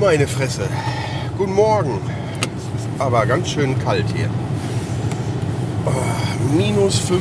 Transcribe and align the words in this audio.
Meine 0.00 0.26
Fresse. 0.26 0.62
Guten 1.36 1.52
Morgen. 1.52 2.00
Es 2.40 2.80
ist 2.80 2.88
aber 2.98 3.26
ganz 3.26 3.50
schön 3.50 3.78
kalt 3.78 4.06
hier. 4.16 4.30
Oh, 5.84 6.56
minus 6.56 7.02
5,5 7.02 7.20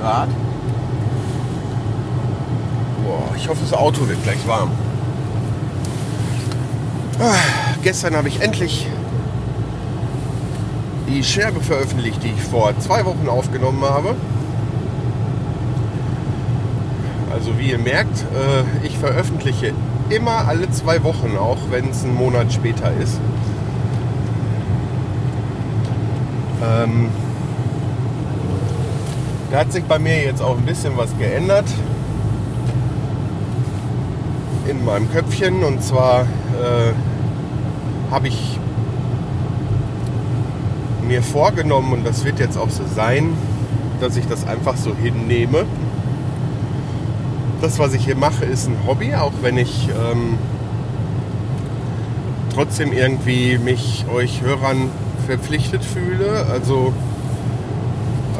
Grad. 0.00 0.28
Boah, 3.04 3.34
ich 3.36 3.48
hoffe, 3.48 3.58
das 3.62 3.72
Auto 3.72 4.08
wird 4.08 4.22
gleich 4.22 4.46
warm. 4.46 4.70
Ah, 7.18 7.34
gestern 7.82 8.14
habe 8.14 8.28
ich 8.28 8.40
endlich 8.42 8.86
die 11.08 11.24
Scherbe 11.24 11.60
veröffentlicht, 11.60 12.22
die 12.22 12.28
ich 12.28 12.42
vor 12.44 12.78
zwei 12.78 13.04
Wochen 13.06 13.28
aufgenommen 13.28 13.82
habe. 13.82 14.14
Also 17.32 17.58
wie 17.58 17.70
ihr 17.72 17.78
merkt, 17.78 18.20
äh, 18.20 18.86
ich 18.86 18.96
veröffentliche 18.98 19.72
immer 20.10 20.48
alle 20.48 20.70
zwei 20.70 21.02
Wochen, 21.04 21.36
auch 21.38 21.58
wenn 21.70 21.90
es 21.90 22.04
einen 22.04 22.14
Monat 22.14 22.52
später 22.52 22.92
ist. 23.00 23.20
Ähm, 26.62 27.08
da 29.50 29.60
hat 29.60 29.72
sich 29.72 29.84
bei 29.84 29.98
mir 29.98 30.22
jetzt 30.22 30.42
auch 30.42 30.56
ein 30.56 30.64
bisschen 30.64 30.96
was 30.96 31.16
geändert 31.18 31.66
in 34.68 34.84
meinem 34.84 35.10
Köpfchen. 35.10 35.64
Und 35.64 35.82
zwar 35.82 36.22
äh, 36.22 36.92
habe 38.10 38.28
ich 38.28 38.58
mir 41.06 41.22
vorgenommen, 41.22 41.92
und 41.94 42.06
das 42.06 42.24
wird 42.24 42.38
jetzt 42.38 42.58
auch 42.58 42.70
so 42.70 42.82
sein, 42.94 43.32
dass 44.00 44.16
ich 44.16 44.26
das 44.26 44.46
einfach 44.46 44.76
so 44.76 44.94
hinnehme. 44.94 45.64
Das, 47.60 47.78
was 47.78 47.92
ich 47.94 48.04
hier 48.04 48.16
mache, 48.16 48.44
ist 48.44 48.68
ein 48.68 48.76
Hobby, 48.86 49.14
auch 49.14 49.32
wenn 49.42 49.58
ich 49.58 49.88
ähm, 49.88 50.38
trotzdem 52.54 52.92
irgendwie 52.92 53.58
mich 53.58 54.04
euch 54.12 54.42
Hörern 54.42 54.90
verpflichtet 55.26 55.84
fühle. 55.84 56.46
Also 56.52 56.92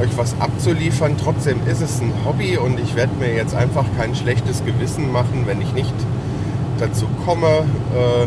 euch 0.00 0.16
was 0.16 0.40
abzuliefern. 0.40 1.16
Trotzdem 1.22 1.58
ist 1.66 1.80
es 1.80 2.00
ein 2.00 2.12
Hobby 2.24 2.56
und 2.56 2.78
ich 2.78 2.94
werde 2.94 3.12
mir 3.18 3.34
jetzt 3.34 3.54
einfach 3.54 3.84
kein 3.96 4.14
schlechtes 4.14 4.64
Gewissen 4.64 5.10
machen, 5.10 5.44
wenn 5.46 5.60
ich 5.60 5.72
nicht 5.72 5.94
dazu 6.78 7.06
komme, 7.24 7.64
äh, 7.94 8.26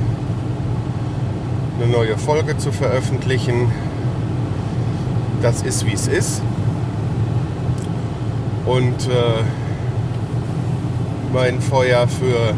eine 1.82 1.92
neue 1.92 2.18
Folge 2.18 2.58
zu 2.58 2.72
veröffentlichen. 2.72 3.72
Das 5.42 5.62
ist 5.62 5.86
wie 5.86 5.94
es 5.94 6.08
ist. 6.08 6.42
Und 8.66 9.08
äh, 9.08 9.44
mein 11.34 11.62
Feuer 11.62 12.08
für 12.08 12.54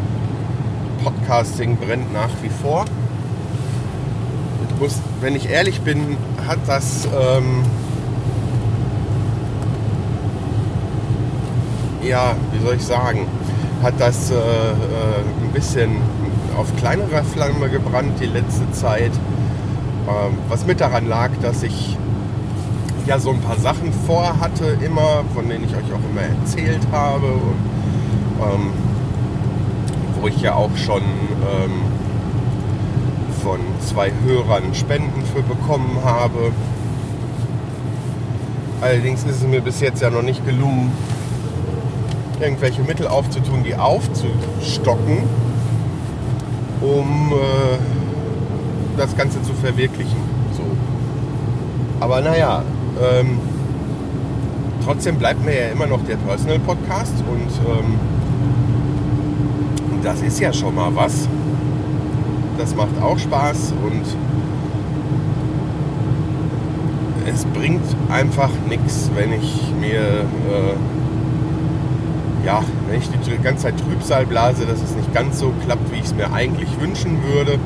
Podcasting 1.02 1.76
brennt 1.76 2.12
nach 2.12 2.30
wie 2.42 2.48
vor. 2.48 2.84
Muss, 4.80 5.00
wenn 5.20 5.36
ich 5.36 5.48
ehrlich 5.48 5.80
bin, 5.82 6.16
hat 6.46 6.58
das 6.66 7.06
ähm, 7.06 7.62
ja, 12.02 12.34
wie 12.52 12.64
soll 12.64 12.74
ich 12.74 12.84
sagen, 12.84 13.26
hat 13.82 13.94
das 13.98 14.30
äh, 14.30 14.34
äh, 14.34 14.38
ein 14.38 15.52
bisschen 15.52 15.96
auf 16.56 16.74
kleinerer 16.76 17.24
Flamme 17.24 17.68
gebrannt 17.68 18.18
die 18.20 18.26
letzte 18.26 18.70
Zeit. 18.72 19.12
Ähm, 20.08 20.38
was 20.48 20.66
mit 20.66 20.80
daran 20.80 21.08
lag, 21.08 21.30
dass 21.40 21.62
ich 21.62 21.96
ja 23.06 23.18
so 23.18 23.30
ein 23.30 23.40
paar 23.40 23.58
Sachen 23.58 23.92
vorhatte 24.06 24.76
immer, 24.84 25.24
von 25.34 25.48
denen 25.48 25.64
ich 25.64 25.74
euch 25.74 25.92
auch 25.92 26.10
immer 26.10 26.22
erzählt 26.22 26.82
habe. 26.92 27.26
Und, 27.26 27.73
ähm, 28.40 28.72
wo 30.20 30.28
ich 30.28 30.40
ja 30.40 30.54
auch 30.54 30.74
schon 30.76 31.02
ähm, 31.02 31.82
von 33.42 33.60
zwei 33.80 34.10
Hörern 34.24 34.74
Spenden 34.74 35.22
für 35.34 35.42
bekommen 35.42 35.98
habe. 36.02 36.52
Allerdings 38.80 39.24
ist 39.24 39.42
es 39.42 39.46
mir 39.46 39.60
bis 39.60 39.80
jetzt 39.80 40.02
ja 40.02 40.10
noch 40.10 40.22
nicht 40.22 40.44
gelungen, 40.46 40.92
irgendwelche 42.40 42.82
Mittel 42.82 43.06
aufzutun, 43.06 43.62
die 43.64 43.74
aufzustocken, 43.74 45.18
um 46.80 47.32
äh, 47.32 47.78
das 48.96 49.16
Ganze 49.16 49.42
zu 49.42 49.52
verwirklichen. 49.52 50.16
So. 50.52 50.62
Aber 52.00 52.20
naja, 52.20 52.62
ähm, 53.02 53.38
trotzdem 54.84 55.16
bleibt 55.16 55.44
mir 55.44 55.54
ja 55.54 55.68
immer 55.68 55.86
noch 55.86 56.04
der 56.04 56.16
Personal 56.16 56.58
Podcast 56.60 57.14
und 57.30 57.50
ähm, 57.66 57.98
das 60.04 60.20
ist 60.20 60.38
ja 60.38 60.52
schon 60.52 60.74
mal 60.74 60.94
was. 60.94 61.28
Das 62.58 62.74
macht 62.76 63.00
auch 63.02 63.18
Spaß 63.18 63.72
und 63.82 64.04
es 67.26 67.44
bringt 67.46 67.84
einfach 68.10 68.50
nichts, 68.68 69.10
wenn 69.14 69.32
ich 69.32 69.72
mir 69.80 70.00
äh, 70.00 70.74
ja, 72.44 72.62
wenn 72.88 73.00
ich 73.00 73.08
die 73.08 73.42
ganze 73.42 73.64
Zeit 73.64 73.74
Trübsal 73.80 74.26
blase, 74.26 74.66
dass 74.66 74.82
es 74.82 74.94
nicht 74.94 75.12
ganz 75.14 75.38
so 75.38 75.52
klappt, 75.64 75.90
wie 75.90 75.96
ich 75.96 76.04
es 76.04 76.14
mir 76.14 76.30
eigentlich 76.32 76.68
wünschen 76.78 77.18
würde. 77.24 77.58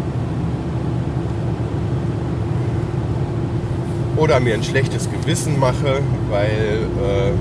Oder 4.16 4.38
mir 4.40 4.54
ein 4.54 4.62
schlechtes 4.62 5.08
Gewissen 5.10 5.58
mache, 5.58 6.00
weil 6.30 6.86
äh, 7.02 7.32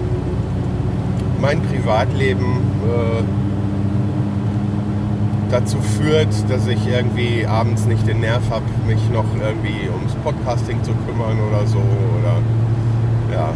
mein 1.40 1.62
Privatleben 1.62 2.58
äh, 2.86 3.47
dazu 5.50 5.78
führt, 5.80 6.34
dass 6.50 6.68
ich 6.68 6.88
irgendwie 6.88 7.46
abends 7.46 7.86
nicht 7.86 8.06
den 8.08 8.22
Nerv 8.22 8.50
habe, 8.50 8.66
mich 8.86 9.00
noch 9.12 9.26
irgendwie 9.40 9.90
ums 9.90 10.14
Podcasting 10.24 10.84
zu 10.84 10.92
kümmern 11.06 11.38
oder 11.50 11.66
so. 11.66 11.78
Oder 11.78 12.38
ja, 13.34 13.54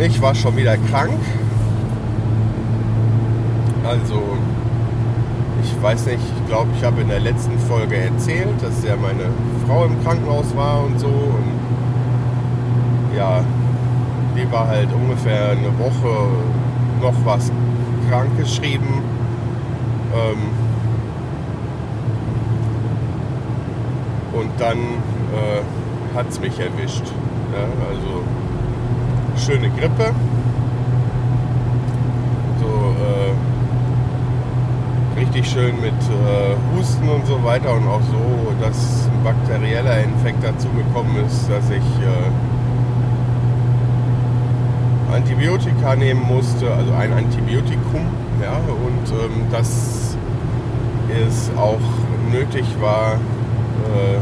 Ich 0.00 0.22
war 0.22 0.32
schon 0.32 0.56
wieder 0.56 0.76
krank. 0.76 1.18
Also, 3.84 4.22
ich 5.60 5.82
weiß 5.82 6.06
nicht, 6.06 6.20
ich 6.20 6.46
glaube, 6.46 6.68
ich 6.76 6.84
habe 6.84 7.00
in 7.00 7.08
der 7.08 7.18
letzten 7.18 7.58
Folge 7.58 7.96
erzählt, 7.96 8.62
dass 8.62 8.84
ja 8.84 8.94
meine 8.94 9.24
Frau 9.66 9.86
im 9.86 10.00
Krankenhaus 10.04 10.54
war 10.54 10.84
und 10.84 11.00
so. 11.00 11.08
Und 11.08 11.58
ja, 13.16 13.42
die 14.36 14.52
war 14.52 14.68
halt 14.68 14.88
ungefähr 14.92 15.50
eine 15.50 15.76
Woche 15.80 16.28
noch 17.02 17.14
was 17.24 17.50
krank 18.08 18.36
geschrieben. 18.38 19.02
Ähm, 20.14 20.38
und 24.32 24.50
dann 24.58 24.78
äh, 24.78 25.62
hat 26.16 26.28
es 26.28 26.40
mich 26.40 26.58
erwischt. 26.58 27.04
Ja, 27.52 27.64
also 27.90 28.24
schöne 29.36 29.70
Grippe. 29.70 30.12
So 32.60 32.94
äh, 33.04 33.32
richtig 35.20 35.50
schön 35.50 35.80
mit 35.80 35.92
äh, 35.92 36.76
Husten 36.76 37.08
und 37.08 37.26
so 37.26 37.42
weiter 37.44 37.72
und 37.74 37.86
auch 37.88 38.02
so, 38.02 38.52
dass 38.60 39.08
ein 39.08 39.24
bakterieller 39.24 40.02
Infekt 40.02 40.42
dazu 40.42 40.68
gekommen 40.68 41.16
ist, 41.26 41.48
dass 41.50 41.70
ich 41.70 41.76
äh, 41.76 42.30
Antibiotika 45.12 45.96
nehmen 45.96 46.22
musste, 46.22 46.70
also 46.72 46.92
ein 46.92 47.12
Antibiotikum, 47.12 48.06
ja, 48.42 48.56
und 48.56 49.10
ähm, 49.10 49.50
dass 49.50 50.16
es 51.08 51.50
auch 51.56 51.80
nötig 52.30 52.64
war, 52.80 53.14
äh, 53.14 54.18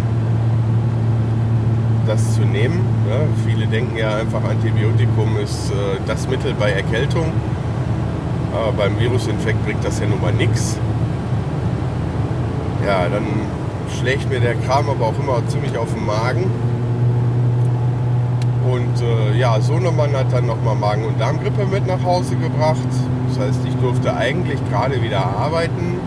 das 2.07 2.35
zu 2.35 2.43
nehmen. 2.43 2.81
Ja, 3.09 3.17
viele 3.47 3.67
denken 3.67 3.97
ja 3.97 4.17
einfach, 4.17 4.43
Antibiotikum 4.45 5.37
ist 5.43 5.71
äh, 5.71 5.99
das 6.07 6.29
Mittel 6.29 6.55
bei 6.59 6.71
Erkältung. 6.71 7.33
Aber 8.53 8.73
beim 8.73 8.99
Virusinfekt 8.99 9.65
bringt 9.65 9.85
das 9.85 10.01
ja 10.01 10.07
nun 10.07 10.21
mal 10.21 10.33
nichts. 10.33 10.79
Ja, 12.87 13.09
dann 13.09 13.25
schlägt 13.99 14.31
mir 14.31 14.41
der 14.41 14.55
Kram 14.55 14.89
aber 14.89 15.07
auch 15.07 15.19
immer 15.19 15.43
ziemlich 15.49 15.77
auf 15.77 15.93
den 15.93 16.07
Magen. 16.07 16.51
Und 18.71 19.01
äh, 19.01 19.39
ja, 19.39 19.61
Sohnemann 19.61 20.13
hat 20.17 20.33
dann 20.33 20.47
nochmal 20.47 20.75
Magen- 20.75 21.05
und 21.05 21.21
Darmgrippe 21.21 21.67
mit 21.67 21.87
nach 21.87 22.03
Hause 22.03 22.35
gebracht. 22.35 22.89
Das 23.29 23.39
heißt, 23.39 23.61
ich 23.65 23.77
durfte 23.77 24.15
eigentlich 24.17 24.59
gerade 24.71 25.01
wieder 25.01 25.25
arbeiten. 25.25 26.01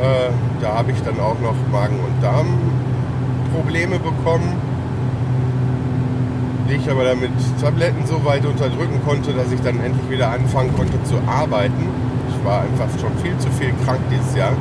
Äh, 0.00 0.32
da 0.60 0.74
habe 0.78 0.90
ich 0.90 1.00
dann 1.02 1.20
auch 1.20 1.38
noch 1.38 1.54
Magen- 1.70 2.00
und 2.00 2.20
Darmprobleme 2.20 4.00
bekommen, 4.00 4.56
die 6.68 6.74
ich 6.74 6.90
aber 6.90 7.04
damit 7.04 7.30
Tabletten 7.60 8.06
so 8.06 8.24
weit 8.24 8.44
unterdrücken 8.44 9.00
konnte, 9.06 9.32
dass 9.32 9.52
ich 9.52 9.60
dann 9.60 9.78
endlich 9.78 10.10
wieder 10.10 10.30
anfangen 10.30 10.74
konnte 10.76 11.00
zu 11.04 11.14
arbeiten. 11.28 11.88
Ich 12.28 12.44
war 12.44 12.62
einfach 12.62 12.88
schon 13.00 13.16
viel 13.22 13.38
zu 13.38 13.48
viel 13.50 13.72
krank 13.84 14.00
dieses 14.10 14.34
Jahr. 14.34 14.52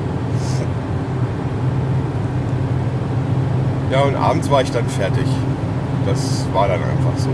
Ja, 3.91 4.01
und 4.01 4.15
abends 4.15 4.51
war 4.51 4.61
ich 4.61 4.71
dann 4.71 4.85
fertig. 4.85 5.25
Das 6.05 6.45
war 6.53 6.67
dann 6.67 6.81
einfach 6.81 7.17
so. 7.17 7.29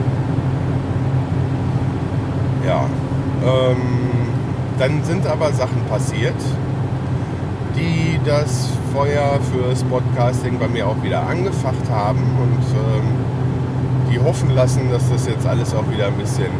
Ja. 2.65 2.85
Ähm, 3.43 3.77
dann 4.77 5.03
sind 5.03 5.25
aber 5.25 5.51
Sachen 5.53 5.81
passiert, 5.89 6.35
die 7.75 8.19
das 8.25 8.69
Feuer 8.93 9.39
fürs 9.51 9.83
Podcasting 9.83 10.59
bei 10.59 10.67
mir 10.67 10.87
auch 10.87 11.01
wieder 11.01 11.27
angefacht 11.27 11.89
haben 11.89 12.19
und 12.19 12.63
ähm, 12.75 13.07
die 14.11 14.19
hoffen 14.19 14.53
lassen, 14.53 14.91
dass 14.91 15.09
das 15.09 15.27
jetzt 15.27 15.45
alles 15.45 15.73
auch 15.73 15.89
wieder 15.89 16.07
ein 16.07 16.15
bisschen 16.15 16.51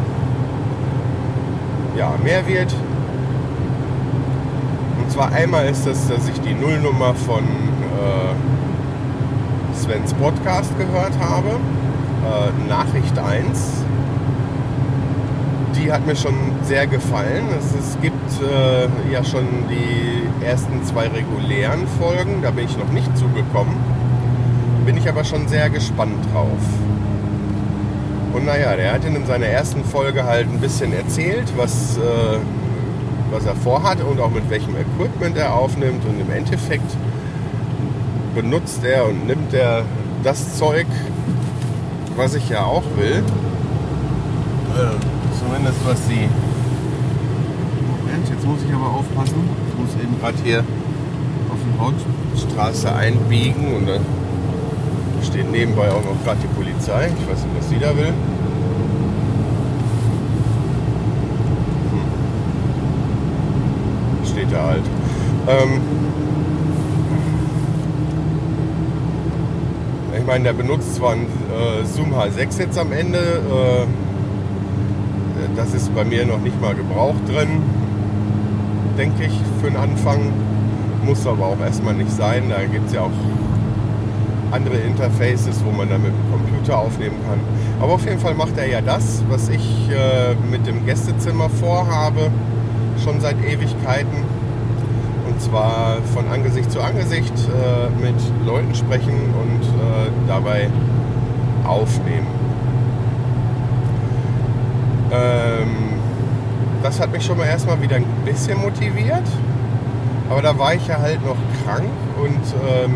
ja, 1.96 2.12
mehr 2.22 2.46
wird. 2.46 2.74
Und 5.00 5.10
zwar 5.10 5.32
einmal 5.32 5.66
ist 5.66 5.86
das, 5.86 6.08
dass 6.08 6.28
ich 6.28 6.40
die 6.40 6.54
Nullnummer 6.54 7.14
von 7.14 7.44
äh, 7.44 8.34
Svens 9.76 10.14
Podcast 10.14 10.76
gehört 10.78 11.18
habe, 11.20 11.58
äh, 12.24 12.68
Nachricht 12.68 13.18
1 13.18 13.84
die 15.78 15.92
hat 15.92 16.06
mir 16.06 16.16
schon 16.16 16.34
sehr 16.62 16.86
gefallen. 16.86 17.44
Es, 17.56 17.74
es 17.78 18.00
gibt 18.00 18.42
äh, 18.42 19.12
ja 19.12 19.24
schon 19.24 19.46
die 19.68 20.44
ersten 20.44 20.84
zwei 20.84 21.08
regulären 21.08 21.86
Folgen, 21.98 22.42
da 22.42 22.50
bin 22.50 22.64
ich 22.66 22.76
noch 22.76 22.90
nicht 22.90 23.16
zugekommen. 23.16 23.74
Bin 24.84 24.96
ich 24.96 25.08
aber 25.08 25.24
schon 25.24 25.48
sehr 25.48 25.70
gespannt 25.70 26.24
drauf. 26.32 26.62
Und 28.32 28.46
naja, 28.46 28.76
der 28.76 28.92
hat 28.92 29.04
in 29.04 29.24
seiner 29.26 29.46
ersten 29.46 29.84
Folge 29.84 30.24
halt 30.24 30.48
ein 30.48 30.60
bisschen 30.60 30.92
erzählt, 30.92 31.52
was, 31.56 31.96
äh, 31.96 32.38
was 33.30 33.44
er 33.44 33.54
vorhat 33.54 34.02
und 34.02 34.20
auch 34.20 34.30
mit 34.30 34.48
welchem 34.50 34.74
Equipment 34.76 35.36
er 35.36 35.54
aufnimmt. 35.54 36.04
Und 36.04 36.20
im 36.20 36.30
Endeffekt 36.30 36.96
benutzt 38.34 38.84
er 38.84 39.06
und 39.06 39.26
nimmt 39.26 39.52
er 39.54 39.82
das 40.22 40.56
Zeug, 40.56 40.86
was 42.18 42.34
ich 42.34 42.48
ja 42.48 42.64
auch 42.64 42.82
will. 42.96 43.22
Äh, 44.74 44.96
zumindest 45.38 45.78
was 45.86 46.00
die. 46.08 46.28
Moment, 47.86 48.28
jetzt 48.28 48.44
muss 48.44 48.58
ich 48.66 48.74
aber 48.74 48.86
aufpassen. 48.86 49.48
Ich 49.68 49.78
muss 49.78 49.94
eben 50.02 50.18
gerade 50.20 50.36
hier 50.42 50.64
auf 51.48 51.58
die 51.64 51.78
Hauptstraße 51.78 52.92
einbiegen 52.92 53.76
und 53.76 53.86
da 53.88 53.98
steht 55.24 55.50
nebenbei 55.50 55.88
auch 55.90 56.02
noch 56.02 56.24
gerade 56.24 56.40
die 56.42 56.48
Polizei. 56.48 57.06
Ich 57.06 57.30
weiß 57.30 57.44
nicht, 57.44 57.56
was 57.56 57.68
die 57.68 57.78
da 57.78 57.96
will. 57.96 58.12
Hm. 61.92 62.04
Steht 64.26 64.52
da 64.52 64.66
halt. 64.66 64.84
Ähm 65.46 66.07
meine, 70.28 70.44
der 70.44 70.52
benutzt 70.52 70.94
zwar 70.96 71.12
einen 71.12 71.24
äh, 71.24 71.86
Zoom 71.86 72.12
H6 72.12 72.60
jetzt 72.60 72.78
am 72.78 72.92
Ende. 72.92 73.18
Äh, 73.18 73.86
das 75.56 75.72
ist 75.72 75.94
bei 75.94 76.04
mir 76.04 76.26
noch 76.26 76.40
nicht 76.40 76.60
mal 76.60 76.74
Gebrauch 76.74 77.14
drin, 77.26 77.62
denke 78.98 79.24
ich, 79.24 79.32
für 79.62 79.70
den 79.70 79.78
Anfang. 79.78 80.30
Muss 81.02 81.26
aber 81.26 81.46
auch 81.46 81.58
erstmal 81.58 81.94
nicht 81.94 82.10
sein. 82.10 82.50
Da 82.50 82.62
gibt 82.64 82.88
es 82.88 82.92
ja 82.92 83.00
auch 83.00 83.10
andere 84.50 84.76
Interfaces, 84.76 85.64
wo 85.64 85.70
man 85.70 85.88
dann 85.88 86.02
mit 86.02 86.12
dem 86.12 86.30
Computer 86.30 86.78
aufnehmen 86.78 87.16
kann. 87.26 87.40
Aber 87.80 87.94
auf 87.94 88.04
jeden 88.04 88.18
Fall 88.18 88.34
macht 88.34 88.58
er 88.58 88.68
ja 88.68 88.82
das, 88.82 89.24
was 89.30 89.48
ich 89.48 89.88
äh, 89.88 90.34
mit 90.50 90.66
dem 90.66 90.84
Gästezimmer 90.84 91.48
vorhabe, 91.48 92.30
schon 93.02 93.18
seit 93.20 93.36
Ewigkeiten. 93.42 94.27
Und 95.38 95.44
zwar 95.44 95.98
von 96.14 96.26
Angesicht 96.32 96.68
zu 96.68 96.80
Angesicht 96.80 97.32
äh, 97.32 98.02
mit 98.02 98.16
Leuten 98.44 98.74
sprechen 98.74 99.14
und 99.40 99.62
äh, 99.62 100.10
dabei 100.26 100.68
aufnehmen. 101.64 102.26
Ähm, 105.12 105.92
das 106.82 106.98
hat 106.98 107.12
mich 107.12 107.24
schon 107.24 107.38
mal 107.38 107.46
erstmal 107.46 107.80
wieder 107.80 107.94
ein 107.94 108.04
bisschen 108.24 108.60
motiviert. 108.60 109.22
Aber 110.28 110.42
da 110.42 110.58
war 110.58 110.74
ich 110.74 110.84
ja 110.88 110.98
halt 110.98 111.24
noch 111.24 111.36
krank 111.64 111.86
und 112.20 112.54
ähm, 112.68 112.94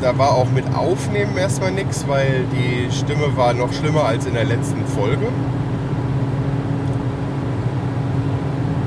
da 0.00 0.16
war 0.16 0.30
auch 0.30 0.50
mit 0.50 0.64
Aufnehmen 0.74 1.36
erstmal 1.36 1.72
nichts, 1.72 2.08
weil 2.08 2.46
die 2.50 2.90
Stimme 2.90 3.36
war 3.36 3.52
noch 3.52 3.74
schlimmer 3.74 4.06
als 4.06 4.24
in 4.24 4.32
der 4.32 4.44
letzten 4.44 4.86
Folge. 4.86 5.26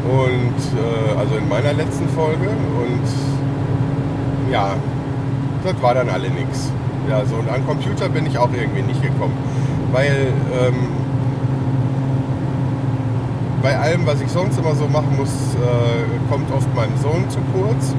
Und 0.04 0.58
äh, 0.78 1.20
also 1.20 1.36
in 1.36 1.48
meiner 1.48 1.74
letzten 1.74 2.08
Folge. 2.10 2.50
Und 2.50 4.52
ja, 4.52 4.76
das 5.64 5.82
war 5.82 5.94
dann 5.94 6.10
alle 6.10 6.30
nichts. 6.30 6.72
Ja, 7.10 7.26
so 7.26 7.36
und 7.36 7.50
an 7.50 7.66
Computer 7.66 8.10
bin 8.10 8.26
ich 8.26 8.38
auch 8.38 8.50
irgendwie 8.54 8.82
nicht 8.82 9.02
gekommen. 9.02 9.38
Weil 9.92 10.34
ähm, 10.54 10.76
bei 13.62 13.78
allem, 13.78 14.06
was 14.06 14.22
ich 14.22 14.30
sonst 14.30 14.58
immer 14.58 14.76
so 14.76 14.88
machen 14.88 15.16
muss, 15.18 15.56
äh, 15.56 16.30
kommt 16.30 16.52
oft 16.52 16.68
mein 16.76 16.90
Sohn 17.02 17.30
zu 17.30 17.40
kurz. 17.54 17.96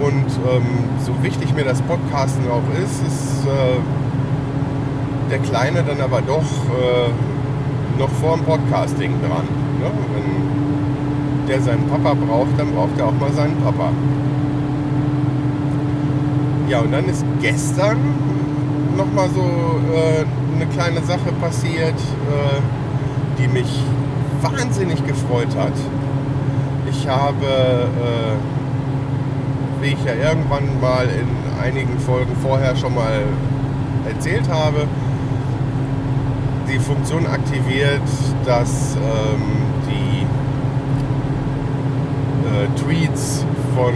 Und 0.00 0.26
ähm, 0.50 0.66
so 1.04 1.12
wichtig 1.22 1.54
mir 1.54 1.64
das 1.64 1.82
Podcasten 1.82 2.48
auch 2.50 2.62
ist, 2.82 3.06
ist 3.06 3.46
äh, 3.46 3.78
der 5.30 5.38
Kleine 5.38 5.82
dann 5.82 6.00
aber 6.00 6.22
doch 6.22 6.42
äh, 6.42 7.10
noch 7.98 8.10
vor 8.10 8.36
dem 8.36 8.44
Podcasting 8.44 9.20
dran. 9.20 9.46
Ne? 9.80 9.90
Wenn 10.14 10.58
der 11.48 11.60
seinen 11.62 11.86
Papa 11.88 12.14
braucht, 12.14 12.58
dann 12.58 12.72
braucht 12.72 12.98
er 12.98 13.06
auch 13.06 13.18
mal 13.18 13.32
seinen 13.32 13.56
Papa. 13.62 13.90
Ja, 16.68 16.80
und 16.80 16.92
dann 16.92 17.08
ist 17.08 17.24
gestern 17.40 17.96
nochmal 18.96 19.28
so 19.34 19.40
äh, 19.40 20.24
eine 20.54 20.66
kleine 20.66 21.00
Sache 21.02 21.32
passiert, 21.40 21.94
äh, 21.94 22.60
die 23.38 23.48
mich 23.48 23.82
wahnsinnig 24.42 25.04
gefreut 25.06 25.56
hat. 25.56 25.72
Ich 26.90 27.08
habe, 27.08 27.46
äh, 27.46 28.36
wie 29.82 29.88
ich 29.88 30.04
ja 30.04 30.14
irgendwann 30.14 30.80
mal 30.80 31.06
in 31.06 31.28
einigen 31.62 31.98
Folgen 31.98 32.36
vorher 32.42 32.76
schon 32.76 32.94
mal 32.94 33.22
erzählt 34.06 34.48
habe, 34.50 34.86
die 36.70 36.78
Funktion 36.78 37.26
aktiviert, 37.26 38.02
dass 38.44 38.96
ähm, 38.96 39.67
äh, 42.58 42.80
Tweets 42.80 43.44
von 43.74 43.94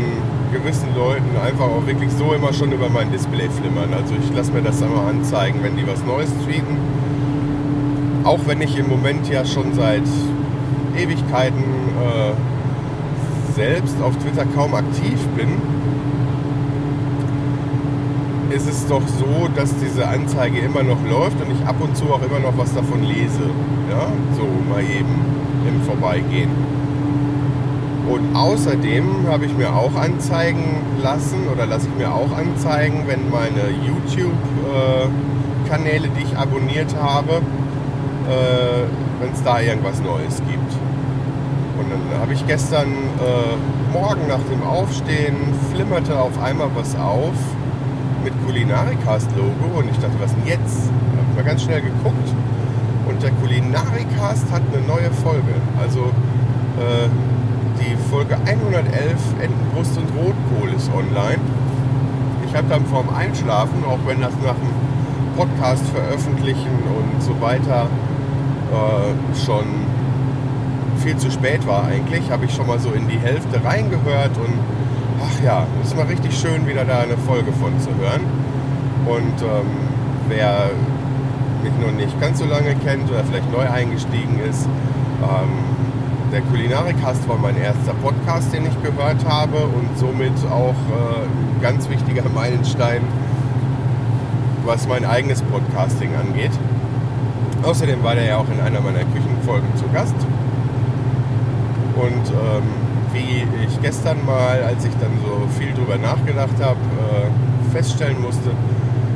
gewissen 0.53 0.95
Leuten 0.95 1.37
einfach 1.45 1.67
auch 1.67 1.87
wirklich 1.87 2.11
so 2.13 2.33
immer 2.33 2.53
schon 2.53 2.73
über 2.73 2.89
mein 2.89 3.11
Display 3.11 3.49
flimmern. 3.49 3.93
Also 3.95 4.15
ich 4.21 4.35
lasse 4.37 4.53
mir 4.53 4.63
das 4.63 4.81
immer 4.81 5.07
anzeigen, 5.07 5.61
wenn 5.63 5.77
die 5.77 5.87
was 5.87 6.05
Neues 6.05 6.31
tweeten. 6.45 6.77
Auch 8.25 8.41
wenn 8.47 8.61
ich 8.61 8.79
im 8.79 8.89
Moment 8.89 9.29
ja 9.29 9.45
schon 9.45 9.75
seit 9.75 10.03
Ewigkeiten 10.97 11.65
äh, 11.65 13.55
selbst 13.55 14.01
auf 14.03 14.17
Twitter 14.19 14.45
kaum 14.55 14.75
aktiv 14.75 15.19
bin, 15.37 15.49
ist 18.51 18.69
es 18.69 18.87
doch 18.87 19.03
so, 19.09 19.49
dass 19.57 19.75
diese 19.79 20.07
Anzeige 20.07 20.59
immer 20.59 20.83
noch 20.83 20.99
läuft 21.09 21.41
und 21.41 21.51
ich 21.51 21.67
ab 21.67 21.77
und 21.81 21.97
zu 21.97 22.05
auch 22.13 22.23
immer 22.23 22.39
noch 22.39 22.57
was 22.57 22.75
davon 22.75 23.03
lese. 23.03 23.49
Ja, 23.91 24.07
so 24.37 24.47
mal 24.69 24.83
eben 24.83 25.15
im 25.67 25.83
Vorbeigehen. 25.83 26.51
Und 28.09 28.35
außerdem 28.35 29.29
habe 29.29 29.45
ich 29.47 29.57
mir 29.57 29.73
auch 29.75 29.95
anzeigen 29.95 30.65
lassen 31.03 31.47
oder 31.53 31.67
lasse 31.67 31.87
ich 31.89 31.95
mir 31.97 32.13
auch 32.13 32.37
anzeigen, 32.37 33.05
wenn 33.07 33.31
meine 33.31 33.71
YouTube-Kanäle, 33.87 36.09
die 36.09 36.25
ich 36.25 36.37
abonniert 36.37 36.97
habe, 37.01 37.35
äh, 38.29 38.89
wenn 39.21 39.33
es 39.33 39.41
da 39.45 39.61
irgendwas 39.61 40.01
Neues 40.01 40.43
gibt. 40.49 40.73
Und 41.79 41.91
dann 41.91 42.01
habe 42.21 42.33
ich 42.33 42.45
gestern 42.47 42.89
äh, 42.89 43.57
Morgen 43.93 44.27
nach 44.27 44.41
dem 44.51 44.63
Aufstehen 44.63 45.37
flimmerte 45.73 46.19
auf 46.19 46.43
einmal 46.43 46.71
was 46.75 46.97
auf 46.97 47.35
mit 48.25 48.33
Kulinarikast-Logo 48.47 49.79
und 49.79 49.91
ich 49.91 49.99
dachte, 49.99 50.19
was 50.19 50.35
denn 50.35 50.47
jetzt? 50.47 50.87
Habe 50.87 51.35
mal 51.37 51.45
ganz 51.45 51.63
schnell 51.63 51.83
geguckt 51.83 52.35
und 53.07 53.23
der 53.23 53.33
Kulinarikast 53.33 54.51
hat 54.51 54.63
eine 54.73 54.81
neue 54.87 55.11
Folge. 55.23 55.53
Also 55.79 56.11
äh, 56.81 57.11
Folge 58.13 58.37
111 58.45 58.85
Entenbrust 59.41 59.97
und 59.97 60.07
Rotkohl 60.15 60.77
ist 60.77 60.91
online. 60.93 61.41
Ich 62.47 62.55
habe 62.55 62.69
dann 62.69 62.85
vorm 62.85 63.09
Einschlafen, 63.09 63.83
auch 63.87 64.01
wenn 64.07 64.21
das 64.21 64.35
nach 64.45 64.53
dem 64.53 65.35
Podcast 65.35 65.83
veröffentlichen 65.89 66.83
und 66.95 67.23
so 67.23 67.41
weiter 67.41 67.87
äh, 68.71 69.47
schon 69.47 69.65
viel 71.03 71.17
zu 71.17 71.31
spät 71.31 71.67
war 71.67 71.87
eigentlich, 71.87 72.31
habe 72.31 72.45
ich 72.45 72.55
schon 72.55 72.67
mal 72.67 72.79
so 72.79 72.91
in 72.91 73.09
die 73.09 73.19
Hälfte 73.19 73.65
reingehört 73.65 74.37
und 74.37 74.59
ach 75.19 75.43
ja, 75.43 75.67
es 75.81 75.89
ist 75.89 75.97
mal 75.97 76.05
richtig 76.05 76.39
schön, 76.39 76.67
wieder 76.67 76.85
da 76.85 76.99
eine 76.99 77.17
Folge 77.17 77.51
von 77.53 77.81
zu 77.81 77.89
hören. 77.97 78.21
Und 79.07 79.41
ähm, 79.41 79.71
wer 80.29 80.71
mich 81.63 81.73
noch 81.81 81.93
nicht 81.93 82.21
ganz 82.21 82.41
so 82.41 82.45
lange 82.45 82.75
kennt 82.85 83.11
oder 83.11 83.25
vielleicht 83.25 83.51
neu 83.51 83.67
eingestiegen 83.71 84.39
ist, 84.47 84.67
ähm, 85.23 85.72
der 86.33 86.41
Kulinarikast 86.41 87.29
war 87.29 87.37
mein 87.37 87.59
erster 87.59 87.93
Podcast, 88.03 88.55
den 88.55 88.65
ich 88.65 88.83
gehört 88.83 89.23
habe 89.27 89.59
und 89.59 89.99
somit 89.99 90.33
auch 90.51 90.71
äh, 90.71 91.25
ein 91.25 91.61
ganz 91.61 91.91
wichtiger 91.91 92.27
Meilenstein, 92.35 93.03
was 94.65 94.89
mein 94.89 95.05
eigenes 95.05 95.43
Podcasting 95.43 96.11
angeht. 96.17 96.53
Außerdem 97.63 98.03
war 98.03 98.15
der 98.15 98.25
ja 98.25 98.37
auch 98.39 98.49
in 98.49 98.61
einer 98.61 98.81
meiner 98.81 99.05
Küchenfolgen 99.05 99.77
zu 99.77 99.85
Gast. 99.93 100.15
Und 101.97 102.31
ähm, 102.31 102.63
wie 103.13 103.47
ich 103.65 103.83
gestern 103.83 104.25
mal, 104.25 104.63
als 104.63 104.87
ich 104.87 104.93
dann 105.01 105.11
so 105.23 105.47
viel 105.59 105.75
drüber 105.75 105.99
nachgedacht 105.99 106.57
habe, 106.61 106.79
äh, 106.79 107.73
feststellen 107.73 108.21
musste, 108.23 108.51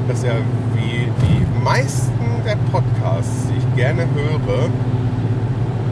dass 0.06 0.22
er 0.22 0.36
wie 0.74 1.08
die 1.26 1.64
meisten 1.64 2.12
der 2.44 2.56
Podcasts, 2.70 3.48
die 3.48 3.56
ich 3.56 3.74
gerne 3.74 4.02
höre, 4.02 4.68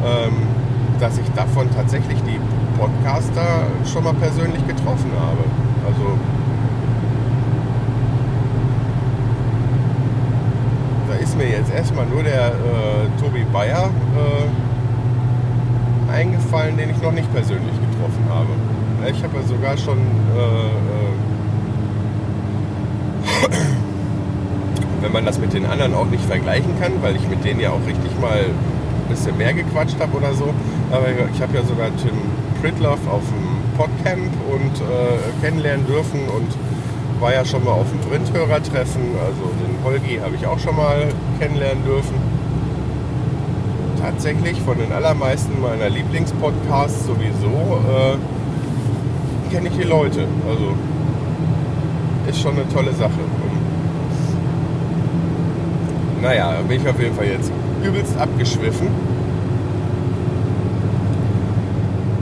ähm, 0.05 0.54
dass 1.01 1.19
ich 1.19 1.29
davon 1.31 1.69
tatsächlich 1.75 2.19
die 2.23 2.39
Podcaster 2.79 3.67
schon 3.93 4.05
mal 4.05 4.15
persönlich 4.15 4.67
getroffen 4.67 5.11
habe. 5.19 5.45
Also 5.87 6.19
da 11.09 11.15
ist 11.17 11.37
mir 11.37 11.49
jetzt 11.49 11.73
erstmal 11.73 12.07
nur 12.07 12.23
der 12.23 12.49
äh, 12.49 13.21
Tobi 13.21 13.45
Bayer 13.53 13.91
äh, 14.17 16.13
eingefallen, 16.13 16.77
den 16.77 16.91
ich 16.91 17.03
noch 17.03 17.13
nicht 17.13 17.33
persönlich 17.33 17.75
getroffen 17.91 18.29
habe. 18.29 18.49
Ich 19.11 19.23
habe 19.23 19.37
ja 19.37 19.43
sogar 19.43 19.77
schon 19.77 19.99
äh, 19.99 20.41
äh 20.41 21.15
wenn 25.03 25.13
man 25.13 25.27
das 25.27 25.39
mit 25.39 25.53
den 25.53 25.67
anderen 25.67 25.95
auch 25.95 26.07
nicht 26.07 26.25
vergleichen 26.25 26.81
kann, 26.81 26.93
weil 27.03 27.15
ich 27.17 27.29
mit 27.29 27.45
denen 27.45 27.61
ja 27.61 27.71
auch 27.71 27.87
richtig 27.87 28.19
mal 28.21 28.47
ein 29.05 29.09
bisschen 29.09 29.37
mehr 29.37 29.53
gequatscht 29.53 29.99
habe 30.01 30.17
oder 30.17 30.33
so. 30.35 30.53
Aber 30.91 31.07
ich 31.09 31.41
habe 31.41 31.57
ja 31.57 31.63
sogar 31.65 31.89
Tim 31.97 32.17
Pritloff 32.61 33.01
auf 33.09 33.23
dem 33.23 33.77
Podcamp 33.77 34.33
und 34.51 34.81
äh, 34.81 35.45
kennenlernen 35.45 35.87
dürfen 35.87 36.21
und 36.29 36.49
war 37.21 37.33
ja 37.33 37.45
schon 37.45 37.65
mal 37.65 37.73
auf 37.73 37.87
dem 37.91 38.01
Print-Hörertreffen. 38.09 39.03
Also 39.19 39.51
den 39.61 39.85
Holgi 39.85 40.19
habe 40.23 40.35
ich 40.37 40.47
auch 40.47 40.59
schon 40.59 40.77
mal 40.77 41.09
kennenlernen 41.39 41.85
dürfen. 41.85 42.15
Tatsächlich 44.01 44.61
von 44.61 44.79
den 44.79 44.93
allermeisten 44.93 45.61
meiner 45.61 45.89
Lieblingspodcasts 45.89 47.07
sowieso 47.07 47.81
äh, 47.89 49.53
kenne 49.53 49.69
ich 49.69 49.77
die 49.77 49.89
Leute. 49.89 50.27
Also 50.49 50.75
ist 52.29 52.41
schon 52.41 52.55
eine 52.55 52.69
tolle 52.69 52.93
Sache. 52.93 53.21
Naja, 56.23 56.55
bin 56.67 56.81
ich 56.81 56.89
auf 56.89 56.99
jeden 56.99 57.15
Fall 57.15 57.27
jetzt 57.27 57.53
übelst 57.85 58.17
abgeschwiffen. 58.19 58.89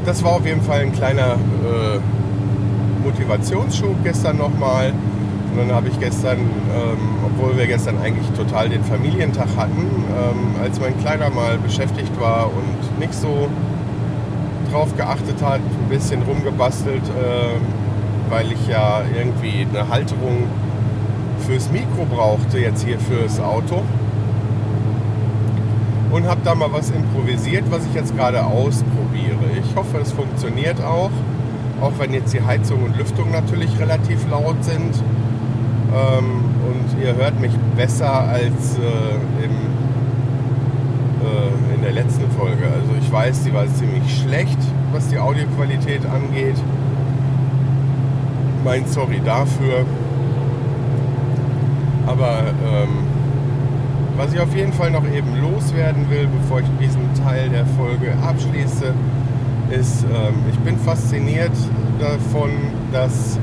Das 0.04 0.22
war 0.24 0.32
auf 0.32 0.46
jeden 0.46 0.62
Fall 0.62 0.80
ein 0.80 0.92
kleiner 0.92 1.34
äh, 1.34 2.00
Motivationsschub 3.04 4.02
gestern 4.02 4.38
nochmal. 4.38 4.92
Und 5.52 5.58
dann 5.58 5.72
habe 5.72 5.88
ich 5.88 6.00
gestern, 6.00 6.38
ähm, 6.38 6.98
obwohl 7.26 7.56
wir 7.56 7.66
gestern 7.66 7.98
eigentlich 8.02 8.26
total 8.30 8.68
den 8.68 8.82
Familientag 8.82 9.48
hatten, 9.56 9.86
ähm, 10.08 10.62
als 10.62 10.80
mein 10.80 10.98
Kleiner 10.98 11.30
mal 11.30 11.58
beschäftigt 11.58 12.18
war 12.18 12.46
und 12.46 12.98
nicht 12.98 13.14
so 13.14 13.48
drauf 14.72 14.96
geachtet 14.96 15.42
hat, 15.42 15.60
ein 15.60 15.88
bisschen 15.90 16.22
rumgebastelt, 16.22 17.02
äh, 17.02 18.30
weil 18.30 18.50
ich 18.50 18.66
ja 18.66 19.02
irgendwie 19.14 19.66
eine 19.70 19.88
Halterung 19.88 20.44
fürs 21.46 21.70
Mikro 21.70 22.06
brauchte, 22.10 22.58
jetzt 22.58 22.84
hier 22.84 22.98
fürs 22.98 23.38
Auto. 23.38 23.82
Und 26.12 26.28
habe 26.28 26.42
da 26.44 26.54
mal 26.54 26.70
was 26.70 26.90
improvisiert, 26.90 27.64
was 27.70 27.86
ich 27.86 27.94
jetzt 27.94 28.14
gerade 28.14 28.44
ausprobiere. 28.44 29.38
Ich 29.58 29.74
hoffe, 29.74 29.96
es 29.98 30.12
funktioniert 30.12 30.82
auch, 30.82 31.10
auch 31.80 31.92
wenn 31.98 32.12
jetzt 32.12 32.34
die 32.34 32.42
Heizung 32.42 32.82
und 32.82 32.98
Lüftung 32.98 33.30
natürlich 33.30 33.78
relativ 33.78 34.28
laut 34.30 34.62
sind. 34.62 34.94
Ähm, 35.94 36.44
und 36.68 37.02
ihr 37.02 37.14
hört 37.16 37.40
mich 37.40 37.52
besser 37.76 38.12
als 38.12 38.76
äh, 38.76 39.42
im, 39.42 39.52
äh, 41.22 41.74
in 41.76 41.82
der 41.82 41.92
letzten 41.92 42.30
Folge. 42.32 42.64
Also 42.64 42.92
ich 43.00 43.10
weiß, 43.10 43.44
die 43.44 43.54
war 43.54 43.66
ziemlich 43.68 44.20
schlecht, 44.20 44.58
was 44.92 45.08
die 45.08 45.18
Audioqualität 45.18 46.02
angeht. 46.04 46.56
Mein 48.64 48.86
Sorry 48.86 49.22
dafür. 49.24 49.86
Aber 52.06 52.42
ähm, 52.70 53.11
was 54.16 54.32
ich 54.32 54.40
auf 54.40 54.54
jeden 54.54 54.72
Fall 54.72 54.90
noch 54.90 55.04
eben 55.04 55.40
loswerden 55.40 56.08
will, 56.10 56.28
bevor 56.40 56.60
ich 56.60 56.66
diesen 56.80 57.12
Teil 57.14 57.48
der 57.48 57.66
Folge 57.66 58.12
abschließe, 58.22 58.92
ist, 59.70 60.04
ähm, 60.04 60.34
ich 60.50 60.58
bin 60.60 60.76
fasziniert 60.78 61.52
davon, 61.98 62.50
dass 62.92 63.38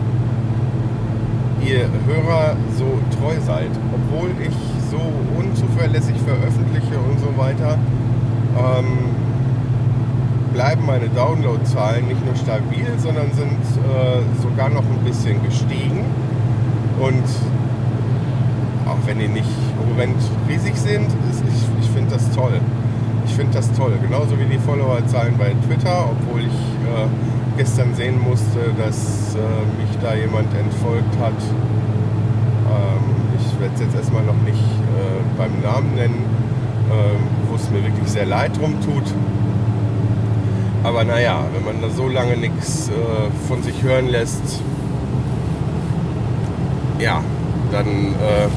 ihr 1.66 1.90
Hörer 2.06 2.56
so 2.78 3.00
treu 3.18 3.36
seid. 3.46 3.72
Obwohl 3.94 4.30
ich 4.42 4.56
so 4.92 5.00
unzuverlässig 5.38 6.16
veröffentliche 6.26 6.98
und 6.98 7.20
so 7.20 7.36
weiter, 7.38 7.78
ähm, 8.58 8.98
bleiben 10.54 10.86
meine 10.86 11.10
Downloadzahlen 11.10 12.08
nicht 12.08 12.26
nur 12.26 12.36
stabil, 12.36 12.88
sondern 12.98 13.32
sind 13.34 13.50
äh, 13.50 14.42
sogar 14.42 14.70
noch 14.70 14.84
ein 14.84 15.04
bisschen 15.06 15.44
gestiegen. 15.44 16.06
Und 17.00 17.24
auch 19.00 19.08
wenn 19.08 19.20
die 19.20 19.28
nicht 19.28 19.50
im 19.82 19.90
Moment 19.90 20.18
riesig 20.48 20.76
sind, 20.76 21.08
ist, 21.30 21.44
ich, 21.48 21.84
ich 21.84 21.90
finde 21.92 22.12
das 22.12 22.30
toll. 22.32 22.60
Ich 23.26 23.34
finde 23.34 23.54
das 23.54 23.72
toll. 23.74 23.94
Genauso 24.02 24.40
wie 24.40 24.46
die 24.46 24.60
Followerzahlen 24.60 25.38
bei 25.38 25.54
Twitter, 25.68 26.10
obwohl 26.12 26.42
ich 26.42 26.48
äh, 26.48 27.08
gestern 27.58 27.94
sehen 27.96 28.20
musste, 28.22 28.60
dass 28.78 29.36
äh, 29.36 29.40
mich 29.82 29.98
da 30.02 30.16
jemand 30.16 30.54
entfolgt 30.58 31.18
hat. 31.20 31.40
Ähm, 32.68 33.04
ich 33.40 33.60
werde 33.60 33.76
es 33.76 33.82
jetzt 33.82 33.96
erstmal 33.96 34.24
noch 34.24 34.42
nicht 34.46 34.58
äh, 34.58 35.38
beim 35.38 35.62
Namen 35.62 35.96
nennen, 35.96 36.26
ähm, 36.92 37.20
wo 37.50 37.56
es 37.56 37.70
mir 37.70 37.84
wirklich 37.84 38.10
sehr 38.10 38.26
leid 38.26 38.58
drum 38.58 38.76
tut. 38.82 39.14
Aber 40.84 41.04
naja, 41.04 41.44
wenn 41.54 41.66
man 41.66 41.82
da 41.82 41.90
so 41.90 42.08
lange 42.08 42.38
nichts 42.38 42.90
äh, 42.90 43.48
von 43.48 43.62
sich 43.62 43.84
hören 43.84 44.08
lässt, 44.08 44.62
ja, 47.00 47.22
dann 47.72 47.88
äh, 47.88 48.48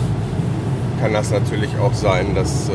kann 1.03 1.13
das 1.13 1.33
natürlich 1.33 1.77
auch 1.79 1.93
sein, 1.93 2.33
dass 2.33 2.69
äh, 2.69 2.73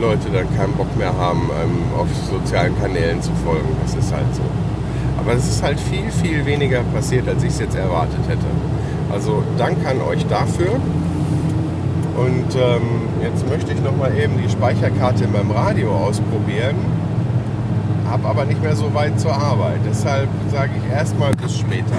Leute 0.00 0.30
dann 0.32 0.46
keinen 0.56 0.72
Bock 0.72 0.96
mehr 0.96 1.14
haben, 1.14 1.50
ähm, 1.62 2.00
auf 2.00 2.08
sozialen 2.30 2.80
Kanälen 2.80 3.20
zu 3.20 3.30
folgen. 3.44 3.68
Das 3.82 3.94
ist 3.94 4.10
halt 4.10 4.34
so. 4.34 4.40
Aber 5.20 5.34
es 5.34 5.46
ist 5.46 5.62
halt 5.62 5.78
viel, 5.78 6.10
viel 6.10 6.46
weniger 6.46 6.80
passiert, 6.94 7.28
als 7.28 7.42
ich 7.42 7.50
es 7.50 7.58
jetzt 7.58 7.76
erwartet 7.76 8.20
hätte. 8.26 8.46
Also 9.12 9.42
danke 9.58 9.86
an 9.86 10.00
euch 10.00 10.24
dafür. 10.28 10.76
Und 12.16 12.56
ähm, 12.56 12.82
jetzt 13.22 13.46
möchte 13.50 13.70
ich 13.74 13.82
nochmal 13.82 14.16
eben 14.18 14.42
die 14.42 14.48
Speicherkarte 14.48 15.24
in 15.24 15.32
meinem 15.32 15.50
Radio 15.50 15.94
ausprobieren. 15.94 16.76
Hab 18.10 18.24
aber 18.24 18.46
nicht 18.46 18.62
mehr 18.62 18.74
so 18.74 18.94
weit 18.94 19.20
zur 19.20 19.34
Arbeit. 19.34 19.80
Deshalb 19.86 20.30
sage 20.50 20.70
ich 20.82 20.90
erstmal 20.90 21.32
bis 21.34 21.58
später. 21.58 21.96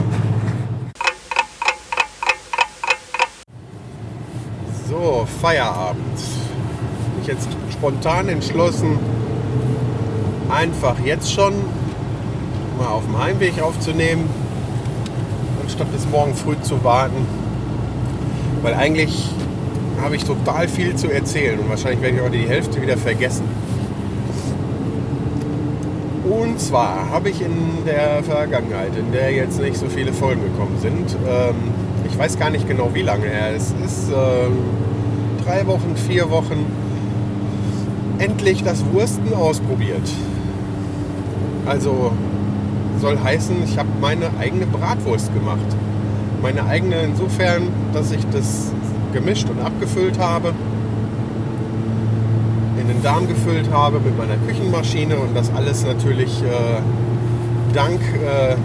So, 5.02 5.26
Feierabend. 5.42 6.20
Ich 7.22 7.28
jetzt 7.28 7.48
spontan 7.72 8.28
entschlossen, 8.28 9.00
einfach 10.50 11.00
jetzt 11.06 11.32
schon 11.32 11.54
mal 12.78 12.88
auf 12.88 13.06
dem 13.06 13.18
Heimweg 13.18 13.62
aufzunehmen, 13.62 14.30
anstatt 15.64 15.90
bis 15.94 16.06
morgen 16.10 16.36
früh 16.36 16.60
zu 16.64 16.84
warten. 16.84 17.26
Weil 18.62 18.74
eigentlich 18.74 19.30
habe 20.02 20.18
ich 20.18 20.26
total 20.26 20.68
viel 20.68 20.94
zu 20.98 21.10
erzählen 21.10 21.58
und 21.60 21.70
wahrscheinlich 21.70 22.02
werde 22.02 22.18
ich 22.18 22.22
auch 22.22 22.32
die 22.32 22.50
Hälfte 22.50 22.82
wieder 22.82 22.98
vergessen. 22.98 23.46
Und 26.30 26.60
zwar 26.60 27.10
habe 27.10 27.30
ich 27.30 27.42
in 27.42 27.86
der 27.86 28.22
Vergangenheit, 28.22 28.98
in 28.98 29.14
der 29.14 29.32
jetzt 29.32 29.62
nicht 29.62 29.78
so 29.78 29.88
viele 29.88 30.12
Folgen 30.12 30.42
gekommen 30.42 30.78
sind, 30.82 31.16
ähm, 31.26 31.56
ich 32.06 32.18
weiß 32.18 32.38
gar 32.38 32.50
nicht 32.50 32.68
genau 32.68 32.90
wie 32.94 33.02
lange 33.02 33.28
her 33.28 33.52
es 33.56 33.74
ist, 33.86 34.10
ähm, 34.10 34.89
drei 35.50 35.66
Wochen, 35.66 35.96
vier 35.96 36.30
Wochen, 36.30 36.64
endlich 38.20 38.64
das 38.64 38.86
Wursten 38.94 39.34
ausprobiert. 39.34 40.08
Also 41.66 42.12
soll 43.02 43.18
heißen, 43.20 43.56
ich 43.64 43.76
habe 43.80 43.90
meine 44.00 44.30
eigene 44.40 44.68
Bratwurst 44.68 45.34
gemacht. 45.34 45.66
Meine 46.44 46.66
eigene 46.66 46.98
insofern, 47.02 47.64
dass 47.94 48.12
ich 48.12 48.24
das 48.32 48.72
gemischt 49.12 49.50
und 49.50 49.60
abgefüllt 49.60 50.20
habe. 50.20 50.54
In 52.80 52.88
den 52.88 53.02
Darm 53.02 53.28
gefüllt 53.28 53.72
habe 53.72 54.00
mit 54.00 54.16
meiner 54.20 54.38
Küchenmaschine 54.48 55.18
und 55.18 55.36
das 55.36 55.52
alles 55.56 55.84
natürlich 55.84 56.44
äh, 56.44 56.82
dank 57.74 58.00
äh, 58.02 58.56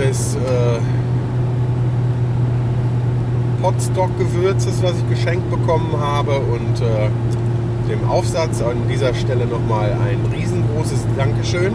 des 0.00 0.36
äh, 0.36 0.99
Potstock-Gewürzes, 3.60 4.82
was 4.82 4.92
ich 4.92 5.08
geschenkt 5.08 5.50
bekommen 5.50 5.94
habe 5.98 6.38
und 6.38 6.80
äh, 6.80 7.08
dem 7.90 8.08
Aufsatz 8.08 8.62
an 8.62 8.76
dieser 8.88 9.14
Stelle 9.14 9.46
nochmal 9.46 9.92
ein 9.92 10.20
riesengroßes 10.32 11.06
Dankeschön. 11.16 11.74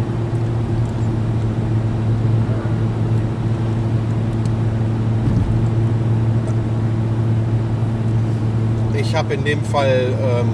Ich 8.98 9.15
habe 9.15 9.34
in 9.34 9.46
dem 9.46 9.63
Fall 9.63 10.08
ähm, 10.22 10.50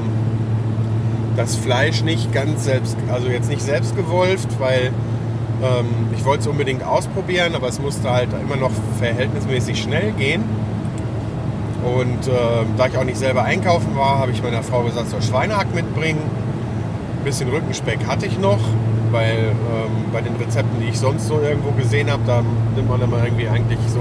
das 1.36 1.56
Fleisch 1.56 2.04
nicht 2.04 2.34
ganz 2.34 2.66
selbst, 2.66 2.98
also 3.12 3.28
jetzt 3.28 3.50
nicht 3.50 3.62
selbst 3.62 3.96
gewolft, 3.96 4.60
weil 4.60 4.92
ähm, 5.64 5.86
ich 6.16 6.26
wollte 6.26 6.42
es 6.42 6.48
unbedingt 6.48 6.84
ausprobieren, 6.84 7.56
aber 7.56 7.68
es 7.68 7.80
musste 7.80 8.12
halt 8.12 8.30
immer 8.42 8.56
noch 8.56 8.72
verhältnismäßig 9.00 9.82
schnell 9.82 10.12
gehen. 10.12 10.44
Und 11.84 12.28
äh, 12.28 12.32
da 12.78 12.88
ich 12.88 12.98
auch 12.98 13.04
nicht 13.04 13.18
selber 13.18 13.44
einkaufen 13.44 13.96
war, 13.96 14.20
habe 14.20 14.32
ich 14.32 14.44
meiner 14.44 14.62
Frau 14.62 14.84
gesagt, 14.84 15.10
soll 15.10 15.22
Schweinehack 15.22 15.74
mitbringen. 15.74 16.22
Ein 17.20 17.24
bisschen 17.24 17.50
Rückenspeck 17.50 18.06
hatte 18.08 18.28
ich 18.28 18.38
noch, 18.40 18.60
weil 19.12 19.38
ähm, 19.38 19.92
bei 20.14 20.22
den 20.22 20.36
Rezepten, 20.36 20.80
die 20.80 20.90
ich 20.90 21.00
sonst 21.00 21.28
so 21.28 21.40
irgendwo 21.40 21.72
gesehen 21.72 22.12
habe, 22.12 22.22
da 22.26 22.44
nimmt 22.76 22.90
man 22.90 23.02
immer 23.02 23.24
irgendwie 23.24 23.48
eigentlich 23.48 23.80
so, 23.88 24.00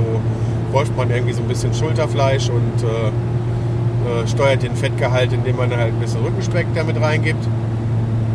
wolft 0.73 0.97
man 0.97 1.11
irgendwie 1.11 1.33
so 1.33 1.43
ein 1.43 1.49
bisschen 1.49 1.73
Schulterfleisch 1.73 2.51
und 2.51 2.83
äh, 2.83 4.23
äh, 4.23 4.27
steuert 4.27 4.63
den 4.63 4.75
Fettgehalt, 4.77 5.33
indem 5.33 5.57
man 5.57 5.75
halt 5.75 5.95
ein 5.95 6.01
bisschen 6.01 6.23
Rückenspeck 6.23 6.67
damit 6.75 7.01
reingibt. 7.01 7.47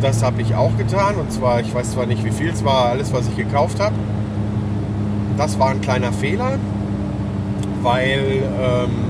Das 0.00 0.22
habe 0.22 0.42
ich 0.42 0.54
auch 0.54 0.76
getan 0.76 1.16
und 1.16 1.32
zwar, 1.32 1.60
ich 1.60 1.74
weiß 1.74 1.92
zwar 1.92 2.06
nicht 2.06 2.24
wie 2.24 2.30
viel 2.30 2.50
es 2.50 2.64
war, 2.64 2.86
alles 2.86 3.12
was 3.12 3.28
ich 3.28 3.36
gekauft 3.36 3.80
habe. 3.80 3.94
Das 5.36 5.58
war 5.58 5.70
ein 5.70 5.80
kleiner 5.80 6.12
Fehler, 6.12 6.58
weil 7.82 8.42
ähm, 8.60 9.05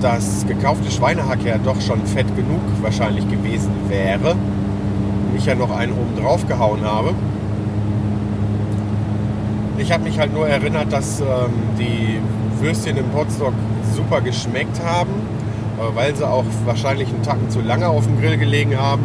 das 0.00 0.46
gekaufte 0.46 0.90
Schweinehack 0.90 1.44
ja 1.44 1.58
doch 1.58 1.80
schon 1.80 2.04
fett 2.06 2.26
genug 2.36 2.60
wahrscheinlich 2.82 3.28
gewesen 3.28 3.70
wäre. 3.88 4.32
Und 4.32 5.36
ich 5.36 5.46
ja 5.46 5.54
noch 5.54 5.70
einen 5.70 5.92
oben 5.92 6.16
drauf 6.20 6.46
gehauen 6.46 6.82
habe. 6.84 7.14
Ich 9.78 9.92
habe 9.92 10.04
mich 10.04 10.18
halt 10.18 10.34
nur 10.34 10.48
erinnert, 10.48 10.92
dass 10.92 11.20
ähm, 11.20 11.26
die 11.78 12.18
Würstchen 12.62 12.96
im 12.96 13.08
Potstock 13.10 13.54
super 13.94 14.20
geschmeckt 14.20 14.80
haben, 14.84 15.10
äh, 15.78 15.96
weil 15.96 16.14
sie 16.14 16.28
auch 16.28 16.44
wahrscheinlich 16.66 17.08
einen 17.08 17.22
Tacken 17.22 17.48
zu 17.48 17.60
lange 17.60 17.88
auf 17.88 18.06
dem 18.06 18.20
Grill 18.20 18.36
gelegen 18.36 18.76
haben, 18.78 19.02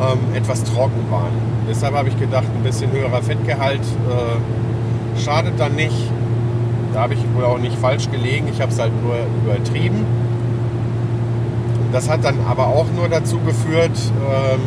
ähm, 0.00 0.34
etwas 0.34 0.62
trocken 0.64 1.10
waren. 1.10 1.32
Deshalb 1.68 1.94
habe 1.94 2.08
ich 2.08 2.18
gedacht, 2.18 2.46
ein 2.54 2.62
bisschen 2.62 2.92
höherer 2.92 3.22
Fettgehalt 3.22 3.80
äh, 3.80 5.20
schadet 5.20 5.58
dann 5.58 5.74
nicht. 5.74 6.10
Da 6.94 7.02
habe 7.02 7.14
ich 7.14 7.20
wohl 7.34 7.44
auch 7.44 7.58
nicht 7.58 7.76
falsch 7.76 8.08
gelegen, 8.08 8.46
ich 8.52 8.60
habe 8.60 8.70
es 8.70 8.78
halt 8.78 8.92
nur 9.02 9.16
übertrieben. 9.44 10.06
Das 11.92 12.08
hat 12.08 12.24
dann 12.24 12.36
aber 12.48 12.68
auch 12.68 12.86
nur 12.96 13.08
dazu 13.08 13.40
geführt, 13.40 13.90
ähm, 14.30 14.60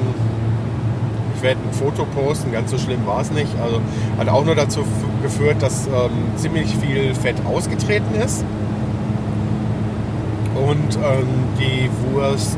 ich 1.35 1.41
werde 1.41 1.61
ein 1.65 1.73
Foto 1.73 2.05
posten, 2.05 2.51
ganz 2.51 2.69
so 2.69 2.77
schlimm 2.77 3.05
war 3.05 3.21
es 3.21 3.31
nicht. 3.31 3.51
Also 3.63 3.79
hat 4.17 4.27
auch 4.27 4.43
nur 4.43 4.55
dazu 4.55 4.81
geführt, 5.23 5.61
dass 5.61 5.87
ähm, 5.87 6.11
ziemlich 6.35 6.75
viel 6.75 7.15
Fett 7.15 7.37
ausgetreten 7.45 8.13
ist 8.15 8.43
und 10.55 10.95
ähm, 10.95 11.27
die 11.57 11.89
Wurst 12.11 12.57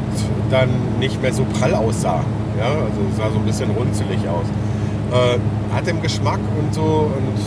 dann 0.49 0.69
nicht 0.99 1.21
mehr 1.21 1.33
so 1.33 1.45
prall 1.59 1.75
aussah. 1.75 2.23
Ja, 2.57 2.65
also 2.65 3.01
sah 3.17 3.29
so 3.29 3.37
ein 3.37 3.45
bisschen 3.45 3.69
runzelig 3.69 4.19
aus. 4.27 4.45
Äh, 5.11 5.75
hat 5.75 5.85
dem 5.85 6.01
Geschmack 6.01 6.39
und 6.59 6.73
so 6.73 7.11
und 7.15 7.37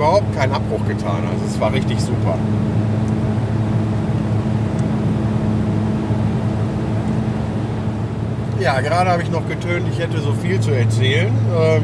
überhaupt 0.00 0.34
keinen 0.34 0.54
Abbruch 0.54 0.80
getan. 0.88 1.24
Also 1.30 1.44
es 1.46 1.60
war 1.60 1.74
richtig 1.74 2.00
super. 2.00 2.38
Ja, 8.58 8.80
gerade 8.80 9.10
habe 9.10 9.22
ich 9.22 9.30
noch 9.30 9.46
getönt, 9.46 9.86
ich 9.92 9.98
hätte 9.98 10.18
so 10.20 10.32
viel 10.32 10.58
zu 10.58 10.70
erzählen. 10.70 11.30
Ähm, 11.54 11.82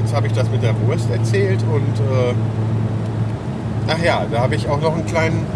jetzt 0.00 0.12
habe 0.12 0.26
ich 0.26 0.32
das 0.32 0.50
mit 0.50 0.64
der 0.64 0.74
Wurst 0.88 1.08
erzählt 1.08 1.62
und 1.72 2.00
äh, 2.00 2.34
ach 3.86 4.02
ja, 4.02 4.26
da 4.28 4.40
habe 4.40 4.56
ich 4.56 4.68
auch 4.68 4.80
noch 4.80 4.94
einen 4.94 5.06
kleinen 5.06 5.46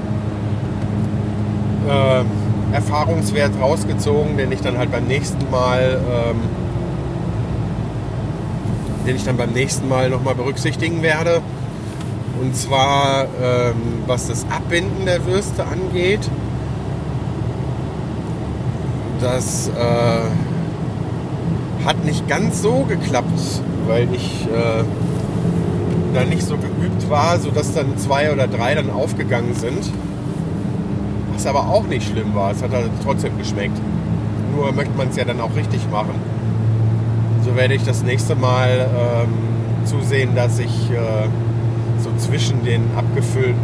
äh, 1.89 2.75
Erfahrungswert 2.75 3.51
rausgezogen, 3.61 4.37
den 4.37 4.53
ich 4.53 4.61
dann 4.61 4.79
halt 4.79 4.93
beim 4.93 5.07
nächsten 5.07 5.51
Mal, 5.51 6.01
ähm, 6.09 6.37
den 9.09 9.17
ich 9.17 9.25
dann 9.25 9.37
beim 9.37 9.51
nächsten 9.51 9.89
Mal 9.89 10.09
nochmal 10.09 10.37
berücksichtigen 10.37 11.03
werde. 11.03 11.43
Und 12.45 12.55
zwar 12.55 13.25
ähm, 13.43 14.03
was 14.07 14.29
das 14.29 14.45
Abbinden 14.51 15.07
der 15.07 15.25
Würste 15.25 15.65
angeht 15.65 16.21
das 19.25 19.69
äh, 19.69 21.87
hat 21.87 22.05
nicht 22.05 22.29
ganz 22.29 22.61
so 22.61 22.85
geklappt, 22.87 23.63
weil 23.87 24.07
ich 24.13 24.47
äh, 24.47 24.85
da 26.13 26.25
nicht 26.25 26.43
so 26.43 26.59
geübt 26.59 27.09
war, 27.09 27.39
sodass 27.39 27.73
dann 27.73 27.97
zwei 27.97 28.33
oder 28.33 28.47
drei 28.47 28.75
dann 28.75 28.91
aufgegangen 28.91 29.55
sind. 29.55 29.91
Was 31.33 31.47
aber 31.47 31.69
auch 31.69 31.85
nicht 31.85 32.07
schlimm 32.07 32.35
war. 32.35 32.53
Es 32.53 32.63
hat 32.63 32.73
halt 32.73 32.91
trotzdem 33.03 33.39
geschmeckt. 33.39 33.79
Nur 34.55 34.73
möchte 34.73 34.97
man 34.97 35.09
es 35.09 35.17
ja 35.17 35.25
dann 35.25 35.41
auch 35.41 35.57
richtig 35.57 35.91
machen. 35.91 36.15
So 37.45 37.57
werde 37.57 37.75
ich 37.75 37.83
das 37.83 38.03
nächste 38.03 38.37
Mal 38.37 38.89
ähm, 38.95 39.87
zusehen, 39.87 40.35
dass 40.35 40.59
ich 40.59 40.91
äh, 40.91 41.29
zwischen 42.19 42.65
den 42.65 42.83
abgefüllten 42.97 43.55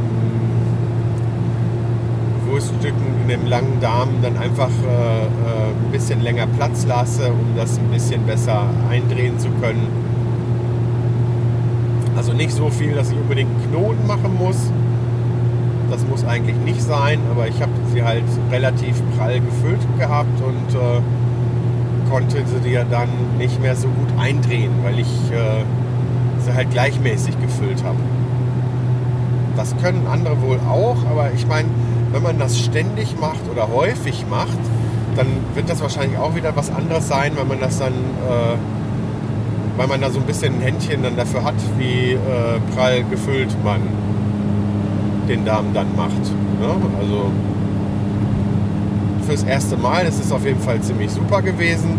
Wurststücken 2.50 3.22
in 3.22 3.28
dem 3.28 3.46
langen 3.46 3.80
Darm 3.80 4.08
dann 4.22 4.36
einfach 4.36 4.68
äh, 4.68 5.22
äh, 5.22 5.26
ein 5.68 5.92
bisschen 5.92 6.20
länger 6.20 6.46
Platz 6.46 6.84
lasse, 6.86 7.30
um 7.30 7.56
das 7.56 7.78
ein 7.78 7.88
bisschen 7.88 8.26
besser 8.26 8.64
eindrehen 8.90 9.38
zu 9.38 9.48
können. 9.60 9.86
Also 12.16 12.32
nicht 12.32 12.50
so 12.50 12.68
viel, 12.70 12.94
dass 12.94 13.10
ich 13.10 13.16
unbedingt 13.16 13.50
Knoten 13.68 14.06
machen 14.06 14.36
muss. 14.36 14.56
Das 15.90 16.06
muss 16.06 16.24
eigentlich 16.24 16.56
nicht 16.56 16.82
sein, 16.82 17.18
aber 17.30 17.48
ich 17.48 17.60
habe 17.62 17.72
sie 17.92 18.02
halt 18.02 18.24
relativ 18.50 19.00
prall 19.16 19.40
gefüllt 19.40 19.80
gehabt 19.98 20.40
und 20.40 20.74
äh, 20.78 21.00
konnte 22.10 22.44
sie 22.62 22.70
ja 22.70 22.84
dann 22.84 23.08
nicht 23.38 23.60
mehr 23.60 23.76
so 23.76 23.88
gut 23.88 24.08
eindrehen, 24.18 24.70
weil 24.82 24.98
ich 24.98 25.08
äh, 25.32 25.64
sie 26.40 26.52
halt 26.52 26.70
gleichmäßig 26.70 27.40
gefüllt 27.40 27.82
habe. 27.84 27.98
Das 29.60 29.76
können 29.76 30.06
andere 30.10 30.40
wohl 30.40 30.58
auch, 30.70 30.96
aber 31.10 31.32
ich 31.34 31.46
meine, 31.46 31.68
wenn 32.12 32.22
man 32.22 32.38
das 32.38 32.58
ständig 32.58 33.20
macht 33.20 33.42
oder 33.52 33.68
häufig 33.68 34.24
macht, 34.30 34.56
dann 35.16 35.26
wird 35.54 35.68
das 35.68 35.82
wahrscheinlich 35.82 36.18
auch 36.18 36.34
wieder 36.34 36.56
was 36.56 36.74
anderes 36.74 37.08
sein, 37.08 37.32
wenn 37.36 37.46
man 37.46 37.60
das 37.60 37.78
dann, 37.78 37.92
äh, 37.92 38.56
weil 39.76 39.86
man 39.86 40.00
da 40.00 40.08
so 40.08 40.18
ein 40.18 40.24
bisschen 40.24 40.54
ein 40.54 40.60
Händchen 40.62 41.02
dann 41.02 41.14
dafür 41.14 41.44
hat, 41.44 41.56
wie 41.76 42.12
äh, 42.12 42.16
prall 42.74 43.04
gefüllt 43.10 43.54
man 43.62 43.82
den 45.28 45.44
Darm 45.44 45.74
dann 45.74 45.94
macht. 45.94 46.22
Ne? 46.58 46.74
Also 46.98 47.30
fürs 49.26 49.42
erste 49.42 49.76
Mal 49.76 50.06
ist 50.06 50.24
es 50.24 50.32
auf 50.32 50.46
jeden 50.46 50.60
Fall 50.60 50.80
ziemlich 50.80 51.10
super 51.10 51.42
gewesen 51.42 51.98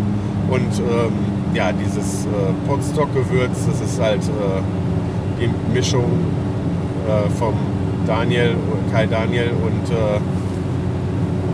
und 0.50 0.80
ähm, 0.80 1.14
ja, 1.54 1.72
dieses 1.74 2.26
äh, 2.26 2.30
Potstock-Gewürz, 2.68 3.68
das 3.68 3.82
ist 3.88 4.02
halt 4.02 4.24
äh, 4.24 5.40
die 5.40 5.76
Mischung 5.76 6.41
äh, 7.08 7.30
vom 7.30 7.56
Daniel, 8.06 8.56
Kai 8.92 9.06
Daniel 9.06 9.52
und 9.52 9.90
äh, 9.96 10.20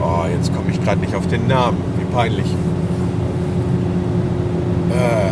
oh, 0.02 0.26
jetzt 0.32 0.54
komme 0.54 0.72
ich 0.72 0.84
gerade 0.84 1.00
nicht 1.00 1.16
auf 1.16 1.28
den 1.28 1.48
Namen. 1.48 1.78
Wie 1.98 2.06
peinlich. 2.14 2.48
Äh, 4.90 5.32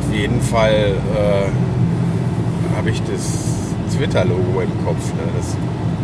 auf 0.00 0.14
jeden 0.14 0.40
Fall 0.40 0.94
äh, 1.14 2.76
habe 2.76 2.90
ich 2.90 3.02
das 3.02 3.66
Twitter-Logo 3.96 4.60
im 4.60 4.84
Kopf, 4.84 5.12
ne, 5.14 5.22
das 5.36 5.56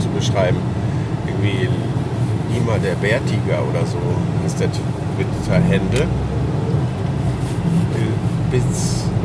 zu 0.02 0.08
beschreiben. 0.10 0.58
Irgendwie 1.26 1.68
Lima 2.54 2.78
der 2.78 2.94
Bärtiger 2.94 3.62
oder 3.68 3.84
so 3.86 3.98
ist 4.46 4.60
der 4.60 4.68
Twitter-Hände. 4.70 6.06
Bis 8.52 8.62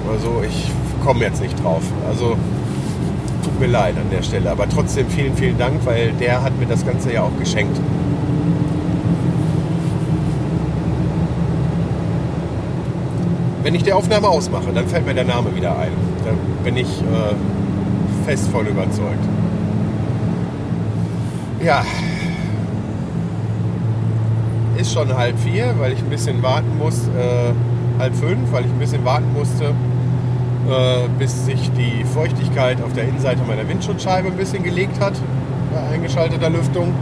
oder 0.09 0.19
so. 0.19 0.41
Ich 0.47 0.71
komme 1.05 1.25
jetzt 1.25 1.41
nicht 1.41 1.63
drauf. 1.63 1.83
Also 2.09 2.35
tut 3.43 3.59
mir 3.59 3.67
leid 3.67 3.95
an 3.97 4.09
der 4.11 4.23
Stelle. 4.23 4.49
Aber 4.49 4.67
trotzdem 4.67 5.07
vielen, 5.07 5.35
vielen 5.35 5.59
Dank, 5.59 5.85
weil 5.85 6.13
der 6.13 6.41
hat 6.41 6.57
mir 6.57 6.65
das 6.65 6.83
Ganze 6.83 7.13
ja 7.13 7.21
auch 7.21 7.37
geschenkt. 7.37 7.77
wenn 13.67 13.75
ich 13.75 13.83
die 13.83 13.91
Aufnahme 13.91 14.29
ausmache, 14.29 14.71
dann 14.73 14.87
fällt 14.87 15.05
mir 15.05 15.13
der 15.13 15.25
Name 15.25 15.53
wieder 15.53 15.77
ein. 15.77 15.91
Da 16.23 16.31
bin 16.63 16.77
ich 16.77 16.87
äh, 16.87 18.25
fest 18.25 18.47
voll 18.47 18.65
überzeugt. 18.65 19.25
Ja. 21.61 21.83
Ist 24.77 24.93
schon 24.93 25.13
halb 25.13 25.37
vier, 25.37 25.75
weil 25.79 25.91
ich 25.91 25.99
ein 25.99 26.09
bisschen 26.09 26.41
warten 26.41 26.77
muss. 26.77 27.09
Äh, 27.09 27.51
halb 27.99 28.15
fünf, 28.15 28.51
weil 28.51 28.65
ich 28.65 28.71
ein 28.71 28.79
bisschen 28.79 29.05
warten 29.05 29.31
musste, 29.33 29.65
äh, 29.65 31.07
bis 31.17 31.45
sich 31.45 31.71
die 31.71 32.03
Feuchtigkeit 32.03 32.81
auf 32.81 32.93
der 32.93 33.05
Innenseite 33.05 33.41
meiner 33.47 33.67
Windschutzscheibe 33.67 34.27
ein 34.27 34.37
bisschen 34.37 34.63
gelegt 34.63 34.99
hat 34.99 35.13
bei 35.73 35.95
eingeschalteter 35.95 36.49
Lüftung. 36.49 36.93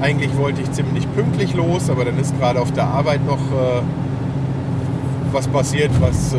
Eigentlich 0.00 0.36
wollte 0.36 0.60
ich 0.60 0.70
ziemlich 0.72 1.10
pünktlich 1.14 1.54
los, 1.54 1.88
aber 1.88 2.04
dann 2.04 2.18
ist 2.18 2.38
gerade 2.38 2.60
auf 2.60 2.72
der 2.72 2.84
Arbeit 2.84 3.24
noch 3.26 3.38
äh, 3.38 3.82
was 5.32 5.48
passiert, 5.48 5.90
was 6.00 6.34
äh, 6.34 6.38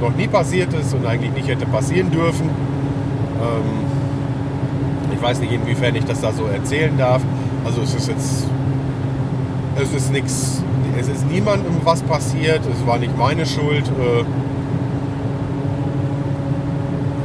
noch 0.00 0.14
nie 0.16 0.28
passiert 0.28 0.72
ist 0.74 0.94
und 0.94 1.06
eigentlich 1.06 1.32
nicht 1.32 1.48
hätte 1.48 1.66
passieren 1.66 2.10
dürfen. 2.10 2.48
Ähm, 3.40 3.84
ich 5.14 5.22
weiß 5.22 5.40
nicht, 5.40 5.52
inwiefern 5.52 5.94
ich 5.94 6.04
das 6.04 6.20
da 6.20 6.32
so 6.32 6.46
erzählen 6.46 6.96
darf. 6.98 7.22
Also 7.64 7.82
es 7.82 7.94
ist 7.94 8.08
jetzt, 8.08 8.46
es 9.80 9.92
ist 9.94 10.12
nichts, 10.12 10.62
es 10.98 11.08
ist 11.08 11.26
niemandem 11.28 11.74
was 11.84 12.02
passiert, 12.02 12.60
es 12.70 12.86
war 12.86 12.98
nicht 12.98 13.16
meine 13.16 13.46
Schuld. 13.46 13.84
Äh, 13.86 14.24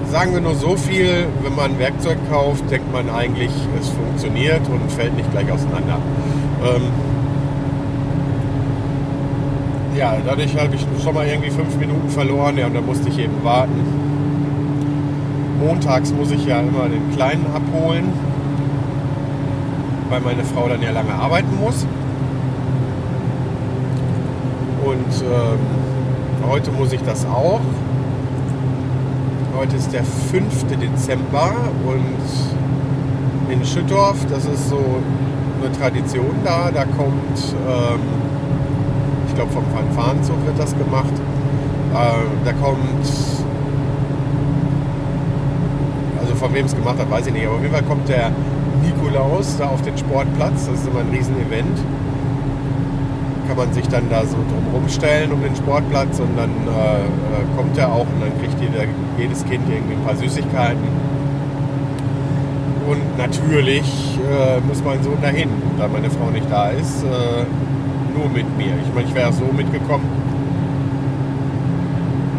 sagen 0.10 0.34
wir 0.34 0.42
nur 0.42 0.56
so 0.56 0.76
viel, 0.76 1.28
wenn 1.44 1.56
man 1.56 1.78
Werkzeug 1.78 2.18
kauft, 2.30 2.70
denkt 2.70 2.92
man 2.92 3.10
eigentlich, 3.10 3.52
es 3.80 3.90
funktioniert 3.90 4.68
und 4.68 4.92
fällt 4.92 5.16
nicht 5.16 5.32
gleich 5.32 5.52
auseinander. 5.52 5.98
Ähm, 6.64 6.82
ja, 9.96 10.18
dadurch 10.26 10.58
habe 10.58 10.76
ich 10.76 10.86
schon 11.04 11.14
mal 11.14 11.28
irgendwie 11.28 11.52
fünf 11.52 11.78
Minuten 11.78 12.10
verloren 12.10 12.58
ja, 12.58 12.68
und 12.68 12.74
da 12.74 12.82
musste 12.82 13.10
ich 13.10 13.20
eben 13.20 13.44
warten. 13.44 13.84
Montags 15.60 16.12
muss 16.14 16.32
ich 16.32 16.46
ja 16.46 16.62
immer 16.62 16.88
den 16.88 17.12
Kleinen 17.16 17.46
abholen, 17.54 18.06
weil 20.10 20.22
meine 20.22 20.44
Frau 20.44 20.70
dann 20.70 20.82
ja 20.82 20.92
lange 20.92 21.14
arbeiten 21.14 21.60
muss. 21.60 21.86
Und 24.90 25.22
ähm, 25.22 26.50
heute 26.50 26.72
muss 26.72 26.92
ich 26.92 27.02
das 27.04 27.24
auch. 27.28 27.62
Heute 29.56 29.76
ist 29.76 29.94
der 29.94 30.04
5. 30.04 30.66
Dezember 30.82 31.52
und 31.86 33.54
in 33.54 33.64
Schüttorf, 33.64 34.18
das 34.32 34.46
ist 34.46 34.70
so 34.70 34.80
eine 35.62 35.72
Tradition 35.78 36.32
da, 36.44 36.72
da 36.72 36.86
kommt, 36.86 37.38
ähm, 37.68 38.00
ich 39.28 39.36
glaube 39.36 39.52
vom 39.52 39.64
Fanfarenzug 39.66 40.44
wird 40.48 40.58
das 40.58 40.76
gemacht, 40.76 41.14
äh, 41.94 42.46
da 42.46 42.54
kommt, 42.54 43.06
also 46.20 46.36
von 46.36 46.54
wem 46.56 46.66
es 46.66 46.76
gemacht 46.76 46.98
hat, 46.98 47.12
weiß 47.12 47.28
ich 47.28 47.34
nicht, 47.34 47.46
aber 47.46 47.58
auf 47.58 47.62
jeden 47.62 47.74
Fall 47.74 47.84
kommt 47.84 48.10
der 48.10 48.32
Nikolaus 48.82 49.56
da 49.58 49.68
auf 49.68 49.84
den 49.84 49.96
Sportplatz, 50.00 50.66
das 50.66 50.80
ist 50.80 50.88
immer 50.88 51.02
ein 51.02 51.10
Riesenevent 51.12 51.78
kann 53.50 53.58
man 53.58 53.74
sich 53.74 53.88
dann 53.88 54.08
da 54.12 54.24
so 54.24 54.38
drumherum 54.48 54.88
stellen 54.88 55.32
um 55.32 55.42
den 55.42 55.56
Sportplatz 55.56 56.20
und 56.20 56.38
dann 56.38 56.52
äh, 56.52 57.02
äh, 57.02 57.58
kommt 57.58 57.76
er 57.80 57.92
auch 57.92 58.06
und 58.06 58.22
dann 58.22 58.30
kriegt 58.40 58.62
jeder, 58.62 58.86
jedes 59.18 59.44
Kind 59.44 59.64
irgendwie 59.68 59.96
ein 59.96 60.04
paar 60.06 60.16
Süßigkeiten. 60.16 60.84
Und 62.88 63.18
natürlich 63.18 64.20
äh, 64.20 64.60
muss 64.68 64.84
mein 64.84 65.02
Sohn 65.02 65.20
dahin, 65.20 65.50
da 65.80 65.88
meine 65.88 66.12
Frau 66.12 66.30
nicht 66.30 66.46
da 66.52 66.70
ist, 66.70 67.04
äh, 67.04 67.46
nur 68.16 68.30
mit 68.30 68.46
mir. 68.56 68.74
Ich 68.86 68.94
meine, 68.94 69.08
ich 69.08 69.16
wäre 69.16 69.34
so 69.34 69.46
mitgekommen, 69.46 70.06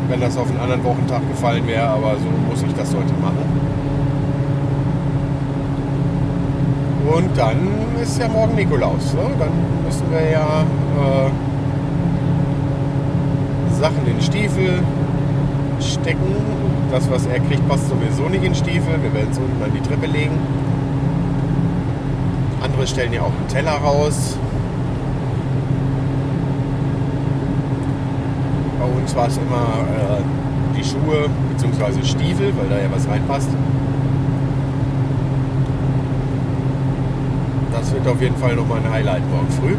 wenn 0.09 0.21
das 0.21 0.37
auf 0.37 0.49
einen 0.49 0.61
anderen 0.61 0.85
Wochentag 0.85 1.29
gefallen 1.29 1.67
wäre, 1.67 1.89
aber 1.89 2.15
so 2.19 2.31
muss 2.49 2.63
ich 2.63 2.73
das 2.75 2.95
heute 2.95 3.15
machen. 3.21 3.51
Und 7.13 7.37
dann 7.37 7.80
ist 8.01 8.19
ja 8.19 8.29
morgen 8.29 8.55
Nikolaus. 8.55 9.15
Ne? 9.15 9.31
Dann 9.39 9.51
müssen 9.85 10.11
wir 10.11 10.31
ja 10.31 10.65
äh, 10.99 11.31
Sachen 13.79 14.07
in 14.07 14.21
Stiefel 14.21 14.83
stecken. 15.81 16.35
Das, 16.91 17.11
was 17.11 17.27
er 17.27 17.41
kriegt, 17.41 17.69
passt 17.69 17.89
sowieso 17.89 18.29
nicht 18.29 18.45
in 18.45 18.55
Stiefel. 18.55 19.01
Wir 19.03 19.13
werden 19.15 19.29
es 19.31 19.39
unten 19.39 19.63
an 19.63 19.71
die 19.73 19.81
Treppe 19.81 20.07
legen. 20.07 20.39
Andere 22.63 22.87
stellen 22.87 23.13
ja 23.13 23.23
auch 23.23 23.27
einen 23.27 23.49
Teller 23.49 23.73
raus. 23.73 24.37
Bei 28.79 28.87
uns 28.87 29.15
war 29.15 29.29
es 29.29 29.37
immer 29.37 29.85
äh, 30.19 30.23
die 30.77 30.85
Schuhe 30.85 31.29
bzw. 31.53 32.05
Stiefel, 32.05 32.53
weil 32.57 32.69
da 32.69 32.79
ja 32.83 32.91
was 32.91 33.07
reinpasst. 33.09 33.51
Das 37.73 37.93
wird 37.93 38.07
auf 38.07 38.21
jeden 38.21 38.37
Fall 38.37 38.57
nochmal 38.57 38.79
ein 38.79 38.91
Highlight 38.91 39.23
morgen 39.31 39.49
früh. 39.51 39.77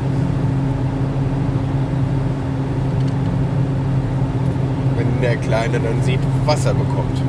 Wenn 4.97 5.21
der 5.21 5.35
Kleine 5.37 5.79
dann 5.79 6.01
sieht, 6.01 6.19
was 6.45 6.65
er 6.65 6.73
bekommt. 6.73 7.21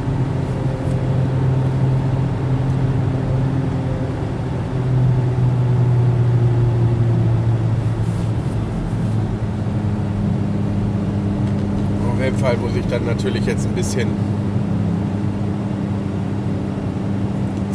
Auf 12.13 12.25
jeden 12.25 12.39
Fall 12.39 12.57
muss 12.57 12.77
ich 12.77 12.87
dann 12.87 13.05
natürlich 13.05 13.47
jetzt 13.47 13.67
ein 13.67 13.75
bisschen 13.75 14.09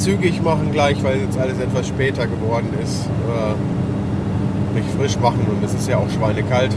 zügig 0.07 0.41
machen 0.41 0.71
gleich, 0.71 1.03
weil 1.03 1.17
jetzt 1.17 1.37
alles 1.37 1.59
etwas 1.59 1.85
später 1.85 2.27
geworden 2.27 2.69
ist. 2.81 3.07
Äh, 3.27 4.79
mich 4.79 4.85
frisch 4.97 5.19
machen 5.19 5.45
und 5.49 5.61
es 5.61 5.73
ist 5.73 5.89
ja 5.89 5.97
auch 5.97 6.09
schweinekalt. 6.09 6.73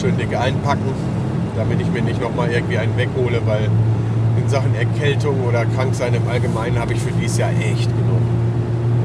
Schön 0.00 0.16
dick 0.16 0.36
einpacken, 0.36 0.92
damit 1.56 1.80
ich 1.80 1.90
mir 1.90 2.02
nicht 2.02 2.22
nochmal 2.22 2.52
irgendwie 2.52 2.78
einen 2.78 2.96
weghole, 2.96 3.40
weil 3.44 3.68
in 4.40 4.48
Sachen 4.48 4.72
Erkältung 4.76 5.40
oder 5.48 5.66
Kranksein 5.66 6.14
im 6.14 6.28
Allgemeinen 6.28 6.78
habe 6.78 6.92
ich 6.92 7.00
für 7.00 7.10
dieses 7.10 7.38
Jahr 7.38 7.50
echt 7.50 7.90
genug. 7.90 8.22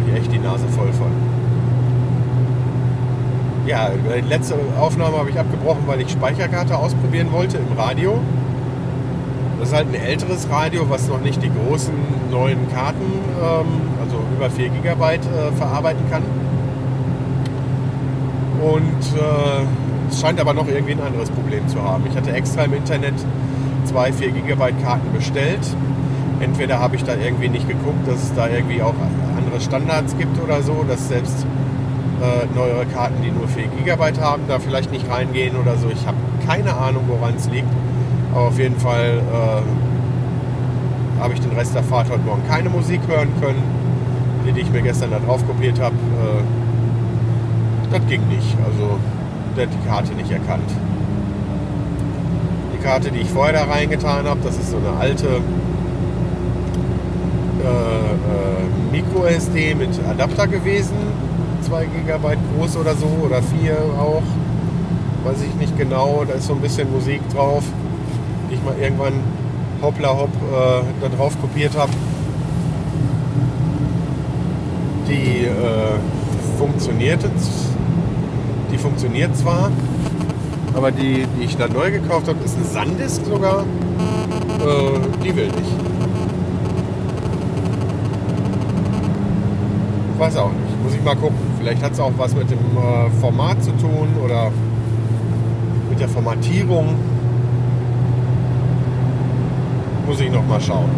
Ich 0.06 0.22
echt 0.22 0.32
die 0.32 0.38
Nase 0.38 0.68
voll 0.68 0.94
von. 0.94 1.10
Ja, 3.66 3.90
die 3.90 4.30
letzte 4.30 4.54
Aufnahme 4.80 5.18
habe 5.18 5.32
ich 5.32 5.40
abgebrochen, 5.40 5.88
weil 5.88 6.02
ich 6.02 6.12
Speicherkarte 6.12 6.78
ausprobieren 6.78 7.32
wollte 7.32 7.58
im 7.58 7.76
Radio. 7.76 8.20
Das 9.64 9.72
ist 9.72 9.78
halt 9.78 9.88
ein 9.94 10.02
älteres 10.02 10.50
Radio, 10.50 10.90
was 10.90 11.08
noch 11.08 11.22
nicht 11.22 11.42
die 11.42 11.50
großen 11.50 11.94
neuen 12.30 12.70
Karten, 12.74 13.00
ähm, 13.42 13.66
also 14.04 14.18
über 14.36 14.50
4 14.50 14.68
GB 14.68 15.16
äh, 15.16 15.20
verarbeiten 15.56 16.04
kann. 16.12 16.22
Und 18.62 19.18
äh, 19.18 20.12
es 20.12 20.20
scheint 20.20 20.42
aber 20.42 20.54
noch 20.54 20.68
irgendwie 20.68 20.92
ein 20.92 21.02
anderes 21.02 21.30
Problem 21.30 21.66
zu 21.70 21.82
haben. 21.82 22.04
Ich 22.12 22.18
hatte 22.18 22.34
extra 22.34 22.66
im 22.66 22.74
Internet 22.74 23.14
zwei 23.86 24.12
4 24.12 24.32
GB 24.32 24.74
Karten 24.84 25.14
bestellt. 25.14 25.66
Entweder 26.42 26.80
habe 26.80 26.98
ich 26.98 27.06
da 27.06 27.16
irgendwie 27.16 27.48
nicht 27.48 27.70
geguckt, 27.70 28.06
dass 28.06 28.22
es 28.22 28.34
da 28.34 28.50
irgendwie 28.50 28.82
auch 28.82 28.96
andere 29.38 29.62
Standards 29.62 30.18
gibt 30.18 30.44
oder 30.44 30.62
so, 30.62 30.84
dass 30.86 31.08
selbst 31.08 31.46
äh, 32.22 32.54
neuere 32.54 32.86
Karten, 32.88 33.24
die 33.24 33.32
nur 33.32 33.48
4 33.48 33.64
GB 33.86 34.20
haben, 34.20 34.44
da 34.50 34.60
vielleicht 34.60 34.92
nicht 34.92 35.10
reingehen 35.10 35.56
oder 35.56 35.78
so. 35.78 35.88
Ich 35.88 36.06
habe 36.06 36.18
keine 36.46 36.76
Ahnung, 36.76 37.04
woran 37.08 37.36
es 37.38 37.48
liegt. 37.48 37.70
Aber 38.34 38.48
auf 38.48 38.58
jeden 38.58 38.78
Fall 38.78 39.22
äh, 39.32 39.62
habe 41.22 41.36
ich 41.36 41.40
den 41.40 41.52
Rest 41.52 41.76
der 41.76 41.84
Fahrt 41.84 42.10
heute 42.10 42.24
Morgen 42.24 42.42
keine 42.48 42.70
Musik 42.70 43.02
hören 43.08 43.30
können. 43.40 43.62
Die, 44.46 44.52
die 44.52 44.62
ich 44.62 44.72
mir 44.72 44.82
gestern 44.82 45.12
da 45.12 45.20
drauf 45.20 45.46
kopiert 45.46 45.80
habe, 45.80 45.94
äh, 45.96 46.42
das 47.92 48.02
ging 48.08 48.28
nicht. 48.30 48.58
Also 48.66 48.98
der 49.56 49.68
hat 49.68 49.74
die 49.74 49.88
Karte 49.88 50.14
nicht 50.14 50.32
erkannt. 50.32 50.68
Die 52.74 52.80
Karte, 52.84 53.12
die 53.12 53.20
ich 53.20 53.30
vorher 53.30 53.54
da 53.54 53.66
reingetan 53.72 54.26
habe, 54.26 54.40
das 54.44 54.58
ist 54.58 54.72
so 54.72 54.78
eine 54.78 54.98
alte 55.00 55.28
äh, 55.28 55.38
äh 57.68 57.72
Micro 58.92 59.26
SD 59.26 59.76
mit 59.76 59.92
Adapter 60.10 60.48
gewesen. 60.48 60.96
2 61.62 61.86
GB 61.86 62.36
groß 62.58 62.78
oder 62.78 62.96
so 62.96 63.06
oder 63.24 63.44
4 63.44 63.78
auch. 64.00 64.24
Weiß 65.24 65.38
ich 65.48 65.54
nicht 65.56 65.78
genau. 65.78 66.26
Da 66.28 66.34
ist 66.34 66.48
so 66.48 66.54
ein 66.54 66.62
bisschen 66.62 66.92
Musik 66.92 67.22
drauf 67.30 67.64
ich 68.54 68.64
mal 68.64 68.76
irgendwann 68.82 69.14
hoppla 69.82 70.10
hopp 70.10 70.30
äh, 70.30 70.84
da 71.02 71.10
drauf 71.16 71.40
kopiert 71.42 71.78
habe. 71.78 71.92
Die 75.08 75.46
äh, 75.46 76.58
funktioniert 76.58 77.24
die 78.74 78.78
funktioniert 78.80 79.38
zwar, 79.38 79.72
aber 80.74 80.92
die, 80.92 81.28
die 81.38 81.46
ich 81.46 81.56
da 81.56 81.68
neu 81.68 81.92
gekauft 81.92 82.28
habe, 82.28 82.44
ist 82.44 82.58
eine 82.58 82.66
Sandisk 82.66 83.24
sogar. 83.26 83.62
Äh, 83.62 85.24
die 85.24 85.36
will 85.36 85.46
nicht. 85.46 85.72
Weiß 90.18 90.38
auch 90.38 90.50
nicht. 90.50 90.84
Muss 90.84 90.96
ich 90.96 91.04
mal 91.04 91.16
gucken. 91.16 91.38
Vielleicht 91.60 91.84
hat 91.84 91.92
es 91.92 92.00
auch 92.00 92.14
was 92.18 92.36
mit 92.36 92.50
dem 92.50 92.58
äh, 92.58 93.10
Format 93.22 93.64
zu 93.64 93.72
tun 93.72 94.08
oder 94.26 94.52
mit 95.90 96.00
der 96.00 96.10
Formatierung. 96.10 96.96
Muss 100.06 100.20
ich 100.20 100.32
noch 100.32 100.46
mal 100.46 100.60
schauen. 100.60 100.90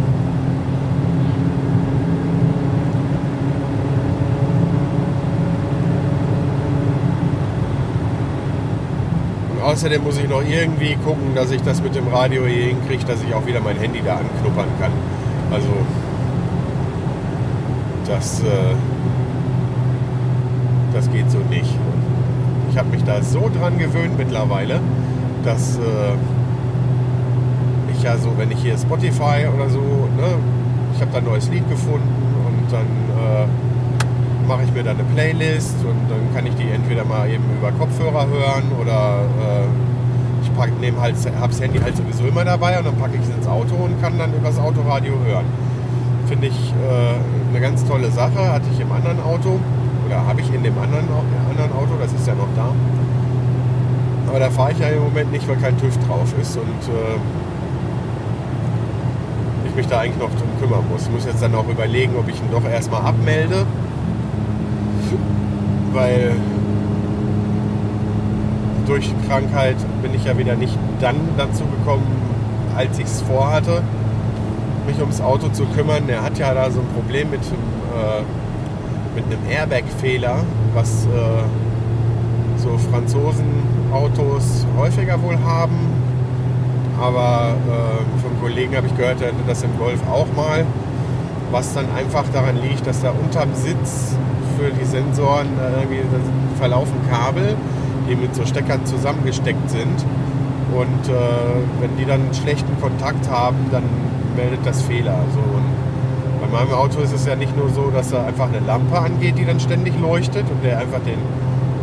Und 9.51 9.61
außerdem 9.61 10.03
muss 10.03 10.17
ich 10.17 10.27
noch 10.27 10.41
irgendwie 10.41 10.95
gucken, 10.95 11.35
dass 11.35 11.51
ich 11.51 11.61
das 11.61 11.81
mit 11.81 11.95
dem 11.95 12.07
Radio 12.07 12.45
hier 12.45 12.65
hinkriege, 12.65 13.05
dass 13.05 13.23
ich 13.23 13.33
auch 13.33 13.45
wieder 13.45 13.61
mein 13.61 13.77
Handy 13.77 14.01
da 14.03 14.17
anknuppern 14.17 14.67
kann. 14.79 14.91
Also 15.51 15.69
das, 18.07 18.41
äh, 18.41 18.75
das 20.93 21.11
geht 21.11 21.29
so 21.29 21.37
nicht. 21.49 21.73
Ich 22.71 22.77
habe 22.77 22.89
mich 22.89 23.03
da 23.03 23.21
so 23.21 23.49
dran 23.57 23.77
gewöhnt 23.77 24.17
mittlerweile, 24.17 24.79
dass 25.43 25.77
äh, 25.77 25.81
ja 28.05 28.15
so, 28.17 28.31
wenn 28.37 28.51
ich 28.51 28.59
hier 28.59 28.77
Spotify 28.77 29.49
oder 29.53 29.67
so, 29.67 29.81
ne, 30.15 30.37
ich 30.93 31.01
habe 31.01 31.11
da 31.11 31.17
ein 31.17 31.25
neues 31.25 31.49
Lied 31.49 31.67
gefunden 31.67 32.05
und 32.45 32.71
dann 32.71 32.85
äh, 32.85 34.47
mache 34.47 34.61
ich 34.63 34.71
mir 34.71 34.83
da 34.83 34.91
eine 34.91 35.03
Playlist 35.03 35.75
und 35.81 35.97
dann 36.07 36.21
kann 36.35 36.45
ich 36.45 36.53
die 36.53 36.69
entweder 36.69 37.03
mal 37.03 37.27
eben 37.27 37.43
über 37.57 37.71
Kopfhörer 37.71 38.27
hören 38.27 38.71
oder 38.79 39.25
äh, 39.41 39.65
ich 40.43 40.53
pack, 40.53 40.69
nehm 40.79 41.01
halt, 41.01 41.15
das 41.15 41.59
Handy 41.59 41.79
halt 41.79 41.97
sowieso 41.97 42.25
immer 42.25 42.45
dabei 42.45 42.77
und 42.77 42.85
dann 42.85 42.95
packe 42.95 43.15
ich 43.15 43.21
es 43.27 43.35
ins 43.35 43.47
Auto 43.47 43.73
und 43.73 43.99
kann 44.01 44.19
dann 44.19 44.31
übers 44.35 44.59
Autoradio 44.59 45.13
hören. 45.25 45.45
Finde 46.27 46.47
ich 46.47 46.73
äh, 46.73 47.49
eine 47.49 47.59
ganz 47.59 47.83
tolle 47.85 48.11
Sache. 48.11 48.37
Hatte 48.37 48.65
ich 48.71 48.79
im 48.79 48.91
anderen 48.91 49.19
Auto 49.23 49.59
oder 50.05 50.27
habe 50.27 50.41
ich 50.41 50.53
in 50.53 50.61
dem 50.61 50.77
anderen, 50.77 51.05
anderen 51.49 51.71
Auto, 51.73 51.97
das 51.99 52.13
ist 52.13 52.27
ja 52.27 52.35
noch 52.35 52.49
da. 52.55 52.69
Aber 54.29 54.39
da 54.39 54.49
fahre 54.51 54.73
ich 54.73 54.79
ja 54.79 54.89
im 54.89 55.03
Moment 55.03 55.31
nicht, 55.31 55.47
weil 55.47 55.57
kein 55.57 55.75
TÜV 55.79 55.97
drauf 56.05 56.33
ist 56.39 56.55
und 56.57 56.93
äh, 56.93 57.17
ich 59.75 59.83
mich 59.83 59.87
da 59.87 59.99
eigentlich 59.99 60.17
noch 60.17 60.29
drum 60.29 60.47
kümmern 60.61 60.83
muss. 60.89 61.03
Ich 61.03 61.11
muss 61.11 61.25
jetzt 61.25 61.41
dann 61.41 61.53
auch 61.53 61.67
überlegen, 61.67 62.13
ob 62.17 62.29
ich 62.29 62.35
ihn 62.35 62.49
doch 62.49 62.63
erstmal 62.63 63.01
abmelde. 63.01 63.65
Weil 65.91 66.31
durch 68.87 69.09
die 69.09 69.27
Krankheit 69.27 69.75
bin 70.01 70.13
ich 70.13 70.23
ja 70.23 70.37
wieder 70.37 70.55
nicht 70.55 70.77
dann 71.01 71.15
dazu 71.37 71.63
gekommen, 71.65 72.05
als 72.75 72.97
ich 72.99 73.05
es 73.05 73.21
vorhatte, 73.21 73.81
mich 74.87 74.97
ums 74.99 75.19
Auto 75.19 75.49
zu 75.49 75.65
kümmern. 75.65 76.07
Er 76.07 76.23
hat 76.23 76.37
ja 76.37 76.53
da 76.53 76.71
so 76.71 76.79
ein 76.79 76.87
Problem 76.93 77.31
mit, 77.31 77.41
äh, 77.41 78.23
mit 79.13 79.25
einem 79.25 79.39
Airbag-Fehler, 79.49 80.37
was 80.73 81.05
äh, 81.05 82.59
so 82.61 82.77
Franzosen-Autos 82.91 84.65
häufiger 84.77 85.21
wohl 85.21 85.37
haben. 85.45 85.75
Aber 86.97 87.55
äh, 87.67 88.21
vom 88.35 88.47
Kollegen 88.47 88.75
habe 88.75 88.87
ich 88.87 88.95
gehört, 88.95 89.21
er 89.21 89.27
hatte 89.27 89.43
das 89.47 89.63
im 89.63 89.77
Golf 89.77 89.99
auch 90.09 90.27
mal. 90.35 90.65
Was 91.51 91.73
dann 91.73 91.85
einfach 91.95 92.23
daran 92.33 92.61
liegt, 92.61 92.85
dass 92.87 93.01
da 93.01 93.11
unterm 93.11 93.53
Sitz 93.53 94.15
für 94.57 94.71
die 94.71 94.85
Sensoren 94.85 95.47
äh, 95.59 95.83
irgendwie 95.83 96.01
verlaufen 96.57 96.95
Kabel, 97.09 97.55
die 98.09 98.15
mit 98.15 98.35
so 98.35 98.45
Steckern 98.45 98.85
zusammengesteckt 98.85 99.69
sind. 99.69 100.05
Und 100.73 101.09
äh, 101.09 101.13
wenn 101.79 101.95
die 101.97 102.05
dann 102.05 102.33
schlechten 102.33 102.79
Kontakt 102.81 103.29
haben, 103.29 103.57
dann 103.71 103.83
meldet 104.35 104.65
das 104.65 104.81
Fehler. 104.81 105.17
So. 105.33 105.39
Und 105.39 106.41
bei 106.41 106.59
meinem 106.59 106.73
Auto 106.73 106.99
ist 106.99 107.13
es 107.13 107.25
ja 107.25 107.35
nicht 107.35 107.55
nur 107.55 107.69
so, 107.69 107.91
dass 107.91 108.09
da 108.09 108.25
einfach 108.25 108.47
eine 108.47 108.65
Lampe 108.65 108.97
angeht, 108.97 109.37
die 109.37 109.45
dann 109.45 109.59
ständig 109.59 109.93
leuchtet 109.99 110.45
und 110.49 110.63
der 110.63 110.79
einfach 110.79 110.99
den 110.99 111.19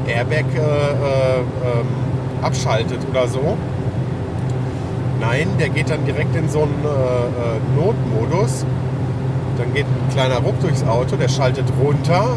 Airbag 0.07 0.45
äh, 0.55 0.59
äh, 0.59 1.39
ähm, 1.39 1.87
abschaltet 2.43 2.99
oder 3.09 3.29
so. 3.29 3.57
Nein, 5.23 5.47
der 5.61 5.69
geht 5.69 5.89
dann 5.89 6.05
direkt 6.05 6.35
in 6.35 6.49
so 6.49 6.63
einen 6.63 6.85
äh, 6.85 6.89
äh 6.89 7.61
Notmodus. 7.77 8.67
Dann 9.57 9.73
geht 9.73 9.87
ein 9.87 10.13
kleiner 10.13 10.39
Ruck 10.39 10.61
durchs 10.61 10.83
Auto, 10.83 11.15
der 11.15 11.29
schaltet 11.29 11.67
runter. 11.81 12.37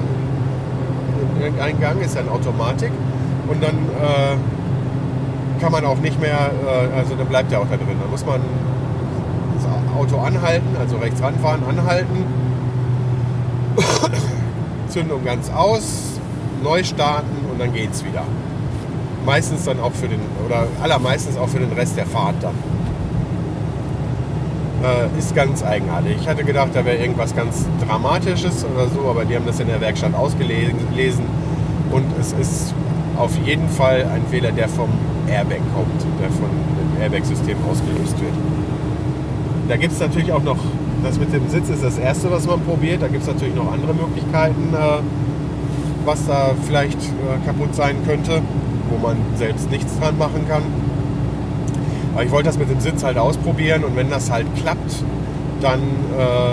Eingang 1.59 1.99
ist 2.01 2.13
ja 2.13 2.21
in 2.21 2.29
Automatik. 2.29 2.91
Und 3.47 3.63
dann 3.63 3.73
äh, 3.73 5.59
kann 5.59 5.71
man 5.71 5.83
auch 5.83 5.97
nicht 5.97 6.21
mehr, 6.21 6.51
äh, 6.67 6.95
also 6.95 7.15
dann 7.15 7.25
bleibt 7.25 7.51
er 7.51 7.61
auch 7.61 7.67
da 7.67 7.75
drin. 7.75 7.97
Dann 7.99 8.11
muss 8.11 8.23
man 8.23 8.39
das 9.55 9.65
Auto 9.97 10.19
anhalten, 10.19 10.77
also 10.79 10.97
rechts 10.97 11.23
ranfahren, 11.23 11.63
anhalten, 11.67 12.23
Zündung 14.89 15.25
ganz 15.25 15.49
aus, 15.49 16.19
neu 16.63 16.83
starten 16.83 17.49
und 17.51 17.59
dann 17.59 17.73
geht's 17.73 18.05
wieder. 18.05 18.23
Meistens 19.25 19.65
dann 19.65 19.79
auch 19.79 19.93
für 19.93 20.07
den, 20.07 20.19
oder 20.45 20.67
allermeistens 20.81 21.37
auch 21.37 21.47
für 21.47 21.59
den 21.59 21.71
Rest 21.73 21.97
der 21.97 22.05
Fahrt 22.05 22.35
dann. 22.41 22.53
Äh, 24.83 25.17
ist 25.17 25.33
ganz 25.33 25.63
eigenartig. 25.63 26.17
Ich 26.21 26.27
hatte 26.27 26.43
gedacht, 26.43 26.69
da 26.73 26.85
wäre 26.85 26.97
irgendwas 26.97 27.35
ganz 27.35 27.65
Dramatisches 27.87 28.65
oder 28.65 28.87
so, 28.87 29.09
aber 29.09 29.25
die 29.25 29.35
haben 29.35 29.45
das 29.45 29.59
in 29.59 29.67
der 29.67 29.81
Werkstatt 29.81 30.13
ausgelesen 30.13 31.25
und 31.91 32.05
es 32.19 32.33
ist 32.33 32.73
auf 33.17 33.31
jeden 33.45 33.69
Fall 33.69 34.05
ein 34.13 34.21
Fehler, 34.29 34.51
der 34.51 34.67
vom 34.67 34.89
Airbag 35.27 35.61
kommt, 35.73 36.01
der 36.21 36.29
von 36.29 36.49
dem 36.49 37.01
Airbag-System 37.01 37.57
ausgelöst 37.69 38.19
wird. 38.19 38.33
Da 39.67 39.77
gibt 39.77 39.93
es 39.93 39.99
natürlich 39.99 40.31
auch 40.31 40.43
noch, 40.43 40.57
das 41.03 41.17
mit 41.17 41.33
dem 41.33 41.49
Sitz 41.49 41.69
ist 41.69 41.83
das 41.83 41.97
Erste, 41.97 42.29
was 42.31 42.45
man 42.45 42.59
probiert. 42.61 43.01
Da 43.01 43.07
gibt 43.07 43.21
es 43.23 43.27
natürlich 43.27 43.55
noch 43.55 43.71
andere 43.71 43.93
Möglichkeiten, 43.93 44.73
äh, 44.73 44.99
was 46.05 46.27
da 46.27 46.51
vielleicht 46.67 46.99
äh, 46.99 47.45
kaputt 47.45 47.73
sein 47.73 47.95
könnte, 48.05 48.41
wo 48.89 48.97
man 48.97 49.17
selbst 49.35 49.69
nichts 49.69 49.97
dran 49.99 50.17
machen 50.17 50.47
kann. 50.47 50.63
Aber 52.13 52.23
ich 52.23 52.31
wollte 52.31 52.47
das 52.47 52.57
mit 52.57 52.69
dem 52.69 52.79
Sitz 52.79 53.03
halt 53.03 53.17
ausprobieren 53.17 53.83
und 53.83 53.95
wenn 53.95 54.09
das 54.09 54.31
halt 54.31 54.47
klappt, 54.55 55.03
dann, 55.61 55.79
äh, 56.17 56.51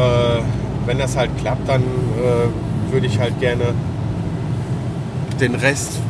äh 0.00 0.42
wenn 0.86 0.98
das 0.98 1.16
halt 1.16 1.30
klappt, 1.38 1.68
dann 1.68 1.82
äh, 1.82 2.92
würde 2.92 3.06
ich 3.06 3.18
halt 3.20 3.38
gerne 3.40 3.74
den 5.38 5.54
Rest 5.54 6.00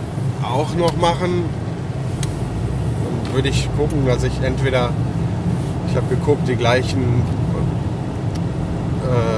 auch 0.43 0.75
noch 0.75 0.97
machen. 0.97 1.45
Dann 3.25 3.35
würde 3.35 3.49
ich 3.49 3.69
gucken, 3.77 4.07
dass 4.07 4.23
ich 4.23 4.41
entweder, 4.43 4.91
ich 5.89 5.97
habe 5.97 6.07
geguckt, 6.09 6.49
die 6.49 6.57
gleichen 6.57 7.23
äh, 9.05 9.38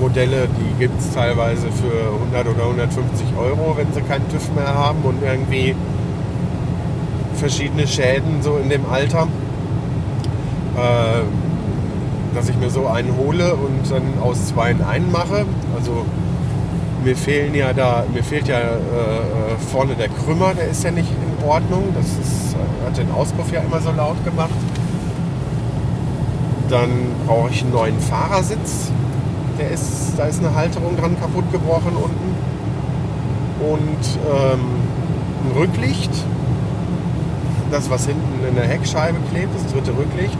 Modelle, 0.00 0.48
die 0.48 0.78
gibt 0.78 1.00
es 1.00 1.12
teilweise 1.12 1.68
für 1.72 2.12
100 2.32 2.46
oder 2.48 2.64
150 2.64 3.26
Euro, 3.38 3.76
wenn 3.76 3.92
sie 3.92 4.02
keinen 4.02 4.28
TÜV 4.28 4.52
mehr 4.54 4.74
haben 4.74 5.02
und 5.02 5.22
irgendwie 5.22 5.74
verschiedene 7.34 7.86
Schäden 7.86 8.42
so 8.42 8.56
in 8.56 8.68
dem 8.68 8.86
Alter. 8.90 9.28
Äh, 10.76 11.22
dass 12.34 12.48
ich 12.48 12.56
mir 12.56 12.70
so 12.70 12.86
einen 12.86 13.16
hole 13.16 13.54
und 13.54 13.90
dann 13.90 14.02
aus 14.22 14.46
zwei 14.46 14.68
einen 14.68 15.10
mache. 15.10 15.44
Also 15.76 16.04
mir 17.04 17.16
fehlen 17.16 17.54
ja 17.54 17.72
da, 17.72 18.04
mir 18.12 18.22
fehlt 18.22 18.48
ja 18.48 18.58
äh, 18.58 18.62
äh, 18.62 19.58
vorne 19.72 19.94
der 19.94 20.08
Krümmer, 20.08 20.54
der 20.54 20.68
ist 20.68 20.84
ja 20.84 20.90
nicht 20.90 21.08
in 21.10 21.48
Ordnung. 21.48 21.84
Das 21.94 22.06
ist, 22.06 22.54
äh, 22.54 22.86
hat 22.86 22.96
den 22.96 23.10
Auspuff 23.10 23.50
ja 23.52 23.60
immer 23.60 23.80
so 23.80 23.90
laut 23.90 24.22
gemacht. 24.24 24.50
Dann 26.68 26.90
brauche 27.26 27.50
ich 27.50 27.62
einen 27.62 27.72
neuen 27.72 27.98
Fahrersitz. 27.98 28.92
Der 29.58 29.70
ist, 29.70 30.14
da 30.16 30.24
ist 30.24 30.38
eine 30.38 30.54
Halterung 30.54 30.96
dran 30.96 31.18
kaputt 31.20 31.50
gebrochen 31.52 31.96
unten. 31.96 32.34
Und 33.60 34.18
ähm, 34.30 34.60
ein 35.44 35.58
Rücklicht. 35.58 36.10
Das, 37.70 37.90
was 37.90 38.06
hinten 38.06 38.46
in 38.48 38.54
der 38.54 38.64
Heckscheibe 38.64 39.18
klebt, 39.30 39.54
das 39.54 39.72
dritte 39.72 39.90
Rücklicht. 39.90 40.38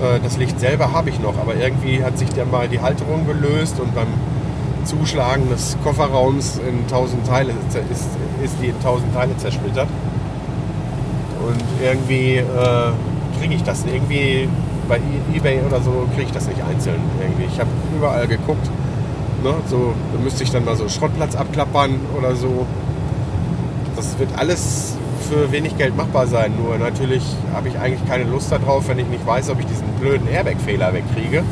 Äh, 0.00 0.20
das 0.22 0.36
Licht 0.36 0.60
selber 0.60 0.92
habe 0.92 1.10
ich 1.10 1.18
noch, 1.20 1.38
aber 1.38 1.56
irgendwie 1.56 2.04
hat 2.04 2.18
sich 2.18 2.28
dann 2.30 2.50
mal 2.50 2.68
die 2.68 2.80
Halterung 2.80 3.26
gelöst 3.26 3.80
und 3.80 3.94
beim 3.94 4.08
Zuschlagen 4.84 5.48
des 5.50 5.76
Kofferraums 5.82 6.60
in 6.66 6.86
tausend 6.88 7.26
Teile 7.26 7.52
ist, 7.90 8.08
ist 8.42 8.54
die 8.62 8.68
in 8.68 8.80
tausend 8.80 9.12
Teile 9.14 9.36
zersplittert. 9.36 9.88
Und 11.46 11.62
irgendwie 11.82 12.36
äh, 12.36 12.92
kriege 13.40 13.54
ich 13.54 13.62
das 13.62 13.84
irgendwie 13.84 14.48
bei 14.88 15.00
eBay 15.34 15.60
oder 15.66 15.80
so 15.80 16.06
kriege 16.14 16.26
ich 16.26 16.32
das 16.32 16.48
nicht 16.48 16.62
einzeln 16.62 17.00
irgendwie. 17.20 17.44
Ich 17.44 17.60
habe 17.60 17.70
überall 17.96 18.26
geguckt. 18.26 18.66
Ne? 19.44 19.54
So, 19.68 19.92
da 20.12 20.20
müsste 20.20 20.42
ich 20.42 20.50
dann 20.50 20.64
mal 20.64 20.76
so 20.76 20.88
Schrottplatz 20.88 21.36
abklappern 21.36 22.00
oder 22.18 22.34
so. 22.34 22.66
Das 23.94 24.18
wird 24.18 24.30
alles 24.36 24.96
für 25.28 25.52
wenig 25.52 25.76
Geld 25.76 25.96
machbar 25.96 26.26
sein. 26.26 26.52
Nur 26.56 26.78
natürlich 26.78 27.22
habe 27.52 27.68
ich 27.68 27.78
eigentlich 27.78 28.06
keine 28.08 28.24
Lust 28.24 28.50
darauf, 28.50 28.88
wenn 28.88 28.98
ich 28.98 29.06
nicht 29.08 29.26
weiß, 29.26 29.50
ob 29.50 29.60
ich 29.60 29.66
diesen 29.66 29.86
blöden 30.00 30.26
Airbag-Fehler 30.26 30.92
wegkriege. 30.94 31.42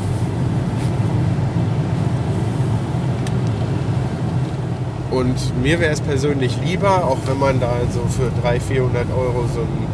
Und 5.11 5.63
mir 5.63 5.79
wäre 5.79 5.91
es 5.91 6.01
persönlich 6.01 6.57
lieber, 6.63 7.05
auch 7.05 7.17
wenn 7.25 7.39
man 7.39 7.59
da 7.59 7.71
so 7.91 8.01
für 8.09 8.29
300, 8.41 8.61
400 8.61 9.05
Euro 9.17 9.45
so 9.53 9.61
ein 9.61 9.87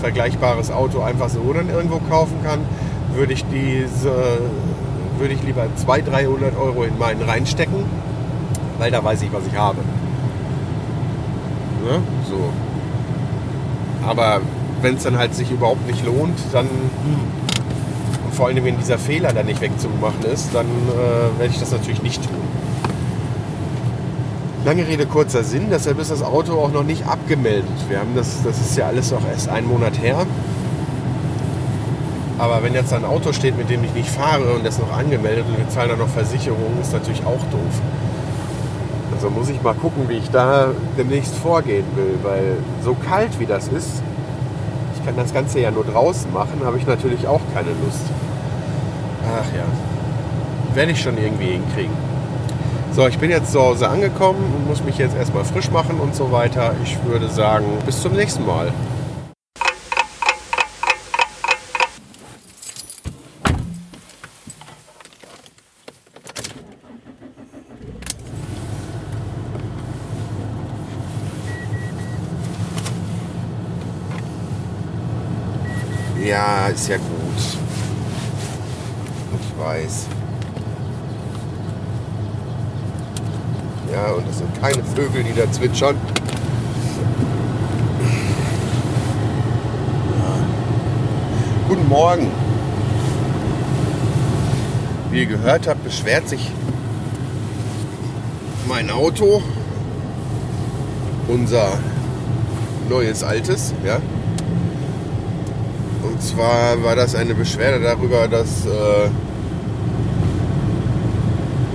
vergleichbares 0.00 0.70
Auto 0.70 1.02
einfach 1.02 1.28
so 1.28 1.52
dann 1.52 1.68
irgendwo 1.68 1.98
kaufen 2.08 2.36
kann, 2.42 2.60
würde 3.14 3.32
ich 3.32 3.44
diese, 3.46 4.12
würde 5.18 5.34
ich 5.34 5.42
lieber 5.42 5.66
200, 5.76 6.12
300 6.12 6.56
Euro 6.56 6.84
in 6.84 6.98
meinen 6.98 7.22
reinstecken 7.22 7.84
weil 8.80 8.90
da 8.90 9.04
weiß 9.04 9.22
ich, 9.22 9.32
was 9.32 9.46
ich 9.46 9.56
habe. 9.56 9.78
Ne? 11.84 12.02
So. 12.28 12.48
Aber 14.06 14.40
wenn 14.80 14.96
es 14.96 15.02
dann 15.02 15.18
halt 15.18 15.34
sich 15.34 15.50
überhaupt 15.50 15.86
nicht 15.86 16.04
lohnt, 16.04 16.38
dann 16.52 16.66
und 18.24 18.34
vor 18.34 18.46
allem, 18.46 18.64
wenn 18.64 18.78
dieser 18.78 18.98
Fehler 18.98 19.32
dann 19.32 19.46
nicht 19.46 19.60
wegzumachen 19.60 20.24
ist, 20.32 20.48
dann 20.54 20.66
äh, 20.66 21.38
werde 21.38 21.52
ich 21.52 21.60
das 21.60 21.72
natürlich 21.72 22.02
nicht 22.02 22.22
tun. 22.22 22.40
Lange 24.64 24.86
Rede, 24.86 25.04
kurzer 25.06 25.44
Sinn, 25.44 25.66
deshalb 25.70 25.98
ist 25.98 26.10
das 26.10 26.22
Auto 26.22 26.52
auch 26.54 26.72
noch 26.72 26.84
nicht 26.84 27.06
abgemeldet. 27.06 27.68
Wir 27.88 27.98
haben 27.98 28.14
das, 28.14 28.42
das 28.42 28.58
ist 28.58 28.76
ja 28.76 28.86
alles 28.86 29.12
auch 29.12 29.26
erst 29.30 29.48
einen 29.48 29.66
Monat 29.66 30.00
her. 30.00 30.26
Aber 32.40 32.62
wenn 32.62 32.72
jetzt 32.72 32.90
ein 32.94 33.04
Auto 33.04 33.34
steht, 33.34 33.58
mit 33.58 33.68
dem 33.68 33.84
ich 33.84 33.92
nicht 33.92 34.08
fahre 34.08 34.54
und 34.54 34.64
das 34.64 34.78
noch 34.78 34.96
angemeldet 34.96 35.44
und 35.46 35.58
wir 35.58 35.68
zahlen 35.68 35.90
dann 35.90 35.98
noch 35.98 36.08
Versicherungen, 36.08 36.80
ist 36.80 36.90
natürlich 36.90 37.20
auch 37.26 37.42
doof. 37.52 37.82
Also 39.14 39.28
muss 39.28 39.50
ich 39.50 39.60
mal 39.62 39.74
gucken, 39.74 40.08
wie 40.08 40.14
ich 40.14 40.30
da 40.30 40.68
demnächst 40.96 41.34
vorgehen 41.34 41.84
will, 41.96 42.18
weil 42.22 42.56
so 42.82 42.96
kalt 43.06 43.38
wie 43.38 43.44
das 43.44 43.68
ist, 43.68 44.02
ich 44.96 45.04
kann 45.04 45.16
das 45.16 45.34
Ganze 45.34 45.60
ja 45.60 45.70
nur 45.70 45.84
draußen 45.84 46.32
machen, 46.32 46.62
habe 46.64 46.78
ich 46.78 46.86
natürlich 46.86 47.26
auch 47.26 47.42
keine 47.52 47.68
Lust. 47.84 48.06
Ach 49.26 49.54
ja, 49.54 50.74
werde 50.74 50.92
ich 50.92 51.02
schon 51.02 51.18
irgendwie 51.18 51.52
hinkriegen. 51.52 51.94
So, 52.92 53.06
ich 53.06 53.18
bin 53.18 53.30
jetzt 53.30 53.52
zu 53.52 53.60
Hause 53.60 53.86
angekommen 53.86 54.42
und 54.56 54.66
muss 54.66 54.82
mich 54.82 54.96
jetzt 54.96 55.14
erstmal 55.14 55.44
frisch 55.44 55.70
machen 55.70 56.00
und 56.00 56.14
so 56.14 56.32
weiter. 56.32 56.72
Ich 56.82 56.96
würde 57.04 57.28
sagen, 57.28 57.66
bis 57.84 58.00
zum 58.00 58.14
nächsten 58.14 58.46
Mal. 58.46 58.72
Ja, 76.30 76.59
ist 76.70 76.88
ja 76.88 76.96
gut. 76.96 77.04
Ich 79.40 79.58
weiß. 79.58 80.06
Ja, 83.92 84.12
und 84.12 84.28
es 84.28 84.38
sind 84.38 84.60
keine 84.60 84.84
Vögel, 84.84 85.24
die 85.24 85.32
da 85.32 85.50
zwitschern. 85.50 85.96
Ja. 90.18 90.36
Guten 91.68 91.88
Morgen. 91.88 92.28
Wie 95.10 95.20
ihr 95.20 95.26
gehört 95.26 95.66
habt, 95.66 95.82
beschwert 95.82 96.28
sich 96.28 96.52
mein 98.68 98.90
Auto, 98.90 99.42
unser 101.26 101.72
neues 102.88 103.24
altes, 103.24 103.74
ja. 103.84 103.98
Und 106.20 106.26
zwar 106.26 106.82
war 106.84 106.96
das 106.96 107.14
eine 107.14 107.34
Beschwerde 107.34 107.82
darüber, 107.82 108.28
dass 108.28 108.66
äh, 108.66 109.08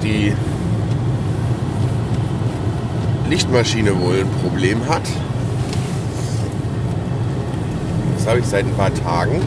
die 0.04 0.34
Lichtmaschine 3.28 4.00
wohl 4.00 4.20
ein 4.20 4.30
Problem 4.44 4.88
hat. 4.88 5.02
Das 8.16 8.28
habe 8.28 8.38
ich 8.38 8.46
seit 8.46 8.66
ein 8.66 8.74
paar 8.76 8.94
Tagen. 8.94 9.42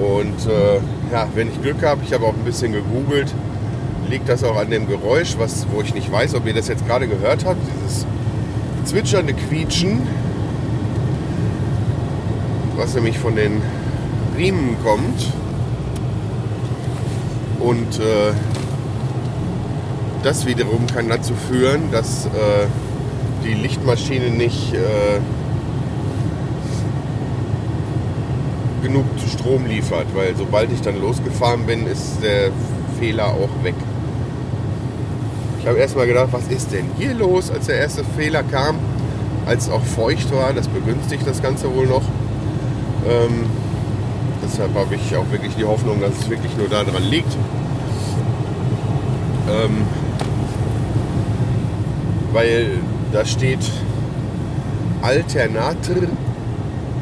Und 0.00 0.50
äh, 0.50 0.80
ja, 1.12 1.28
wenn 1.36 1.52
ich 1.52 1.62
Glück 1.62 1.84
habe, 1.84 2.00
ich 2.04 2.12
habe 2.12 2.24
auch 2.24 2.34
ein 2.34 2.44
bisschen 2.44 2.72
gegoogelt, 2.72 3.32
liegt 4.10 4.28
das 4.28 4.42
auch 4.42 4.56
an 4.56 4.70
dem 4.70 4.88
Geräusch, 4.88 5.36
was, 5.38 5.68
wo 5.72 5.82
ich 5.82 5.94
nicht 5.94 6.10
weiß, 6.10 6.34
ob 6.34 6.46
ihr 6.48 6.54
das 6.54 6.66
jetzt 6.66 6.84
gerade 6.84 7.06
gehört 7.06 7.44
habt. 7.44 7.60
Dieses 7.84 8.04
zwitschernde 8.86 9.34
Quietschen, 9.34 10.02
was 12.76 12.94
nämlich 12.94 13.18
von 13.18 13.36
den 13.36 13.62
Riemen 14.36 14.76
kommt. 14.82 15.32
Und 17.60 17.98
äh, 17.98 18.32
das 20.22 20.46
wiederum 20.46 20.86
kann 20.86 21.08
dazu 21.08 21.34
führen, 21.34 21.90
dass 21.90 22.26
äh, 22.26 22.66
die 23.44 23.54
Lichtmaschine 23.54 24.30
nicht 24.30 24.74
äh, 24.74 25.20
genug 28.82 29.04
Strom 29.32 29.66
liefert, 29.66 30.06
weil 30.14 30.36
sobald 30.36 30.70
ich 30.72 30.80
dann 30.80 31.00
losgefahren 31.00 31.66
bin, 31.66 31.86
ist 31.86 32.22
der 32.22 32.50
Fehler 32.98 33.26
auch 33.26 33.64
weg. 33.64 33.74
Ich 35.60 35.66
habe 35.66 35.78
erstmal 35.78 36.06
gedacht, 36.06 36.28
was 36.30 36.46
ist 36.48 36.72
denn 36.72 36.84
hier 36.96 37.14
los, 37.14 37.50
als 37.50 37.66
der 37.66 37.78
erste 37.78 38.04
Fehler 38.16 38.44
kam, 38.44 38.78
als 39.46 39.64
es 39.64 39.70
auch 39.70 39.82
feucht 39.82 40.32
war, 40.32 40.52
das 40.52 40.68
begünstigt 40.68 41.26
das 41.26 41.42
Ganze 41.42 41.74
wohl 41.74 41.86
noch. 41.86 42.02
Ähm, 43.08 43.46
deshalb 44.42 44.74
habe 44.74 44.94
ich 44.96 45.16
auch 45.16 45.30
wirklich 45.30 45.54
die 45.54 45.64
Hoffnung, 45.64 46.00
dass 46.00 46.18
es 46.18 46.28
wirklich 46.28 46.56
nur 46.56 46.68
daran 46.68 47.02
liegt. 47.04 47.32
Ähm, 49.48 49.82
weil 52.32 52.78
da 53.12 53.24
steht 53.24 53.70
Alternator 55.02 56.08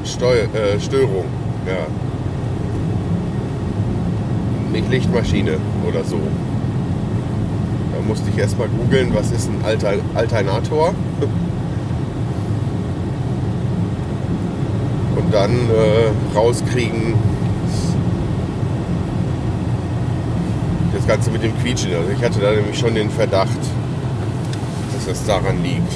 Steu 0.04 0.36
äh, 0.36 0.78
Störung. 0.78 1.24
Ja. 1.66 1.86
Nicht 4.70 4.90
Lichtmaschine 4.90 5.56
oder 5.88 6.04
so. 6.04 6.18
Da 7.94 8.02
musste 8.06 8.28
ich 8.28 8.36
erstmal 8.36 8.68
googeln, 8.68 9.14
was 9.14 9.30
ist 9.30 9.48
ein 9.48 9.64
Alter 9.64 9.94
Alternator. 10.14 10.94
dann 15.34 15.50
äh, 15.50 16.36
rauskriegen, 16.36 17.14
das 20.94 21.06
Ganze 21.08 21.30
mit 21.32 21.42
dem 21.42 21.52
Quietschen. 21.58 21.92
Also 21.92 22.10
ich 22.16 22.24
hatte 22.24 22.38
da 22.40 22.52
nämlich 22.52 22.78
schon 22.78 22.94
den 22.94 23.10
Verdacht, 23.10 23.58
dass 24.94 25.08
es 25.08 25.26
daran 25.26 25.62
liegt. 25.62 25.92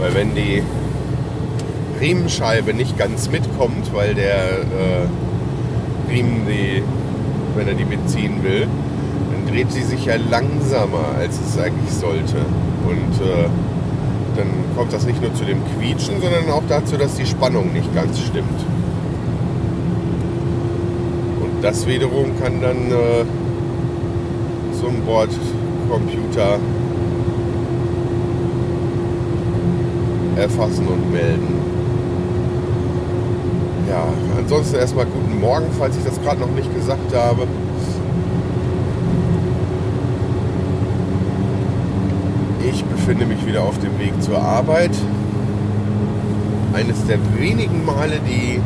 Weil 0.00 0.14
wenn 0.14 0.34
die 0.34 0.62
Riemenscheibe 2.00 2.74
nicht 2.74 2.98
ganz 2.98 3.30
mitkommt, 3.30 3.94
weil 3.94 4.14
der 4.14 4.34
äh, 4.34 6.10
Riemen, 6.10 6.46
die, 6.48 6.82
wenn 7.54 7.68
er 7.68 7.74
die 7.74 7.84
mitziehen 7.84 8.42
will, 8.42 8.66
dann 9.30 9.54
dreht 9.54 9.70
sie 9.70 9.82
sich 9.82 10.04
ja 10.04 10.16
langsamer, 10.16 11.14
als 11.16 11.38
es 11.46 11.56
eigentlich 11.56 11.92
sollte. 11.92 12.38
Und 12.84 13.24
äh, 13.24 13.48
dann 14.36 14.48
kommt 14.76 14.92
das 14.92 15.06
nicht 15.06 15.20
nur 15.20 15.34
zu 15.34 15.44
dem 15.44 15.58
Quietschen, 15.64 16.20
sondern 16.20 16.50
auch 16.50 16.62
dazu, 16.68 16.96
dass 16.96 17.14
die 17.14 17.26
Spannung 17.26 17.72
nicht 17.72 17.94
ganz 17.94 18.18
stimmt. 18.18 18.60
Und 21.40 21.62
das 21.62 21.86
wiederum 21.86 22.38
kann 22.40 22.60
dann 22.60 22.90
äh, 22.90 23.24
so 24.80 24.88
ein 24.88 25.02
Bordcomputer 25.04 26.58
erfassen 30.36 30.86
und 30.88 31.12
melden. 31.12 31.62
Ja, 33.88 34.04
ansonsten 34.38 34.76
erstmal 34.76 35.06
guten 35.06 35.40
Morgen, 35.40 35.66
falls 35.78 35.96
ich 35.96 36.04
das 36.04 36.20
gerade 36.22 36.40
noch 36.40 36.50
nicht 36.50 36.74
gesagt 36.74 37.14
habe. 37.14 37.46
Ich 42.64 42.84
befinde 43.04 43.26
mich 43.26 43.44
wieder 43.44 43.64
auf 43.64 43.76
dem 43.80 43.98
Weg 43.98 44.12
zur 44.22 44.40
Arbeit. 44.40 44.92
Eines 46.72 47.04
der 47.04 47.18
wenigen 47.36 47.84
Male, 47.84 48.20
die 48.24 48.60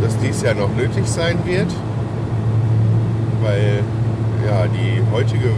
das 0.00 0.16
dies 0.18 0.40
Jahr 0.40 0.54
noch 0.54 0.72
nötig 0.76 1.04
sein 1.04 1.36
wird, 1.44 1.66
weil 3.42 3.80
ja 4.46 4.66
die 4.68 5.02
heutige, 5.12 5.50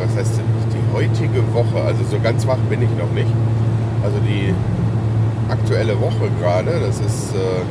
was 0.00 0.16
heißt 0.16 0.40
die 0.72 0.96
heutige 0.96 1.54
Woche, 1.54 1.80
also 1.86 2.02
so 2.10 2.18
ganz 2.18 2.44
wach 2.48 2.58
bin 2.68 2.82
ich 2.82 2.90
noch 2.98 3.12
nicht. 3.12 3.30
Also 4.02 4.16
die 4.18 4.52
aktuelle 5.48 6.00
Woche 6.00 6.30
gerade, 6.40 6.80
das 6.80 6.98
ist, 6.98 7.32
äh, 7.32 7.62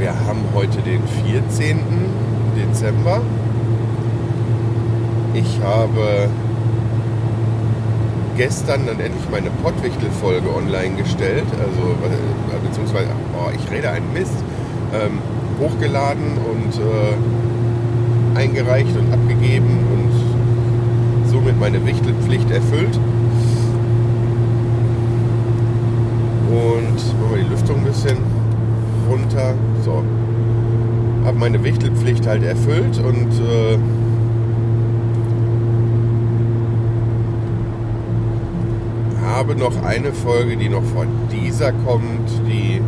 wir 0.00 0.10
haben 0.26 0.42
heute 0.52 0.78
den 0.82 1.00
14. 1.24 1.78
Dezember. 2.56 3.20
Ich 5.32 5.60
habe 5.62 6.28
gestern 8.36 8.86
dann 8.86 8.98
endlich 8.98 9.28
meine 9.30 9.50
Pottwichtel-Folge 9.62 10.48
online 10.54 10.96
gestellt, 10.96 11.44
also 11.52 11.90
äh, 11.90 12.66
beziehungsweise, 12.66 13.10
oh, 13.34 13.50
ich 13.54 13.70
rede 13.70 13.90
einen 13.90 14.12
Mist, 14.12 14.42
ähm, 14.92 15.18
hochgeladen 15.60 16.38
und 16.38 16.74
äh, 16.80 18.38
eingereicht 18.38 18.96
und 18.96 19.12
abgegeben 19.12 19.78
und 19.92 21.30
somit 21.30 21.60
meine 21.60 21.84
Wichtelpflicht 21.84 22.50
erfüllt. 22.50 22.98
Und 26.48 26.96
machen 27.20 27.34
wir 27.34 27.44
die 27.44 27.50
Lüftung 27.50 27.76
ein 27.76 27.84
bisschen 27.84 28.16
runter. 29.08 29.54
So. 29.84 30.02
habe 31.24 31.38
meine 31.38 31.62
Wichtelpflicht 31.62 32.26
halt 32.26 32.42
erfüllt 32.42 32.98
und 32.98 33.32
äh, 33.38 33.78
habe 39.40 39.56
noch 39.56 39.82
eine 39.82 40.12
Folge, 40.12 40.54
die 40.58 40.68
noch 40.68 40.82
vor 40.82 41.06
dieser 41.32 41.72
kommt, 41.72 42.28
die 42.46 42.78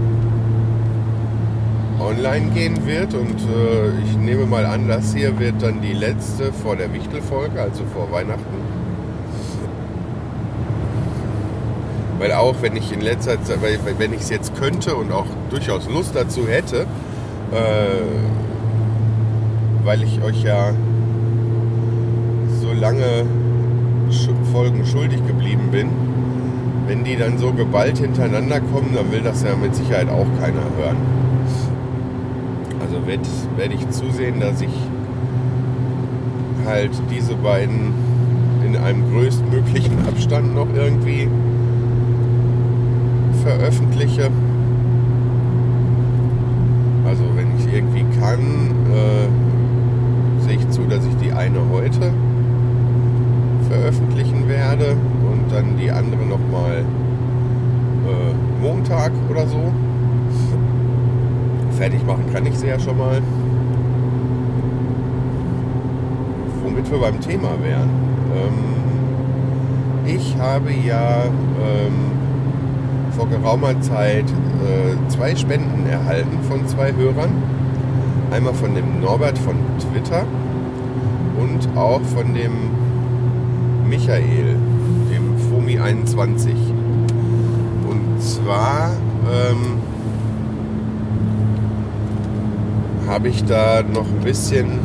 online 1.98 2.50
gehen 2.50 2.86
wird 2.86 3.14
und 3.14 3.40
äh, 3.40 3.88
ich 4.04 4.18
nehme 4.18 4.44
mal 4.44 4.66
an, 4.66 4.86
das 4.86 5.14
hier 5.14 5.38
wird 5.38 5.62
dann 5.62 5.80
die 5.80 5.94
letzte 5.94 6.52
vor 6.52 6.76
der 6.76 6.92
Wichtelfolge, 6.92 7.58
also 7.58 7.84
vor 7.94 8.12
Weihnachten. 8.12 8.54
Weil 12.18 12.32
auch 12.32 12.56
wenn 12.60 12.76
ich 12.76 12.92
in 12.92 13.00
letzter 13.00 13.42
Zeit, 13.42 13.62
weil, 13.62 13.78
wenn 13.96 14.12
ich 14.12 14.20
es 14.20 14.28
jetzt 14.28 14.54
könnte 14.54 14.94
und 14.94 15.10
auch 15.10 15.24
durchaus 15.48 15.88
Lust 15.88 16.14
dazu 16.14 16.46
hätte, 16.46 16.82
äh, 17.50 18.02
weil 19.84 20.02
ich 20.02 20.22
euch 20.22 20.42
ja 20.42 20.74
so 22.60 22.74
lange 22.78 23.24
Folgen 24.52 24.84
schuldig 24.84 25.26
geblieben 25.26 25.70
bin, 25.70 26.11
wenn 26.86 27.04
die 27.04 27.16
dann 27.16 27.38
so 27.38 27.52
geballt 27.52 27.98
hintereinander 27.98 28.60
kommen, 28.60 28.90
dann 28.94 29.10
will 29.12 29.20
das 29.20 29.42
ja 29.42 29.54
mit 29.56 29.74
Sicherheit 29.74 30.08
auch 30.08 30.26
keiner 30.40 30.62
hören. 30.76 30.96
Also 32.80 33.06
werde 33.06 33.22
werd 33.56 33.72
ich 33.72 33.88
zusehen, 33.90 34.40
dass 34.40 34.60
ich 34.60 34.74
halt 36.66 36.90
diese 37.10 37.34
beiden 37.34 37.92
in 38.66 38.76
einem 38.76 39.10
größtmöglichen 39.12 40.06
Abstand 40.06 40.54
noch 40.54 40.68
irgendwie 40.74 41.28
veröffentliche. 43.42 44.30
Also 47.06 47.24
wenn 47.34 47.58
ich 47.58 47.72
irgendwie 47.72 48.04
kann, 48.18 48.40
äh, 48.92 50.42
sehe 50.42 50.56
ich 50.56 50.68
zu, 50.70 50.82
dass 50.82 51.04
ich 51.04 51.16
die 51.16 51.32
eine 51.32 51.58
heute 51.70 52.12
veröffentlichen 53.68 54.48
werde 54.48 54.96
dann 55.52 55.76
die 55.76 55.90
andere 55.90 56.24
nochmal 56.24 56.78
äh, 56.78 58.62
Montag 58.62 59.12
oder 59.30 59.46
so. 59.46 59.60
Fertig 61.78 62.06
machen 62.06 62.24
kann 62.32 62.46
ich 62.46 62.58
sie 62.58 62.68
ja 62.68 62.78
schon 62.78 62.96
mal. 62.98 63.20
Womit 66.64 66.90
wir 66.90 66.98
beim 66.98 67.20
Thema 67.20 67.50
wären. 67.62 67.90
Ähm, 68.34 68.72
ich 70.06 70.36
habe 70.38 70.72
ja 70.72 71.24
ähm, 71.24 72.12
vor 73.12 73.28
geraumer 73.28 73.80
Zeit 73.80 74.24
äh, 74.24 75.08
zwei 75.08 75.36
Spenden 75.36 75.86
erhalten 75.86 76.38
von 76.48 76.66
zwei 76.66 76.92
Hörern. 76.92 77.30
Einmal 78.30 78.54
von 78.54 78.74
dem 78.74 79.00
Norbert 79.00 79.38
von 79.38 79.56
Twitter 79.78 80.24
und 81.38 81.68
auch 81.76 82.00
von 82.00 82.32
dem 82.34 82.52
Michael, 83.88 84.56
dem 85.82 86.04
FOMI21. 86.04 86.54
Und 87.88 88.22
zwar 88.22 88.92
ähm, 89.30 89.78
habe 93.08 93.28
ich 93.28 93.44
da 93.44 93.82
noch 93.82 94.06
ein 94.06 94.20
bisschen 94.20 94.80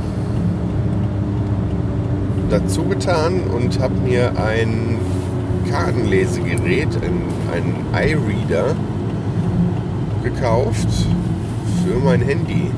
dazu 2.50 2.84
getan 2.84 3.42
und 3.54 3.80
habe 3.80 3.96
mir 3.96 4.32
ein 4.40 5.00
Kartenlesegerät, 5.70 6.90
ein, 7.04 7.22
ein 7.54 7.76
iReader 7.94 8.76
gekauft 10.24 10.88
für 11.84 12.00
mein 12.04 12.22
Handy, 12.22 12.72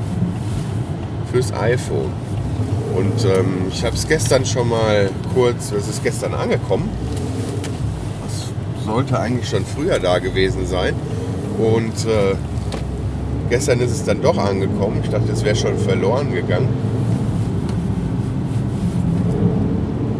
fürs 1.32 1.52
iPhone. 1.52 2.12
Und 2.96 3.24
ähm, 3.24 3.68
ich 3.70 3.84
habe 3.84 3.94
es 3.94 4.06
gestern 4.06 4.44
schon 4.44 4.68
mal 4.68 5.10
kurz, 5.32 5.70
es 5.70 5.88
ist 5.88 6.02
gestern 6.02 6.34
angekommen. 6.34 6.88
Sollte 8.90 9.20
eigentlich 9.20 9.48
schon 9.48 9.64
früher 9.64 10.00
da 10.00 10.18
gewesen 10.18 10.66
sein. 10.66 10.94
Und 11.58 12.06
äh, 12.06 12.34
gestern 13.48 13.78
ist 13.80 13.92
es 13.92 14.04
dann 14.04 14.20
doch 14.20 14.36
angekommen. 14.36 15.00
Ich 15.04 15.10
dachte, 15.10 15.30
es 15.32 15.44
wäre 15.44 15.54
schon 15.54 15.78
verloren 15.78 16.32
gegangen. 16.34 16.68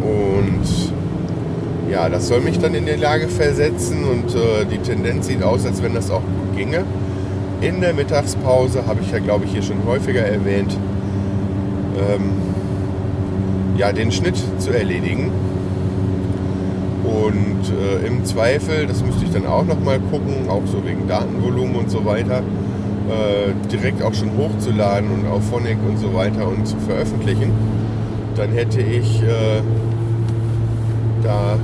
Und 0.02 1.90
ja, 1.90 2.08
das 2.08 2.28
soll 2.28 2.40
mich 2.42 2.60
dann 2.60 2.74
in 2.74 2.86
die 2.86 2.92
Lage 2.92 3.26
versetzen 3.26 4.04
und 4.04 4.36
äh, 4.36 4.64
die 4.70 4.78
Tendenz 4.78 5.26
sieht 5.26 5.42
aus, 5.42 5.66
als 5.66 5.82
wenn 5.82 5.94
das 5.94 6.08
auch 6.08 6.20
gut 6.20 6.56
ginge. 6.56 6.84
In 7.60 7.80
der 7.80 7.92
Mittagspause 7.92 8.86
habe 8.86 9.00
ich 9.02 9.10
ja, 9.10 9.18
glaube 9.18 9.46
ich, 9.46 9.52
hier 9.52 9.62
schon 9.62 9.84
häufiger 9.84 10.22
erwähnt, 10.22 10.76
ähm, 11.98 12.30
ja, 13.76 13.92
den 13.92 14.12
Schnitt 14.12 14.36
zu 14.58 14.70
erledigen. 14.70 15.32
Und 17.10 17.72
äh, 17.76 18.06
im 18.06 18.24
Zweifel, 18.24 18.86
das 18.86 19.02
müsste 19.04 19.24
ich 19.24 19.32
dann 19.32 19.46
auch 19.46 19.64
nochmal 19.64 19.98
gucken, 19.98 20.48
auch 20.48 20.62
so 20.64 20.84
wegen 20.84 21.08
Datenvolumen 21.08 21.74
und 21.74 21.90
so 21.90 22.04
weiter, 22.04 22.38
äh, 22.38 23.52
direkt 23.70 24.00
auch 24.02 24.14
schon 24.14 24.30
hochzuladen 24.36 25.10
und 25.10 25.26
auf 25.26 25.42
Phonic 25.50 25.76
und 25.88 25.98
so 25.98 26.14
weiter 26.14 26.46
und 26.46 26.66
zu 26.66 26.76
veröffentlichen. 26.78 27.50
Dann 28.36 28.52
hätte 28.52 28.80
ich 28.80 29.22
äh, 29.22 29.60
da 31.24 31.58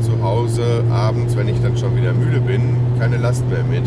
zu 0.00 0.22
Hause 0.22 0.82
abends, 0.90 1.36
wenn 1.36 1.48
ich 1.48 1.60
dann 1.60 1.76
schon 1.76 1.94
wieder 1.96 2.14
müde 2.14 2.40
bin, 2.40 2.76
keine 2.98 3.18
Last 3.18 3.44
mehr 3.50 3.64
mit. 3.64 3.84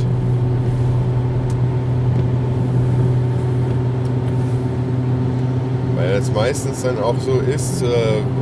Weil 5.95 6.12
es 6.12 6.32
meistens 6.32 6.84
dann 6.84 6.99
auch 6.99 7.18
so 7.20 7.39
ist, 7.39 7.82
äh, 7.82 7.88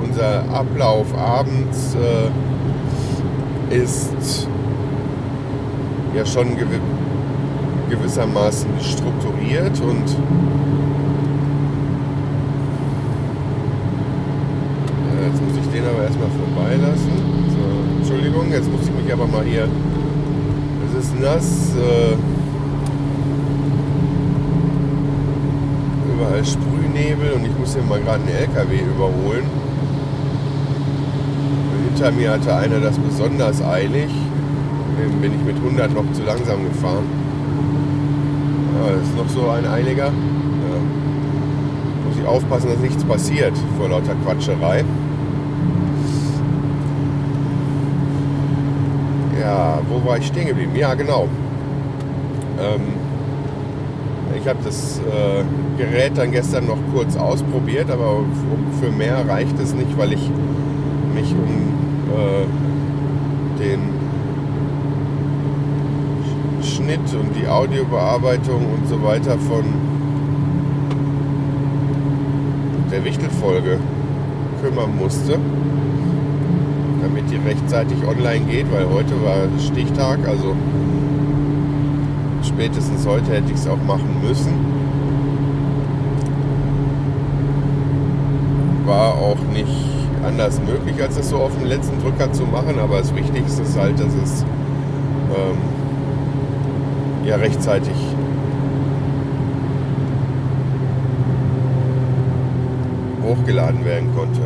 unser 0.04 0.44
Ablauf 0.54 1.08
abends 1.18 1.96
äh, 1.96 2.30
ist 3.70 4.48
ja 6.16 6.26
schon 6.26 6.56
gew 6.58 6.66
gewissermaßen 7.90 8.70
strukturiert 8.82 9.80
und 9.80 10.04
jetzt 15.24 15.42
muss 15.42 15.58
ich 15.64 15.72
den 15.72 15.86
aber 15.86 16.04
erstmal 16.04 16.28
vorbeilassen. 16.30 17.12
So, 17.50 18.00
Entschuldigung, 18.00 18.52
jetzt 18.52 18.70
muss 18.70 18.82
ich 18.82 19.04
mich 19.04 19.14
aber 19.14 19.26
mal 19.26 19.46
hier. 19.46 19.70
Es 20.90 21.06
ist 21.06 21.20
nass. 21.20 21.72
Äh, 21.78 22.16
überall 26.18 26.44
Sprühnebel 26.44 27.34
und 27.34 27.46
ich 27.46 27.58
muss 27.58 27.74
hier 27.74 27.84
mal 27.84 28.00
gerade 28.02 28.22
einen 28.24 28.36
LKW 28.36 28.80
überholen. 28.80 29.46
Hinter 31.98 32.12
mir 32.12 32.32
hatte 32.34 32.56
einer 32.56 32.80
das 32.80 32.96
besonders 33.00 33.60
eilig. 33.64 34.12
Dem 35.02 35.20
bin 35.20 35.34
ich 35.34 35.44
mit 35.44 35.56
100 35.56 35.92
noch 35.96 36.04
zu 36.14 36.22
langsam 36.22 36.64
gefahren. 36.66 37.06
Ja, 38.76 38.92
das 38.92 39.02
ist 39.02 39.18
noch 39.18 39.28
so 39.30 39.50
ein 39.50 39.66
eiliger. 39.66 40.06
Ja. 40.06 40.12
Muss 42.08 42.20
ich 42.22 42.28
aufpassen, 42.28 42.70
dass 42.70 42.78
nichts 42.82 43.04
passiert 43.04 43.54
vor 43.80 43.90
lauter 43.90 44.14
Quatscherei. 44.24 44.86
Ja, 49.42 49.80
wo 49.90 50.08
war 50.08 50.20
ich 50.20 50.28
stehen 50.28 50.50
geblieben? 50.50 50.76
Ja, 50.76 50.94
genau. 50.94 51.28
Ähm, 52.60 52.82
ich 54.40 54.48
habe 54.48 54.60
das 54.64 55.00
äh, 55.00 55.82
Gerät 55.82 56.16
dann 56.16 56.32
gestern 56.32 56.68
noch 56.68 56.78
kurz 56.94 57.18
ausprobiert, 57.18 57.90
aber 57.90 58.20
für 58.80 58.92
mehr 58.92 59.28
reicht 59.28 59.60
es 59.60 59.74
nicht, 59.74 59.98
weil 59.98 60.14
ich 60.14 60.30
mich 61.16 61.32
um 61.32 61.77
äh, 62.10 63.60
den 63.60 63.80
Schnitt 66.64 67.14
und 67.14 67.36
die 67.36 67.48
Audiobearbeitung 67.48 68.66
und 68.74 68.88
so 68.88 69.02
weiter 69.04 69.38
von 69.38 69.64
der 72.92 73.04
Wichtelfolge 73.04 73.80
kümmern 74.62 74.96
musste 74.98 75.40
damit 77.08 77.32
die 77.32 77.38
rechtzeitig 77.38 77.98
online 78.06 78.46
geht, 78.46 78.72
weil 78.72 78.86
heute 78.90 79.22
war 79.24 79.48
Stichtag, 79.60 80.20
also 80.28 80.56
spätestens 82.44 83.06
heute 83.06 83.32
hätte 83.32 83.52
ich 83.52 83.58
es 83.58 83.68
auch 83.68 83.82
machen 83.88 84.22
müssen. 84.22 84.54
War 88.86 89.14
auch 89.16 89.38
nicht 89.54 89.87
anders 90.28 90.60
möglich, 90.60 91.02
als 91.02 91.18
es 91.18 91.30
so 91.30 91.38
auf 91.38 91.58
den 91.58 91.68
letzten 91.68 92.02
Drücker 92.02 92.32
zu 92.34 92.44
machen, 92.44 92.80
aber 92.80 92.98
das 93.00 93.16
Wichtigste 93.16 93.62
ist 93.62 93.78
halt, 93.78 94.00
dass 94.00 94.14
es 94.24 94.44
ähm, 95.32 95.58
ja 97.26 97.38
rechtzeitig 97.38 97.96
hochgeladen 103.24 103.84
werden 103.86 104.14
konnte. 104.16 104.42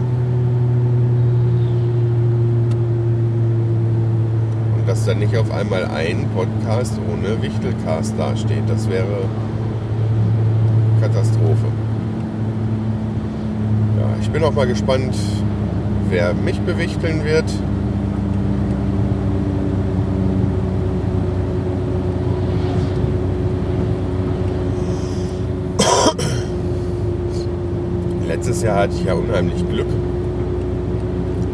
dass 4.87 5.05
dann 5.05 5.19
nicht 5.19 5.37
auf 5.37 5.49
einmal 5.51 5.85
ein 5.85 6.27
Podcast 6.35 6.99
ohne 7.09 7.41
Wichtelcast 7.41 8.13
dasteht. 8.17 8.63
Das 8.67 8.89
wäre 8.89 9.23
Katastrophe. 10.99 11.67
Ja, 13.97 14.07
ich 14.19 14.29
bin 14.31 14.43
auch 14.43 14.51
mal 14.51 14.67
gespannt, 14.67 15.15
wer 16.11 16.33
mich 16.33 16.59
bewichteln 16.59 17.23
wird. 17.23 17.45
Letztes 28.27 28.61
Jahr 28.61 28.79
hatte 28.79 28.93
ich 28.95 29.05
ja 29.05 29.13
unheimlich 29.13 29.67
Glück, 29.69 29.87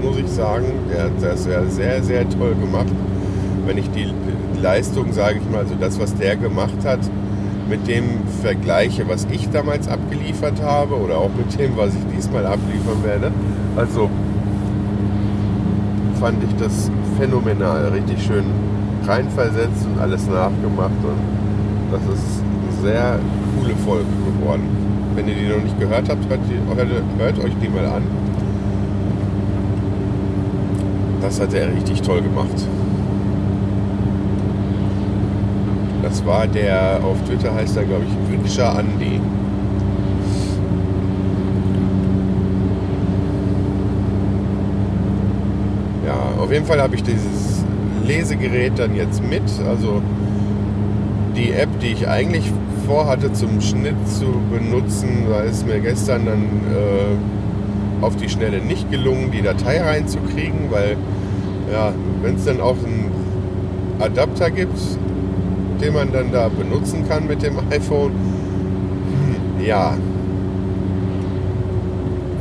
muss 0.01 0.18
ich 0.18 0.28
sagen. 0.28 0.66
Er 0.95 1.05
hat 1.05 1.12
das 1.22 1.45
ja 1.45 1.64
sehr, 1.66 2.03
sehr 2.03 2.28
toll 2.30 2.55
gemacht. 2.55 2.88
Wenn 3.66 3.78
ich 3.78 3.89
die 3.91 4.12
Leistung, 4.62 5.14
sage 5.14 5.39
ich 5.39 5.51
mal, 5.51 5.60
also 5.60 5.76
das, 5.80 5.99
was 5.99 6.16
der 6.16 6.36
gemacht 6.36 6.84
hat, 6.84 6.99
mit 7.70 7.88
dem 7.88 8.05
vergleiche, 8.41 9.08
was 9.08 9.28
ich 9.32 9.49
damals 9.49 9.88
abgeliefert 9.88 10.62
habe 10.62 10.95
oder 10.95 11.18
auch 11.18 11.30
mit 11.38 11.60
dem, 11.60 11.76
was 11.76 11.89
ich 11.89 12.16
diesmal 12.16 12.45
abliefern 12.45 13.03
werde. 13.03 13.32
Also 13.76 14.10
fand 16.20 16.43
ich 16.43 16.55
das 16.55 16.91
phänomenal, 17.18 17.88
richtig 17.89 18.24
schön 18.24 18.45
reinversetzt 19.05 19.86
und 19.86 19.99
alles 20.01 20.28
nachgemacht 20.28 20.91
und 21.03 21.91
das 21.91 22.01
ist 22.01 22.41
eine 22.41 22.82
sehr 22.82 23.20
coole 23.57 23.76
Folge 23.78 24.05
geworden. 24.39 24.63
Wenn 25.15 25.28
ihr 25.28 25.36
die 25.36 25.47
noch 25.47 25.63
nicht 25.63 25.80
gehört 25.80 26.09
habt, 26.09 26.30
hört, 26.30 26.39
hört, 26.76 26.89
hört 27.18 27.39
euch 27.39 27.53
die 27.61 27.70
mal 27.70 27.86
an. 27.86 28.03
Das 31.22 31.41
hat 31.41 31.53
er 31.53 31.74
richtig 31.74 32.01
toll 32.01 32.22
gemacht. 32.22 32.68
Das 36.03 36.26
war 36.26 36.47
der, 36.47 36.99
auf 37.03 37.22
Twitter 37.24 37.53
heißt 37.53 37.76
er, 37.78 37.84
glaube 37.84 38.03
ich, 38.05 38.32
Wünscher 38.32 38.78
Andi. 38.78 39.20
Ja, 46.05 46.26
auf 46.38 46.51
jeden 46.51 46.65
Fall 46.65 46.81
habe 46.81 46.95
ich 46.95 47.03
dieses 47.03 47.63
Lesegerät 48.05 48.73
dann 48.77 48.95
jetzt 48.95 49.23
mit. 49.23 49.43
Also 49.67 50.01
die 51.35 51.51
App, 51.51 51.69
die 51.81 51.88
ich 51.88 52.07
eigentlich 52.07 52.51
vorhatte 52.85 53.31
zum 53.33 53.61
Schnitt 53.61 53.95
zu 54.07 54.25
benutzen, 54.51 55.27
da 55.29 55.41
ist 55.41 55.67
mir 55.67 55.79
gestern 55.79 56.25
dann 56.25 56.41
äh, 56.41 58.03
auf 58.05 58.15
die 58.15 58.29
Schnelle 58.29 58.59
nicht 58.59 58.89
gelungen, 58.89 59.31
die 59.31 59.41
Datei 59.41 59.81
reinzukriegen, 59.81 60.71
weil 60.71 60.95
ja, 61.71 61.91
wenn 62.21 62.35
es 62.35 62.45
dann 62.45 62.61
auch 62.61 62.77
einen 62.77 63.11
Adapter 63.99 64.49
gibt, 64.51 64.79
den 65.81 65.93
man 65.93 66.11
dann 66.11 66.31
da 66.31 66.47
benutzen 66.47 67.07
kann 67.07 67.27
mit 67.27 67.43
dem 67.43 67.57
iPhone. 67.71 68.11
Ja. 69.63 69.97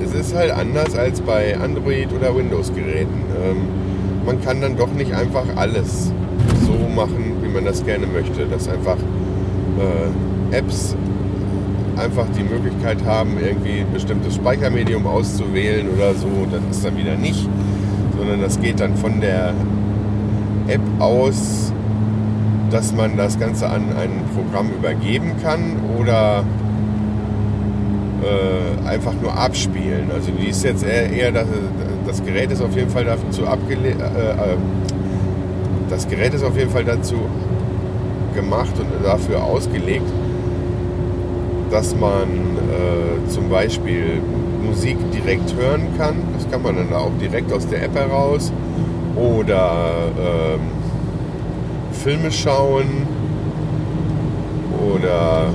Es 0.03 0.15
ist 0.15 0.37
halt 0.37 0.53
anders 0.53 0.97
als 0.97 1.21
bei 1.21 1.57
Android- 1.59 2.13
oder 2.13 2.35
Windows-Geräten. 2.37 3.25
Ähm, 3.45 3.76
man 4.27 4.41
kann 4.43 4.61
dann 4.61 4.77
doch 4.77 4.93
nicht 4.93 5.15
einfach 5.15 5.45
alles 5.57 6.13
so 6.67 6.95
machen, 6.95 7.37
wie 7.43 7.49
man 7.49 7.65
das 7.65 7.85
gerne 7.85 8.07
möchte. 8.07 8.45
Dass 8.47 8.69
einfach 8.69 8.97
äh, 9.79 10.57
Apps 10.57 10.97
einfach 11.97 12.27
die 12.37 12.43
Möglichkeit 12.43 13.05
haben, 13.05 13.39
irgendwie 13.41 13.81
ein 13.81 13.93
bestimmtes 13.93 14.35
Speichermedium 14.35 15.07
auszuwählen 15.07 15.89
oder 15.89 16.15
so. 16.15 16.29
Das 16.51 16.77
ist 16.77 16.85
dann 16.85 16.97
wieder 16.99 17.17
nicht. 17.17 17.49
Sondern 18.19 18.41
das 18.41 18.61
geht 18.61 18.81
dann 18.81 18.97
von 18.97 19.21
der 19.21 19.55
App 20.69 20.81
aus 20.99 21.73
dass 22.71 22.93
man 22.93 23.17
das 23.17 23.39
Ganze 23.39 23.69
an 23.69 23.85
ein 23.97 24.11
Programm 24.35 24.71
übergeben 24.71 25.33
kann 25.43 25.77
oder 25.99 26.45
äh, 28.23 28.89
einfach 28.89 29.15
nur 29.21 29.37
abspielen. 29.37 30.11
Also 30.13 30.31
die 30.33 30.49
ist 30.49 30.65
jetzt 30.65 30.85
eher, 30.85 31.11
eher 31.11 31.33
das, 31.33 31.47
das, 32.07 32.25
Gerät 32.25 32.51
ist 32.51 32.63
auf 32.63 32.75
jeden 32.77 32.91
Fall 32.91 33.05
dazu 33.05 33.47
abgelegt, 33.47 34.01
äh, 34.01 34.31
äh, 34.31 34.57
das 35.89 36.09
Gerät 36.09 36.35
ist 36.35 36.45
auf 36.45 36.57
jeden 36.57 36.71
Fall 36.71 36.85
dazu 36.85 37.17
gemacht 38.35 38.75
und 38.79 39.05
dafür 39.05 39.43
ausgelegt, 39.43 40.07
dass 41.71 41.95
man 41.97 42.29
äh, 42.29 43.29
zum 43.29 43.49
Beispiel 43.49 44.21
Musik 44.65 44.99
direkt 45.13 45.55
hören 45.55 45.89
kann. 45.97 46.17
Das 46.35 46.51
kann 46.51 46.63
man 46.63 46.77
dann 46.77 46.93
auch 46.93 47.11
direkt 47.21 47.53
aus 47.53 47.67
der 47.67 47.85
App 47.85 47.95
heraus. 47.95 48.53
Oder 49.17 49.73
ähm, 50.19 50.61
Filme 51.93 52.31
schauen 52.31 53.07
oder 54.95 55.47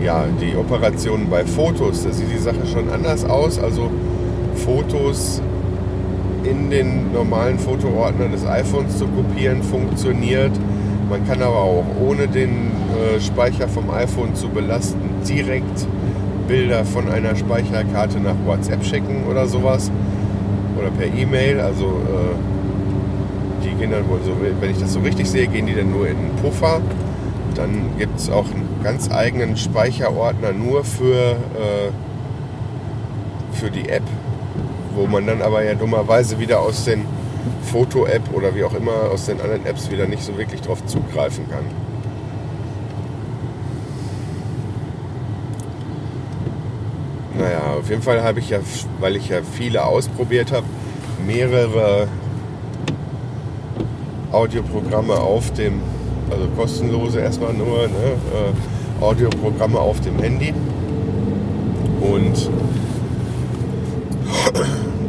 äh, 0.00 0.04
ja, 0.04 0.24
die 0.40 0.56
Operationen 0.56 1.28
bei 1.28 1.44
Fotos. 1.44 2.04
Da 2.04 2.12
sieht 2.12 2.32
die 2.32 2.38
Sache 2.38 2.66
schon 2.72 2.88
anders 2.90 3.24
aus. 3.24 3.58
Also 3.58 3.90
Fotos 4.64 5.40
in 6.44 6.70
den 6.70 7.12
normalen 7.12 7.58
Fotoordner 7.58 8.28
des 8.28 8.44
iPhones 8.46 8.98
zu 8.98 9.06
kopieren 9.06 9.62
funktioniert. 9.62 10.52
Man 11.08 11.26
kann 11.26 11.42
aber 11.42 11.58
auch 11.58 11.84
ohne 12.00 12.26
den 12.26 12.50
äh, 12.50 13.20
Speicher 13.20 13.68
vom 13.68 13.90
iPhone 13.90 14.34
zu 14.34 14.48
belasten 14.48 15.10
direkt 15.28 15.86
Bilder 16.48 16.84
von 16.84 17.08
einer 17.08 17.36
Speicherkarte 17.36 18.18
nach 18.20 18.34
WhatsApp 18.44 18.84
schicken 18.84 19.24
oder 19.30 19.46
sowas 19.46 19.90
oder 20.78 20.90
per 20.90 21.06
E-Mail. 21.06 21.60
Also 21.60 21.84
äh, 21.84 23.64
die 23.64 23.74
gehen 23.74 23.90
dann 23.90 24.08
wohl 24.08 24.20
so, 24.24 24.32
wenn 24.60 24.70
ich 24.70 24.78
das 24.78 24.92
so 24.92 25.00
richtig 25.00 25.30
sehe, 25.30 25.46
gehen 25.46 25.66
die 25.66 25.74
dann 25.74 25.90
nur 25.90 26.06
in 26.06 26.16
einen 26.16 26.36
Puffer. 26.42 26.80
Dann 27.54 27.90
gibt 27.98 28.18
es 28.18 28.30
auch 28.30 28.46
einen 28.46 28.68
ganz 28.82 29.10
eigenen 29.10 29.56
Speicherordner 29.56 30.52
nur 30.52 30.84
für, 30.84 31.32
äh, 31.32 31.90
für 33.52 33.70
die 33.70 33.88
App, 33.88 34.02
wo 35.02 35.08
man 35.08 35.26
dann 35.26 35.42
aber 35.42 35.64
ja 35.64 35.74
dummerweise 35.74 36.38
wieder 36.38 36.60
aus 36.60 36.84
den 36.84 37.04
Foto-App 37.64 38.32
oder 38.32 38.54
wie 38.54 38.62
auch 38.62 38.72
immer 38.72 39.10
aus 39.12 39.26
den 39.26 39.40
anderen 39.40 39.66
Apps 39.66 39.90
wieder 39.90 40.06
nicht 40.06 40.22
so 40.22 40.38
wirklich 40.38 40.60
drauf 40.60 40.84
zugreifen 40.86 41.44
kann. 41.50 41.64
Naja, 47.36 47.74
auf 47.80 47.90
jeden 47.90 48.02
Fall 48.02 48.22
habe 48.22 48.38
ich 48.38 48.50
ja, 48.50 48.60
weil 49.00 49.16
ich 49.16 49.28
ja 49.28 49.38
viele 49.42 49.84
ausprobiert 49.84 50.52
habe, 50.52 50.66
mehrere 51.26 52.06
Audioprogramme 54.30 55.14
auf 55.14 55.52
dem, 55.52 55.80
also 56.30 56.46
kostenlose 56.56 57.18
erstmal 57.18 57.54
nur, 57.54 57.88
ne, 57.88 58.12
äh, 59.00 59.02
Audioprogramme 59.04 59.80
auf 59.80 60.00
dem 60.00 60.20
Handy. 60.20 60.54
Und 62.00 62.50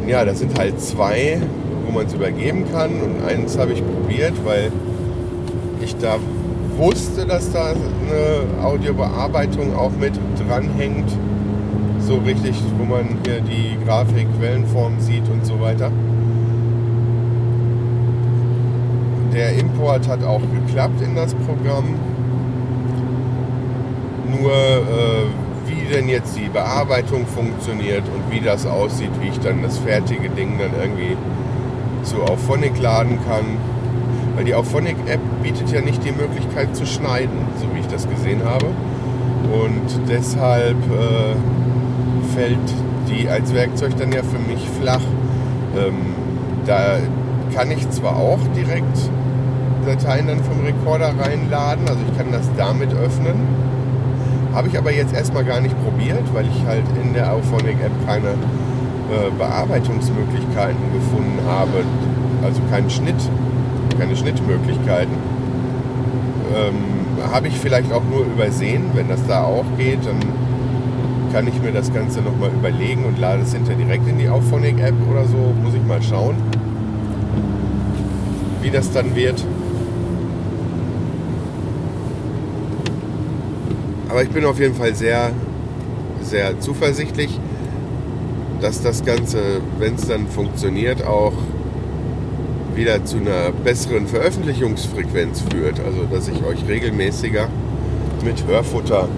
ja, 0.06 0.24
das 0.24 0.38
sind 0.40 0.58
halt 0.58 0.80
zwei, 0.80 1.38
wo 1.86 1.92
man 1.92 2.06
es 2.06 2.14
übergeben 2.14 2.64
kann. 2.72 2.90
Und 3.00 3.26
eins 3.26 3.58
habe 3.58 3.72
ich 3.72 3.82
probiert, 3.84 4.34
weil 4.44 4.70
ich 5.82 5.96
da 5.96 6.16
wusste, 6.76 7.26
dass 7.26 7.52
da 7.52 7.68
eine 7.68 8.64
Audiobearbeitung 8.64 9.76
auch 9.76 9.92
mit 9.98 10.12
dranhängt. 10.46 11.10
So 12.00 12.16
richtig, 12.16 12.54
wo 12.78 12.84
man 12.84 13.18
hier 13.24 13.40
die 13.40 13.78
Grafik, 13.84 14.26
Quellenform 14.38 15.00
sieht 15.00 15.28
und 15.30 15.46
so 15.46 15.58
weiter. 15.60 15.90
Der 19.32 19.54
Import 19.54 20.06
hat 20.08 20.22
auch 20.22 20.42
geklappt 20.52 21.00
in 21.02 21.14
das 21.16 21.34
Programm. 21.34 21.94
Nur 24.30 24.52
äh, 24.52 25.43
wie 25.66 25.92
denn 25.92 26.08
jetzt 26.08 26.36
die 26.36 26.48
Bearbeitung 26.48 27.26
funktioniert 27.26 28.04
und 28.14 28.30
wie 28.30 28.40
das 28.40 28.66
aussieht, 28.66 29.10
wie 29.20 29.28
ich 29.28 29.40
dann 29.40 29.62
das 29.62 29.78
fertige 29.78 30.28
Ding 30.30 30.58
dann 30.58 30.70
irgendwie 30.80 31.16
zu 32.02 32.22
Auphonic 32.22 32.80
laden 32.80 33.18
kann. 33.26 33.44
Weil 34.36 34.44
die 34.44 34.54
Auphonic-App 34.54 35.20
bietet 35.42 35.70
ja 35.70 35.80
nicht 35.80 36.04
die 36.04 36.12
Möglichkeit 36.12 36.74
zu 36.74 36.86
schneiden, 36.86 37.38
so 37.60 37.66
wie 37.74 37.80
ich 37.80 37.86
das 37.86 38.08
gesehen 38.08 38.42
habe. 38.44 38.66
Und 38.66 40.08
deshalb 40.08 40.76
äh, 40.76 42.34
fällt 42.34 42.58
die 43.08 43.28
als 43.28 43.54
Werkzeug 43.54 43.96
dann 43.96 44.12
ja 44.12 44.22
für 44.22 44.38
mich 44.38 44.68
flach. 44.80 45.02
Ähm, 45.76 46.14
da 46.66 46.98
kann 47.54 47.70
ich 47.70 47.88
zwar 47.90 48.16
auch 48.16 48.40
direkt 48.56 48.98
Dateien 49.86 50.26
dann 50.26 50.42
vom 50.42 50.64
Rekorder 50.64 51.12
reinladen. 51.18 51.86
Also 51.86 52.00
ich 52.10 52.18
kann 52.18 52.32
das 52.32 52.48
damit 52.56 52.92
öffnen. 52.92 53.34
Habe 54.54 54.68
ich 54.68 54.78
aber 54.78 54.92
jetzt 54.92 55.12
erstmal 55.12 55.44
gar 55.44 55.60
nicht 55.60 55.74
probiert, 55.82 56.22
weil 56.32 56.46
ich 56.46 56.64
halt 56.64 56.84
in 57.02 57.12
der 57.12 57.32
Auphonic 57.32 57.76
App 57.84 58.06
keine 58.06 58.28
äh, 58.28 59.30
Bearbeitungsmöglichkeiten 59.36 60.92
gefunden 60.92 61.40
habe. 61.44 61.82
Also 62.44 62.60
keinen 62.70 62.88
Schnitt, 62.88 63.16
keine 63.98 64.14
Schnittmöglichkeiten. 64.14 65.14
Ähm, 66.54 67.30
habe 67.32 67.48
ich 67.48 67.58
vielleicht 67.58 67.92
auch 67.92 68.02
nur 68.08 68.24
übersehen. 68.26 68.84
Wenn 68.94 69.08
das 69.08 69.26
da 69.26 69.42
auch 69.42 69.64
geht, 69.76 70.06
dann 70.06 70.20
kann 71.32 71.48
ich 71.48 71.60
mir 71.60 71.72
das 71.72 71.92
Ganze 71.92 72.20
nochmal 72.20 72.50
überlegen 72.50 73.06
und 73.06 73.18
lade 73.18 73.42
es 73.42 73.52
hinter 73.52 73.74
direkt 73.74 74.06
in 74.06 74.18
die 74.18 74.28
Auphonic 74.28 74.78
App 74.80 74.94
oder 75.10 75.24
so. 75.24 75.52
Muss 75.64 75.74
ich 75.74 75.82
mal 75.82 76.00
schauen, 76.00 76.36
wie 78.62 78.70
das 78.70 78.92
dann 78.92 79.16
wird. 79.16 79.44
Aber 84.14 84.22
ich 84.22 84.30
bin 84.30 84.44
auf 84.44 84.60
jeden 84.60 84.76
Fall 84.76 84.94
sehr, 84.94 85.32
sehr 86.22 86.60
zuversichtlich, 86.60 87.36
dass 88.60 88.80
das 88.80 89.04
Ganze, 89.04 89.60
wenn 89.80 89.96
es 89.96 90.06
dann 90.06 90.28
funktioniert, 90.28 91.04
auch 91.04 91.32
wieder 92.76 93.04
zu 93.04 93.16
einer 93.16 93.50
besseren 93.50 94.06
Veröffentlichungsfrequenz 94.06 95.42
führt. 95.50 95.80
Also 95.80 96.04
dass 96.04 96.28
ich 96.28 96.44
euch 96.44 96.64
regelmäßiger 96.68 97.48
mit 98.24 98.46
Hörfutter 98.46 99.08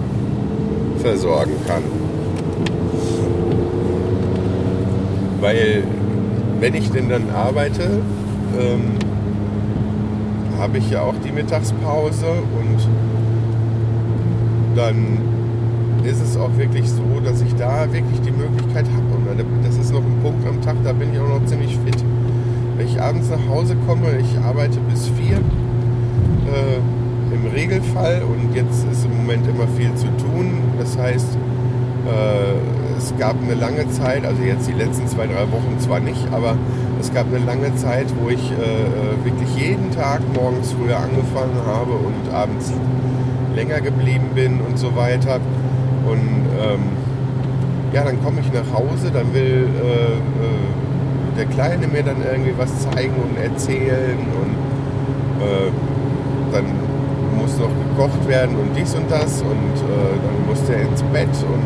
versorgen 1.03 1.53
kann. 1.67 1.83
Weil 5.41 5.83
wenn 6.59 6.73
ich 6.73 6.89
denn 6.89 7.07
dann 7.07 7.29
arbeite, 7.29 7.99
ähm, 8.59 8.97
habe 10.57 10.79
ich 10.79 10.89
ja 10.89 11.03
auch 11.03 11.13
die 11.23 11.31
Mittagspause 11.31 12.25
und 12.25 13.16
dann 14.77 15.17
ist 16.03 16.21
es 16.21 16.37
auch 16.37 16.55
wirklich 16.57 16.89
so, 16.89 17.03
dass 17.25 17.41
ich 17.41 17.53
da 17.55 17.91
wirklich 17.91 18.21
die 18.21 18.31
Möglichkeit 18.31 18.85
habe. 18.85 19.29
Und 19.29 19.65
das 19.65 19.75
ist 19.75 19.91
noch 19.91 20.03
ein 20.03 20.19
Punkt 20.21 20.47
am 20.47 20.61
Tag, 20.61 20.75
da 20.83 20.93
bin 20.93 21.13
ich 21.13 21.19
auch 21.19 21.27
noch 21.27 21.45
ziemlich 21.45 21.77
fit. 21.83 22.03
Wenn 22.77 22.87
ich 22.87 23.01
abends 23.01 23.29
nach 23.29 23.45
Hause 23.49 23.75
komme, 23.87 24.17
ich 24.19 24.37
arbeite 24.39 24.79
bis 24.81 25.07
vier 25.07 25.37
äh, 25.37 27.33
im 27.33 27.51
Regelfall 27.51 28.21
und 28.23 28.55
jetzt 28.55 28.85
ist 28.91 29.05
im 29.05 29.17
Moment 29.17 29.47
immer 29.47 29.67
viel 29.75 29.93
zu 29.95 30.05
tun. 30.17 30.59
Das 30.77 30.97
heißt, 30.97 31.35
äh, 32.05 32.97
es 32.97 33.13
gab 33.17 33.35
eine 33.41 33.55
lange 33.55 33.89
Zeit, 33.91 34.25
also 34.25 34.41
jetzt 34.43 34.67
die 34.67 34.73
letzten 34.73 35.07
zwei, 35.07 35.25
drei 35.25 35.51
Wochen 35.51 35.79
zwar 35.79 35.99
nicht, 35.99 36.27
aber 36.31 36.55
es 37.01 37.13
gab 37.13 37.27
eine 37.27 37.43
lange 37.43 37.75
Zeit, 37.75 38.05
wo 38.21 38.29
ich 38.29 38.51
äh, 38.51 39.25
wirklich 39.25 39.49
jeden 39.55 39.91
Tag 39.91 40.21
morgens 40.35 40.71
früher 40.71 40.97
angefangen 40.97 41.59
habe 41.65 41.91
und 41.93 42.33
abends 42.33 42.71
länger 43.57 43.81
geblieben 43.81 44.29
bin 44.35 44.61
und 44.61 44.77
so 44.77 44.95
weiter. 44.95 45.39
Und 46.05 46.45
ähm, 46.61 46.79
ja, 47.91 48.03
dann 48.03 48.23
komme 48.23 48.39
ich 48.41 48.53
nach 48.53 48.71
Hause, 48.71 49.11
dann 49.11 49.33
will 49.33 49.67
äh, 49.83 50.13
äh, 50.13 50.17
der 51.37 51.45
Kleine 51.47 51.87
mir 51.87 52.03
dann 52.03 52.17
irgendwie 52.23 52.53
was 52.57 52.71
zeigen 52.81 53.15
und 53.15 53.37
erzählen 53.43 54.17
und 54.41 54.53
äh, 55.43 55.71
dann 56.53 56.65
muss 57.37 57.57
noch 57.57 57.73
gekocht 57.89 58.27
werden 58.27 58.55
und 58.55 58.75
dies 58.75 58.93
und 58.95 59.09
das 59.09 59.41
und 59.41 59.75
äh, 59.75 60.15
dann 60.23 60.47
muss 60.47 60.63
der 60.65 60.81
ins 60.81 61.03
Bett 61.03 61.35
und 61.51 61.65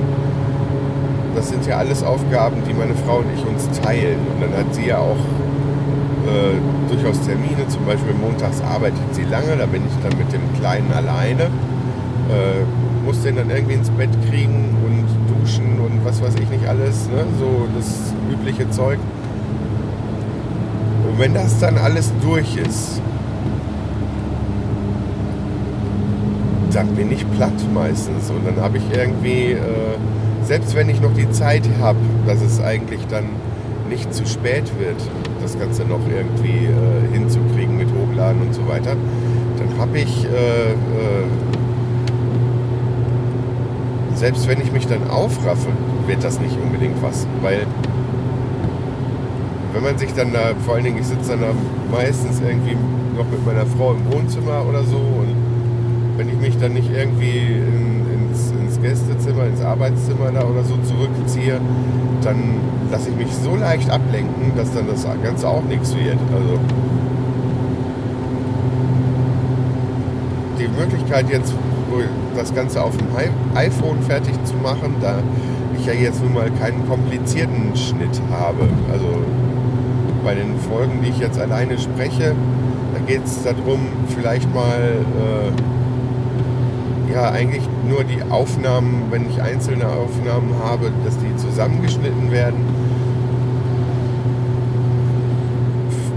das 1.36 1.50
sind 1.50 1.66
ja 1.66 1.78
alles 1.78 2.04
Aufgaben, 2.04 2.58
die 2.68 2.74
meine 2.74 2.94
Frau 3.06 3.18
und 3.18 3.28
ich 3.34 3.46
uns 3.46 3.70
teilen. 3.80 4.20
Und 4.34 4.42
dann 4.42 4.60
hat 4.60 4.76
sie 4.76 4.88
ja 4.88 4.98
auch 4.98 5.22
äh, 6.28 6.94
durchaus 6.94 7.22
Termine, 7.26 7.68
zum 7.68 7.86
Beispiel 7.86 8.14
montags 8.14 8.62
arbeitet 8.62 9.00
sie 9.14 9.24
lange, 9.24 9.56
da 9.58 9.66
bin 9.66 9.82
ich 9.88 9.94
dann 10.04 10.18
mit 10.18 10.32
dem 10.34 10.42
Kleinen 10.60 10.92
alleine. 10.92 11.50
Äh, 12.30 12.64
muss 13.06 13.24
den 13.24 13.36
dann 13.36 13.50
irgendwie 13.50 13.74
ins 13.74 13.90
Bett 13.90 14.10
kriegen 14.30 14.76
und 14.86 15.06
duschen 15.28 15.80
und 15.80 16.06
was 16.06 16.22
weiß 16.22 16.36
ich 16.36 16.50
nicht 16.50 16.68
alles, 16.68 17.08
ne? 17.08 17.26
so 17.40 17.68
das 17.76 18.14
übliche 18.32 18.70
Zeug. 18.70 19.00
Und 21.10 21.20
wenn 21.20 21.34
das 21.34 21.60
dann 21.60 21.78
alles 21.78 22.14
durch 22.22 22.58
ist, 22.58 23.02
dann 26.72 26.88
bin 26.96 27.12
ich 27.12 27.30
platt 27.32 27.52
meistens 27.74 28.30
und 28.30 28.46
dann 28.46 28.64
habe 28.64 28.78
ich 28.78 28.84
irgendwie 28.94 29.54
äh, 29.54 29.98
selbst 30.44 30.76
wenn 30.76 30.90
ich 30.90 31.02
noch 31.02 31.14
die 31.14 31.30
Zeit 31.32 31.64
habe, 31.80 32.00
dass 32.26 32.42
es 32.42 32.62
eigentlich 32.62 33.02
dann 33.08 33.26
nicht 33.90 34.14
zu 34.14 34.26
spät 34.26 34.64
wird, 34.80 34.98
das 35.42 35.58
Ganze 35.60 35.84
noch 35.84 36.02
irgendwie 36.10 36.66
äh, 36.66 37.14
hinzukriegen 37.14 37.78
mit 37.78 37.88
Hochladen 37.90 38.42
und 38.42 38.54
so 38.54 38.68
weiter, 38.68 38.96
dann 39.58 39.80
habe 39.80 40.00
ich, 40.00 40.26
äh, 40.26 40.72
äh, 40.72 40.76
selbst 44.22 44.48
wenn 44.48 44.62
ich 44.62 44.72
mich 44.72 44.86
dann 44.86 45.10
aufraffe, 45.10 45.70
wird 46.06 46.24
das 46.24 46.40
nicht 46.40 46.56
unbedingt 46.62 47.02
was, 47.02 47.26
weil 47.42 47.66
wenn 49.74 49.82
man 49.82 49.98
sich 49.98 50.14
dann 50.14 50.32
da, 50.32 50.52
vor 50.64 50.76
allen 50.76 50.84
Dingen, 50.84 51.00
ich 51.00 51.08
sitze 51.08 51.32
dann 51.32 51.42
da 51.42 51.48
meistens 51.92 52.40
irgendwie 52.40 52.78
noch 53.18 53.26
mit 53.26 53.44
meiner 53.48 53.66
Frau 53.66 53.94
im 53.94 54.14
Wohnzimmer 54.14 54.64
oder 54.70 54.84
so 54.84 54.98
und 54.98 55.36
wenn 56.18 56.30
ich 56.30 56.36
mich 56.36 56.56
dann 56.60 56.74
nicht 56.74 56.92
irgendwie 56.92 57.48
in 57.48 57.92
Gästezimmer, 58.84 59.46
ins 59.46 59.62
Arbeitszimmer 59.62 60.32
da 60.32 60.44
oder 60.44 60.64
so 60.64 60.76
zurückziehe, 60.78 61.60
dann 62.24 62.60
lasse 62.92 63.10
ich 63.10 63.16
mich 63.16 63.34
so 63.34 63.56
leicht 63.56 63.90
ablenken, 63.90 64.52
dass 64.56 64.72
dann 64.72 64.86
das 64.88 65.04
Ganze 65.24 65.48
auch 65.48 65.64
nichts 65.64 65.96
wird. 65.96 66.18
Also 66.34 66.60
die 70.60 70.68
Möglichkeit 70.80 71.30
jetzt 71.32 71.54
das 72.36 72.54
Ganze 72.54 72.84
auf 72.84 72.96
dem 72.98 73.08
iPhone 73.56 74.02
fertig 74.02 74.34
zu 74.44 74.56
machen, 74.56 74.96
da 75.02 75.20
ich 75.78 75.86
ja 75.86 75.94
jetzt 75.94 76.22
nun 76.24 76.34
mal 76.34 76.50
keinen 76.52 76.88
komplizierten 76.88 77.76
Schnitt 77.76 78.22
habe. 78.32 78.68
Also 78.92 79.08
bei 80.24 80.36
den 80.36 80.58
Folgen, 80.60 81.02
die 81.04 81.10
ich 81.10 81.20
jetzt 81.20 81.40
alleine 81.40 81.80
spreche, 81.80 82.36
da 82.94 83.00
geht 83.06 83.26
es 83.26 83.44
darum, 83.44 83.80
vielleicht 84.16 84.54
mal 84.54 85.06
äh, 85.18 85.52
ja 87.14 87.32
eigentlich 87.32 87.64
nur 87.88 88.04
die 88.04 88.22
Aufnahmen, 88.30 89.06
wenn 89.10 89.30
ich 89.30 89.42
einzelne 89.42 89.88
Aufnahmen 89.88 90.54
habe, 90.64 90.92
dass 91.04 91.18
die 91.18 91.36
zusammengeschnitten 91.36 92.32
werden. 92.32 92.60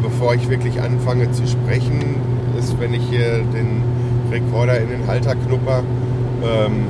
Bevor 0.03 0.35
ich 0.35 0.49
wirklich 0.49 0.81
anfange 0.81 1.31
zu 1.33 1.47
sprechen, 1.47 2.17
ist, 2.59 2.79
wenn 2.79 2.95
ich 2.95 3.03
hier 3.11 3.43
den 3.53 3.83
Rekorder 4.31 4.79
in 4.81 4.89
den 4.89 5.07
Halter 5.07 5.35
knupper, 5.55 5.83
ähm, 6.43 6.87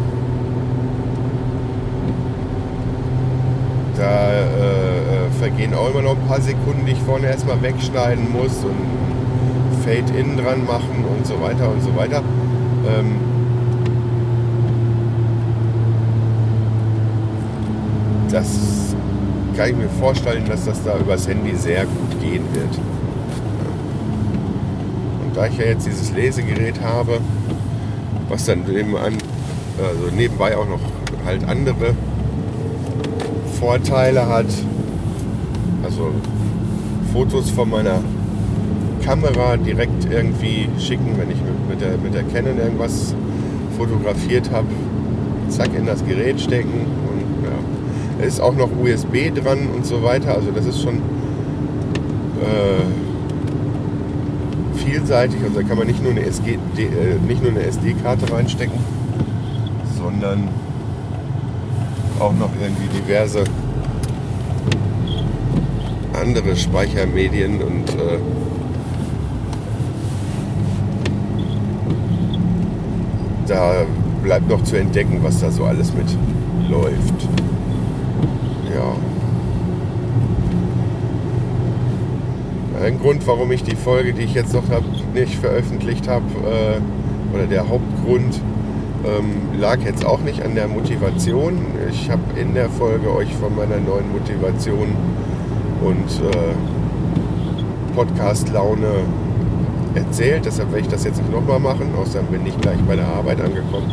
da 3.96 4.32
äh, 4.32 4.42
äh, 4.42 5.30
vergehen 5.38 5.74
auch 5.74 5.90
immer 5.90 6.02
noch 6.02 6.16
ein 6.16 6.26
paar 6.26 6.40
Sekunden, 6.40 6.86
die 6.86 6.92
ich 6.92 7.00
vorne 7.00 7.26
erstmal 7.26 7.60
wegschneiden 7.62 8.32
muss 8.32 8.64
und 8.64 9.84
Fade-In 9.84 10.36
dran 10.36 10.64
machen 10.64 11.04
und 11.16 11.26
so 11.26 11.40
weiter 11.40 11.70
und 11.70 11.82
so 11.82 11.94
weiter. 11.96 12.22
Ähm, 12.86 13.16
das 18.30 18.96
kann 19.56 19.70
ich 19.70 19.76
mir 19.76 19.88
vorstellen, 19.88 20.44
dass 20.48 20.64
das 20.64 20.82
da 20.82 20.98
übers 20.98 21.28
Handy 21.28 21.54
sehr 21.54 21.84
gut 21.84 22.20
gehen 22.20 22.42
wird. 22.52 22.78
Und 25.24 25.36
da 25.36 25.46
ich 25.46 25.56
ja 25.56 25.66
jetzt 25.66 25.86
dieses 25.86 26.12
Lesegerät 26.12 26.80
habe, 26.82 27.20
was 28.34 28.46
dann 28.46 28.64
nebenan, 28.64 29.14
also 29.78 30.16
nebenbei 30.16 30.56
auch 30.56 30.68
noch 30.68 30.80
halt 31.24 31.48
andere 31.48 31.94
Vorteile 33.60 34.28
hat, 34.28 34.46
also 35.84 36.10
Fotos 37.12 37.50
von 37.50 37.70
meiner 37.70 38.00
Kamera 39.04 39.56
direkt 39.56 40.10
irgendwie 40.10 40.68
schicken, 40.78 41.14
wenn 41.16 41.30
ich 41.30 41.38
mit 41.68 41.80
der, 41.80 41.96
mit 41.98 42.12
der 42.12 42.24
Canon 42.24 42.58
irgendwas 42.58 43.14
fotografiert 43.78 44.50
habe, 44.50 44.66
zack 45.48 45.70
in 45.76 45.86
das 45.86 46.04
Gerät 46.04 46.40
stecken 46.40 46.94
ist 48.24 48.40
auch 48.40 48.54
noch 48.54 48.70
USB 48.82 49.34
dran 49.34 49.68
und 49.74 49.84
so 49.86 50.02
weiter. 50.02 50.34
Also 50.34 50.50
das 50.50 50.66
ist 50.66 50.82
schon 50.82 50.96
äh, 52.40 53.03
vielseitig. 54.84 55.42
Also 55.42 55.60
da 55.60 55.66
kann 55.66 55.78
man 55.78 55.86
nicht 55.86 56.02
nur 56.02 56.12
eine, 56.12 56.22
SG, 56.22 56.54
äh, 56.54 56.58
nicht 57.26 57.42
nur 57.42 57.50
eine 57.50 57.62
SD-Karte 57.62 58.32
reinstecken, 58.32 58.78
sondern 59.96 60.48
auch 62.20 62.32
noch 62.34 62.50
irgendwie 62.60 62.88
diverse 62.88 63.44
andere 66.20 66.56
Speichermedien 66.56 67.60
und 67.60 67.90
äh, 67.90 68.18
da 73.48 73.84
bleibt 74.22 74.48
noch 74.48 74.62
zu 74.62 74.76
entdecken, 74.76 75.18
was 75.22 75.40
da 75.40 75.50
so 75.50 75.64
alles 75.64 75.92
mit 75.92 76.06
läuft 76.70 77.28
ja. 78.74 78.96
Ein 82.84 82.98
Grund, 82.98 83.26
warum 83.26 83.50
ich 83.50 83.62
die 83.62 83.76
Folge, 83.76 84.12
die 84.12 84.24
ich 84.24 84.34
jetzt 84.34 84.52
noch 84.52 84.68
hab, 84.68 84.82
nicht 85.14 85.36
veröffentlicht 85.36 86.06
habe, 86.06 86.26
äh, 86.44 87.34
oder 87.34 87.46
der 87.46 87.66
Hauptgrund, 87.66 88.38
ähm, 89.06 89.58
lag 89.58 89.78
jetzt 89.80 90.04
auch 90.04 90.20
nicht 90.20 90.42
an 90.42 90.54
der 90.54 90.68
Motivation. 90.68 91.56
Ich 91.90 92.10
habe 92.10 92.38
in 92.38 92.52
der 92.52 92.68
Folge 92.68 93.10
euch 93.10 93.32
von 93.36 93.56
meiner 93.56 93.78
neuen 93.78 94.12
Motivation 94.12 94.88
und 95.80 96.30
äh, 96.30 96.52
Podcast-Laune 97.96 98.88
erzählt. 99.94 100.44
Deshalb 100.44 100.70
werde 100.70 100.82
ich 100.82 100.88
das 100.88 101.04
jetzt 101.04 101.22
nicht 101.22 101.32
nochmal 101.32 101.60
machen, 101.60 101.86
außerdem 101.98 102.26
bin 102.26 102.46
ich 102.46 102.60
gleich 102.60 102.80
bei 102.86 102.96
der 102.96 103.06
Arbeit 103.06 103.40
angekommen. 103.40 103.92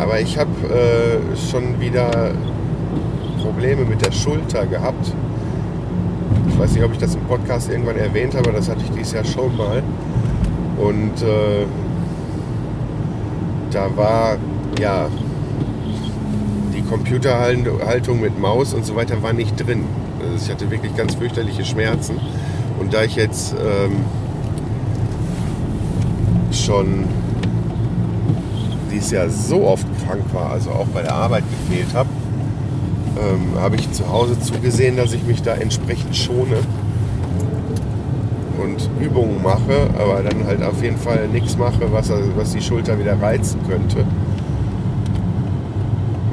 Aber 0.00 0.18
ich 0.18 0.36
habe 0.36 0.50
äh, 0.68 1.36
schon 1.36 1.80
wieder 1.80 2.32
Probleme 3.40 3.84
mit 3.84 4.04
der 4.04 4.10
Schulter 4.10 4.66
gehabt. 4.66 5.14
Ich 6.52 6.58
weiß 6.58 6.72
nicht, 6.72 6.84
ob 6.84 6.92
ich 6.92 6.98
das 6.98 7.14
im 7.14 7.22
Podcast 7.22 7.70
irgendwann 7.70 7.96
erwähnt 7.96 8.34
habe, 8.34 8.52
das 8.52 8.68
hatte 8.68 8.82
ich 8.84 8.90
dieses 8.90 9.12
Jahr 9.12 9.24
schon 9.24 9.56
mal. 9.56 9.82
Und 10.78 11.22
äh, 11.22 11.66
da 13.70 13.96
war 13.96 14.36
ja 14.78 15.08
die 16.74 16.82
Computerhaltung 16.82 18.20
mit 18.20 18.38
Maus 18.38 18.74
und 18.74 18.84
so 18.84 18.94
weiter 18.94 19.22
war 19.22 19.32
nicht 19.32 19.56
drin. 19.56 19.84
Also 20.22 20.46
ich 20.46 20.50
hatte 20.50 20.70
wirklich 20.70 20.94
ganz 20.94 21.14
fürchterliche 21.14 21.64
Schmerzen. 21.64 22.20
Und 22.78 22.92
da 22.92 23.02
ich 23.02 23.16
jetzt 23.16 23.54
ähm, 23.54 24.04
schon 26.52 27.04
dieses 28.92 29.10
Jahr 29.10 29.28
so 29.30 29.64
oft 29.64 29.86
krank 30.04 30.22
war, 30.32 30.50
also 30.50 30.70
auch 30.70 30.86
bei 30.88 31.02
der 31.02 31.14
Arbeit 31.14 31.44
gefehlt 31.50 31.94
habe, 31.94 32.08
ähm, 33.18 33.60
habe 33.60 33.76
ich 33.76 33.90
zu 33.92 34.08
Hause 34.08 34.38
zugesehen, 34.40 34.96
dass 34.96 35.12
ich 35.12 35.24
mich 35.24 35.42
da 35.42 35.54
entsprechend 35.54 36.16
schone 36.16 36.58
und 38.62 38.88
Übungen 39.00 39.42
mache, 39.42 39.90
aber 39.98 40.22
dann 40.22 40.46
halt 40.46 40.62
auf 40.62 40.82
jeden 40.82 40.98
Fall 40.98 41.28
nichts 41.28 41.56
mache, 41.56 41.92
was, 41.92 42.10
was 42.36 42.52
die 42.52 42.62
Schulter 42.62 42.98
wieder 42.98 43.20
reizen 43.20 43.60
könnte. 43.68 44.04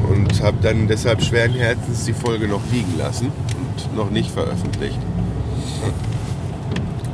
Und 0.09 0.43
habe 0.43 0.57
dann 0.61 0.87
deshalb 0.87 1.21
schweren 1.21 1.53
Herzens 1.53 2.05
die 2.05 2.13
Folge 2.13 2.47
noch 2.47 2.61
liegen 2.71 2.97
lassen 2.97 3.27
und 3.27 3.95
noch 3.95 4.09
nicht 4.09 4.31
veröffentlicht. 4.31 4.99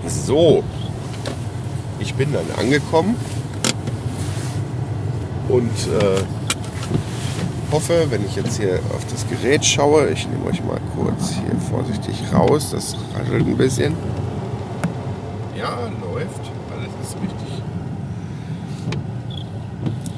So, 0.08 0.64
ich 2.00 2.14
bin 2.14 2.32
dann 2.34 2.46
angekommen 2.58 3.16
und 5.50 5.70
äh, 5.70 6.22
hoffe, 7.72 8.08
wenn 8.10 8.26
ich 8.26 8.36
jetzt 8.36 8.58
hier 8.58 8.80
auf 8.94 9.06
das 9.12 9.26
Gerät 9.28 9.66
schaue, 9.66 10.10
ich 10.10 10.28
nehme 10.28 10.46
euch 10.46 10.64
mal 10.64 10.80
kurz 10.96 11.34
hier 11.34 11.60
vorsichtig 11.70 12.16
raus, 12.34 12.72
das 12.72 12.96
raschelt 13.18 13.48
ein 13.48 13.58
bisschen. 13.58 13.96
Ja, 15.58 15.90
läuft, 16.02 16.52
alles 16.72 16.92
ist 17.02 17.16
richtig. 17.22 17.64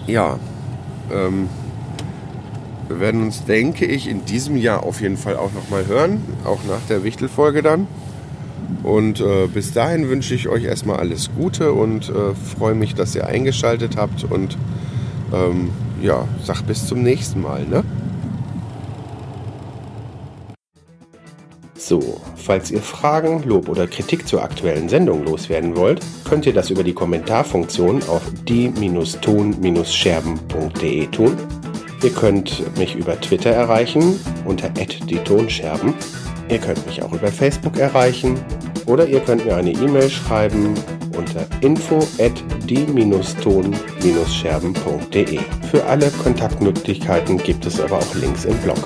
Ja, 0.07 0.39
ähm, 1.11 1.49
wir 2.87 2.99
werden 2.99 3.23
uns, 3.23 3.43
denke 3.43 3.85
ich, 3.85 4.07
in 4.07 4.25
diesem 4.25 4.55
Jahr 4.55 4.83
auf 4.83 5.01
jeden 5.01 5.17
Fall 5.17 5.35
auch 5.35 5.51
nochmal 5.51 5.85
hören, 5.87 6.21
auch 6.45 6.59
nach 6.67 6.81
der 6.89 7.03
Wichtelfolge 7.03 7.61
dann. 7.61 7.87
Und 8.83 9.19
äh, 9.19 9.47
bis 9.47 9.73
dahin 9.73 10.09
wünsche 10.09 10.33
ich 10.33 10.47
euch 10.47 10.63
erstmal 10.63 10.97
alles 10.97 11.29
Gute 11.35 11.73
und 11.73 12.09
äh, 12.09 12.33
freue 12.33 12.75
mich, 12.75 12.95
dass 12.95 13.15
ihr 13.15 13.27
eingeschaltet 13.27 13.97
habt 13.97 14.23
und 14.23 14.57
ähm, 15.33 15.71
ja, 16.01 16.27
sag 16.43 16.61
bis 16.63 16.87
zum 16.87 17.03
nächsten 17.03 17.41
Mal, 17.41 17.65
ne? 17.65 17.83
So, 21.87 22.19
falls 22.35 22.69
ihr 22.71 22.81
Fragen, 22.81 23.43
Lob 23.43 23.69
oder 23.69 23.87
Kritik 23.87 24.27
zur 24.27 24.43
aktuellen 24.43 24.89
Sendung 24.89 25.23
loswerden 25.23 25.77
wollt, 25.77 26.01
könnt 26.25 26.45
ihr 26.45 26.51
das 26.53 26.69
über 26.69 26.83
die 26.83 26.93
Kommentarfunktion 26.93 28.03
auf 28.09 28.23
die-ton-scherben.de 28.47 31.07
tun. 31.07 31.37
Ihr 32.03 32.09
könnt 32.09 32.77
mich 32.77 32.93
über 32.95 33.17
Twitter 33.21 33.51
erreichen 33.51 34.19
unter 34.45 34.67
die 34.69 35.19
Tonscherben. 35.19 35.93
Ihr 36.49 36.59
könnt 36.59 36.85
mich 36.85 37.01
auch 37.03 37.13
über 37.13 37.27
Facebook 37.27 37.77
erreichen 37.77 38.37
oder 38.85 39.07
ihr 39.07 39.21
könnt 39.21 39.45
mir 39.45 39.55
eine 39.55 39.71
E-Mail 39.71 40.09
schreiben 40.09 40.73
unter 41.17 41.45
info 41.61 41.97
at 42.19 42.43
die-ton-scherben.de. 42.69 45.39
Für 45.71 45.83
alle 45.85 46.11
Kontaktmöglichkeiten 46.11 47.37
gibt 47.37 47.65
es 47.65 47.81
aber 47.81 47.97
auch 47.97 48.15
Links 48.15 48.45
im 48.45 48.55
Blog. 48.59 48.77